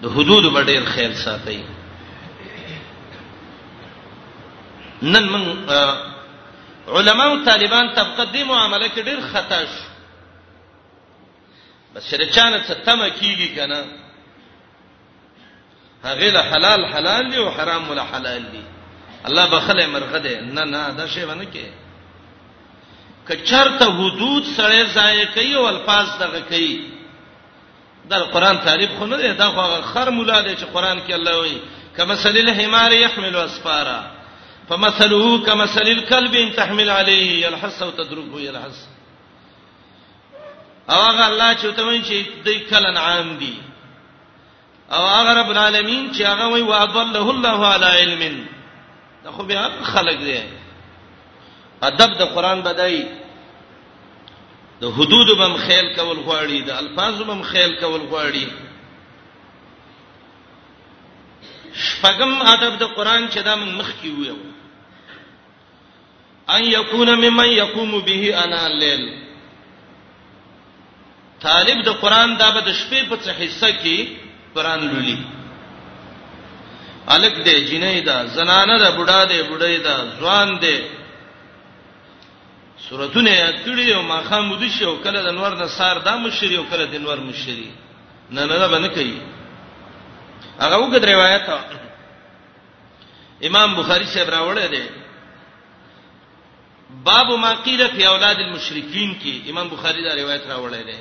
د 0.03 0.07
حدود 0.17 0.45
باندې 0.55 0.85
خیر 0.89 1.13
ساتي 1.15 1.65
نن 5.03 5.29
من 5.29 5.67
علما 6.89 7.25
او 7.25 7.45
طالبان 7.45 7.95
تقدیم 7.95 8.51
او 8.51 8.57
عمله 8.57 8.89
کې 8.89 8.99
ډیر 8.99 9.21
خطا 9.33 9.61
شو 9.65 9.89
بس 11.95 12.11
شرچانه 12.11 12.59
څه 12.69 12.75
تمه 12.87 13.11
کیږي 13.11 13.57
کنه 13.59 13.85
هغه 16.05 16.29
له 16.31 16.43
حلال 16.43 16.87
حلال 16.87 17.31
دی 17.31 17.37
او 17.39 17.51
حرام 17.51 17.91
ولا 17.91 18.05
حلال 18.05 18.43
دی 18.51 18.63
الله 19.27 19.47
بخله 19.57 19.87
مرغه 19.87 20.19
دی 20.19 20.35
نه 20.41 20.65
نه 20.65 20.91
دا 20.91 21.07
شی 21.07 21.25
ونه 21.25 21.45
کې 21.55 21.67
کچرته 23.33 23.85
حدود 23.91 24.45
سره 24.57 24.87
ځای 24.95 25.27
کوي 25.35 25.55
او 25.57 25.69
الفاظ 25.69 26.09
دغه 26.23 26.41
کوي 26.49 26.81
دا 28.11 28.19
قران 28.19 28.59
تعریف 28.61 28.91
خو 28.99 29.07
نه 29.07 29.17
دی 29.17 29.33
دا 29.33 29.51
خو 29.51 29.83
خر 29.83 30.11
مولا 30.11 30.41
دی 30.43 30.57
چې 30.57 30.65
قران 30.75 30.99
کې 31.09 31.13
الله 31.15 31.39
وایي 31.39 31.61
کمثل 31.97 32.29
الحمار 32.37 32.93
يحمل 32.93 33.37
اسفارا 33.37 34.11
فمثله 34.71 35.39
كمثل 35.47 35.81
الكلب 35.83 36.35
ان 36.35 36.53
تحمل 36.57 36.91
عليه 36.91 37.47
يلحس 37.47 37.83
او 37.83 37.91
تدركه 37.91 38.41
يلحس 38.41 38.89
او 40.91 41.01
هغه 41.01 41.27
الله 41.29 41.55
چې 41.55 41.77
ته 41.77 41.83
وایي 41.87 42.03
چې 42.03 42.45
دای 42.45 42.59
کله 42.61 42.91
نعام 42.91 43.37
دی 43.39 43.55
او 44.91 44.97
هغه 45.07 45.33
رب 45.41 45.51
العالمین 45.51 46.11
چې 46.13 46.21
هغه 46.23 46.47
وی 46.53 46.61
واضله 46.63 47.31
الله 47.31 47.67
علی 47.75 48.01
علم 48.01 48.47
دا 49.25 49.31
خو 49.33 49.43
به 49.43 49.71
خلق 49.85 50.19
دی 50.25 50.41
ادب 51.83 52.19
د 52.19 52.23
قران 52.35 52.63
بدای 52.63 53.03
د 54.81 54.85
حدود 54.85 55.37
بم 55.39 55.57
خیال 55.57 55.95
کول 55.97 56.17
غواړي 56.25 56.67
د 56.67 56.71
الفاظ 56.71 57.23
بم 57.23 57.43
خیال 57.43 57.81
کول 57.81 58.01
غواړي 58.01 58.47
شپږم 61.77 62.43
ادب 62.55 62.79
د 62.79 62.83
قران 62.85 63.29
چې 63.31 63.39
دا 63.39 63.55
موږ 63.57 63.81
مخکې 63.81 64.07
ویو 64.17 64.37
ان 66.49 66.65
یکون 66.65 67.15
ممن 67.15 67.49
یقوم 67.49 68.01
به 68.01 68.45
انا 68.45 68.67
الليل 68.67 69.19
طالب 71.43 71.83
د 71.85 71.89
قران 71.89 72.37
دا 72.37 72.51
به 72.51 72.61
د 72.61 72.69
شپې 72.73 73.09
په 73.09 73.17
څه 73.25 73.31
حصہ 73.31 73.71
کې 73.83 74.07
قران 74.55 74.81
لولي 74.89 75.19
الک 77.15 77.35
دې 77.47 77.55
جنې 77.71 78.01
دا 78.09 78.17
زنانه 78.37 78.75
دا 78.83 78.91
بډا 78.99 79.21
دې 79.31 79.39
بډې 79.51 79.77
دا 79.87 79.97
ځوان 80.19 80.49
دې 80.63 80.79
سورتونه 82.89 83.31
کړي 83.65 83.87
او 83.95 84.03
ما 84.11 84.19
خامود 84.29 84.63
شو 84.77 84.91
کله 85.05 85.21
د 85.27 85.31
نور 85.39 85.53
د 85.61 85.63
سار 85.77 85.97
د 86.07 86.09
مشری 86.25 86.55
او 86.59 86.65
کله 86.71 86.85
د 86.93 86.95
نور 87.05 87.19
مشری 87.29 87.71
نه 88.35 88.43
نه 88.49 88.67
باندې 88.73 88.91
کوي 88.97 89.19
هغه 90.63 90.77
وګد 90.79 91.03
روایت 91.15 91.45
امام 93.49 93.69
بخاری 93.81 94.07
صاحب 94.13 94.29
راوړی 94.37 94.67
دی 94.75 94.85
باب 97.09 97.29
ما 97.45 97.53
قیل 97.65 97.81
فی 97.95 98.03
اولاد 98.13 98.37
المشرکین 98.45 99.11
کې 99.23 99.35
امام 99.51 99.67
بخاری 99.75 100.01
دا 100.07 100.13
روایت 100.23 100.43
راوړی 100.51 100.83
دی 100.89 100.97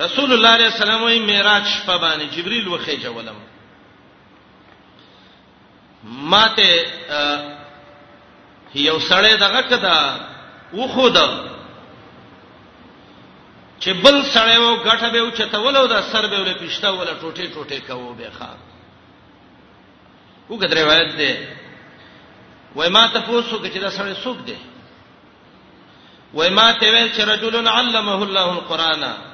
رسول 0.00 0.32
الله 0.32 0.48
علیه 0.48 0.64
السلام 0.66 1.02
وی 1.02 1.18
معراج 1.18 1.62
شپه 1.66 1.98
باندې 1.98 2.22
جبرئیل 2.36 2.68
وخی 2.68 2.96
جولم 2.96 3.34
ماته 6.04 6.86
یو 8.74 8.98
سړی 9.00 9.34
دغه 9.40 9.62
کدا 9.62 10.16
و 10.72 10.88
خو 10.88 11.08
دا 11.08 11.44
چې 13.80 13.88
بل 13.88 14.22
سړی 14.22 14.56
وو 14.56 14.76
غټه 14.84 15.12
به 15.12 15.22
و 15.22 15.30
چې 15.30 15.42
تولو 15.52 15.86
دا 15.86 16.02
سر 16.02 16.26
به 16.26 16.40
ول 16.40 16.54
پښتا 16.54 16.86
ول 16.86 17.06
ټوټه 17.06 17.54
ټوټه 17.54 17.80
کوو 17.86 18.14
به 18.14 18.30
خان 18.38 18.56
وګد 20.50 20.76
روایت 20.78 21.16
ده 21.16 21.48
وای 22.74 22.88
ما 22.88 23.08
ته 23.08 23.20
پوسو 23.20 23.58
کې 23.64 23.72
چې 23.74 23.78
دا 23.78 23.90
سړی 23.90 24.24
څوک 24.24 24.44
دی 24.46 24.56
وای 26.34 26.50
ما 26.50 26.72
ته 26.72 26.86
ویل 26.90 27.08
چې 27.12 27.20
رجل 27.20 27.68
علمه 27.68 28.22
الله 28.22 28.52
القرآن 28.58 29.25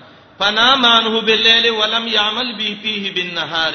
فنام 0.43 0.87
عنه 0.87 1.21
بالليل 1.27 1.71
ولم 1.71 2.09
يعمل 2.09 2.57
به 2.59 2.77
فيه 2.83 3.03
بالنهار 3.17 3.75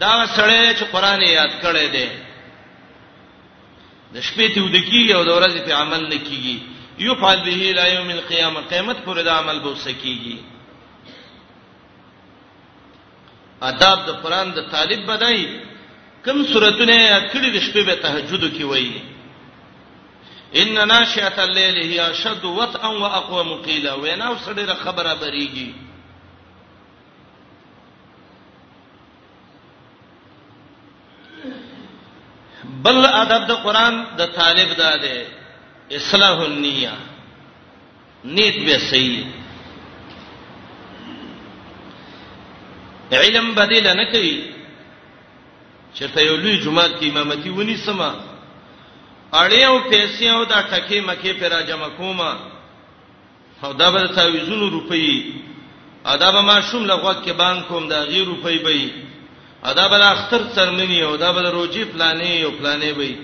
دا 0.00 0.12
سړی 0.36 0.74
چې 0.78 0.84
قران 0.92 1.20
یاد 1.22 1.52
کړی 1.62 1.86
دی 1.96 2.08
د 4.14 4.16
شپې 4.28 4.46
ته 4.54 4.58
ودکیږي 4.66 5.12
او 5.16 5.22
د 5.28 5.30
ورځې 5.36 5.60
په 5.68 5.72
عمل 5.80 6.02
نه 6.12 6.18
کیږي 6.26 6.54
یو 7.04 7.14
فعل 7.20 7.38
به 7.44 7.72
لا 7.78 7.86
یوم 7.94 8.10
القیامه 8.16 8.60
قیامت 8.72 8.98
پر 9.06 9.18
د 9.28 9.30
عمل 9.38 9.58
به 9.64 9.68
وسکیږي 9.72 10.36
آداب 13.68 13.98
د 14.08 14.10
قران 14.22 14.48
د 14.56 14.68
طالب 14.74 15.00
بدای 15.10 15.42
کم 16.24 16.38
سورته 16.52 16.84
یاد 16.84 17.24
کړی 17.32 17.50
د 17.52 17.58
شپې 17.66 17.82
به 17.88 17.94
تهجد 18.04 18.42
کوي 18.58 18.88
ان 20.62 20.88
ناشئه 20.88 21.44
الليل 21.44 21.76
هي 21.90 22.10
اشد 22.10 22.44
وطئا 22.44 22.86
واقوم 22.88 23.48
قيلا 23.66 23.92
وینا 23.94 24.26
وسړي 24.34 24.74
خبره 24.84 25.12
بریږي 25.20 25.68
بل 32.84 32.96
ادب 33.22 33.42
د 33.50 33.52
قران 33.64 33.94
د 34.18 34.22
طالب 34.38 34.70
دا 34.82 34.92
دی 35.04 35.16
اصلاح 35.98 36.36
النیه 36.50 36.92
نیت 38.24 38.56
به 38.66 38.78
صحیح 38.90 39.26
علم 43.18 43.52
بدیل 43.58 43.86
نه 44.00 44.06
کوي 44.12 44.36
چرته 45.98 46.20
یو 46.22 46.36
لوی 46.36 46.56
جمعه 46.58 46.88
کې 46.98 47.04
امامتي 47.10 47.50
ونی 47.50 47.76
سما 47.76 48.10
اړیو 49.42 49.72
پیسې 49.90 50.26
او 50.36 50.42
دا 50.52 50.58
ټکی 50.70 51.00
مکه 51.08 51.32
پر 51.40 51.46
راجم 51.54 51.82
کومه 51.98 52.30
او 53.64 53.72
دا 53.80 53.88
به 53.94 54.02
تعویزونو 54.16 54.66
روپی 54.76 55.10
ادا 56.12 56.28
به 56.34 56.40
ما 56.48 56.56
شوم 56.68 56.84
لغوت 56.92 57.18
کې 57.24 57.30
بانک 57.42 57.68
کوم 57.68 57.84
دا 57.88 58.00
غیر 58.10 58.24
روپی 58.32 58.58
به 58.64 58.72
ادا 59.70 59.88
به 59.88 59.96
اختر 60.12 60.40
څرمنی 60.56 61.00
او 61.02 61.16
دا 61.16 61.32
به 61.32 61.50
روجی 61.56 61.84
پلانې 61.92 62.34
او 62.44 62.50
پلانې 62.58 62.92
به 62.98 63.14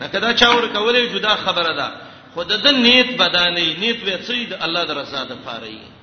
نه 0.00 0.06
کدا 0.12 0.30
چا 0.40 0.46
ور 0.50 0.66
کولې 0.74 1.12
جدا 1.14 1.34
خبره 1.44 1.72
ده 1.80 1.88
خود 2.34 2.48
د 2.64 2.66
نیت 2.84 3.08
بدانې 3.18 3.66
نیت 3.80 3.98
وې 4.06 4.16
سید 4.28 4.50
الله 4.62 4.82
درزاده 4.86 5.36
فارې 5.46 6.01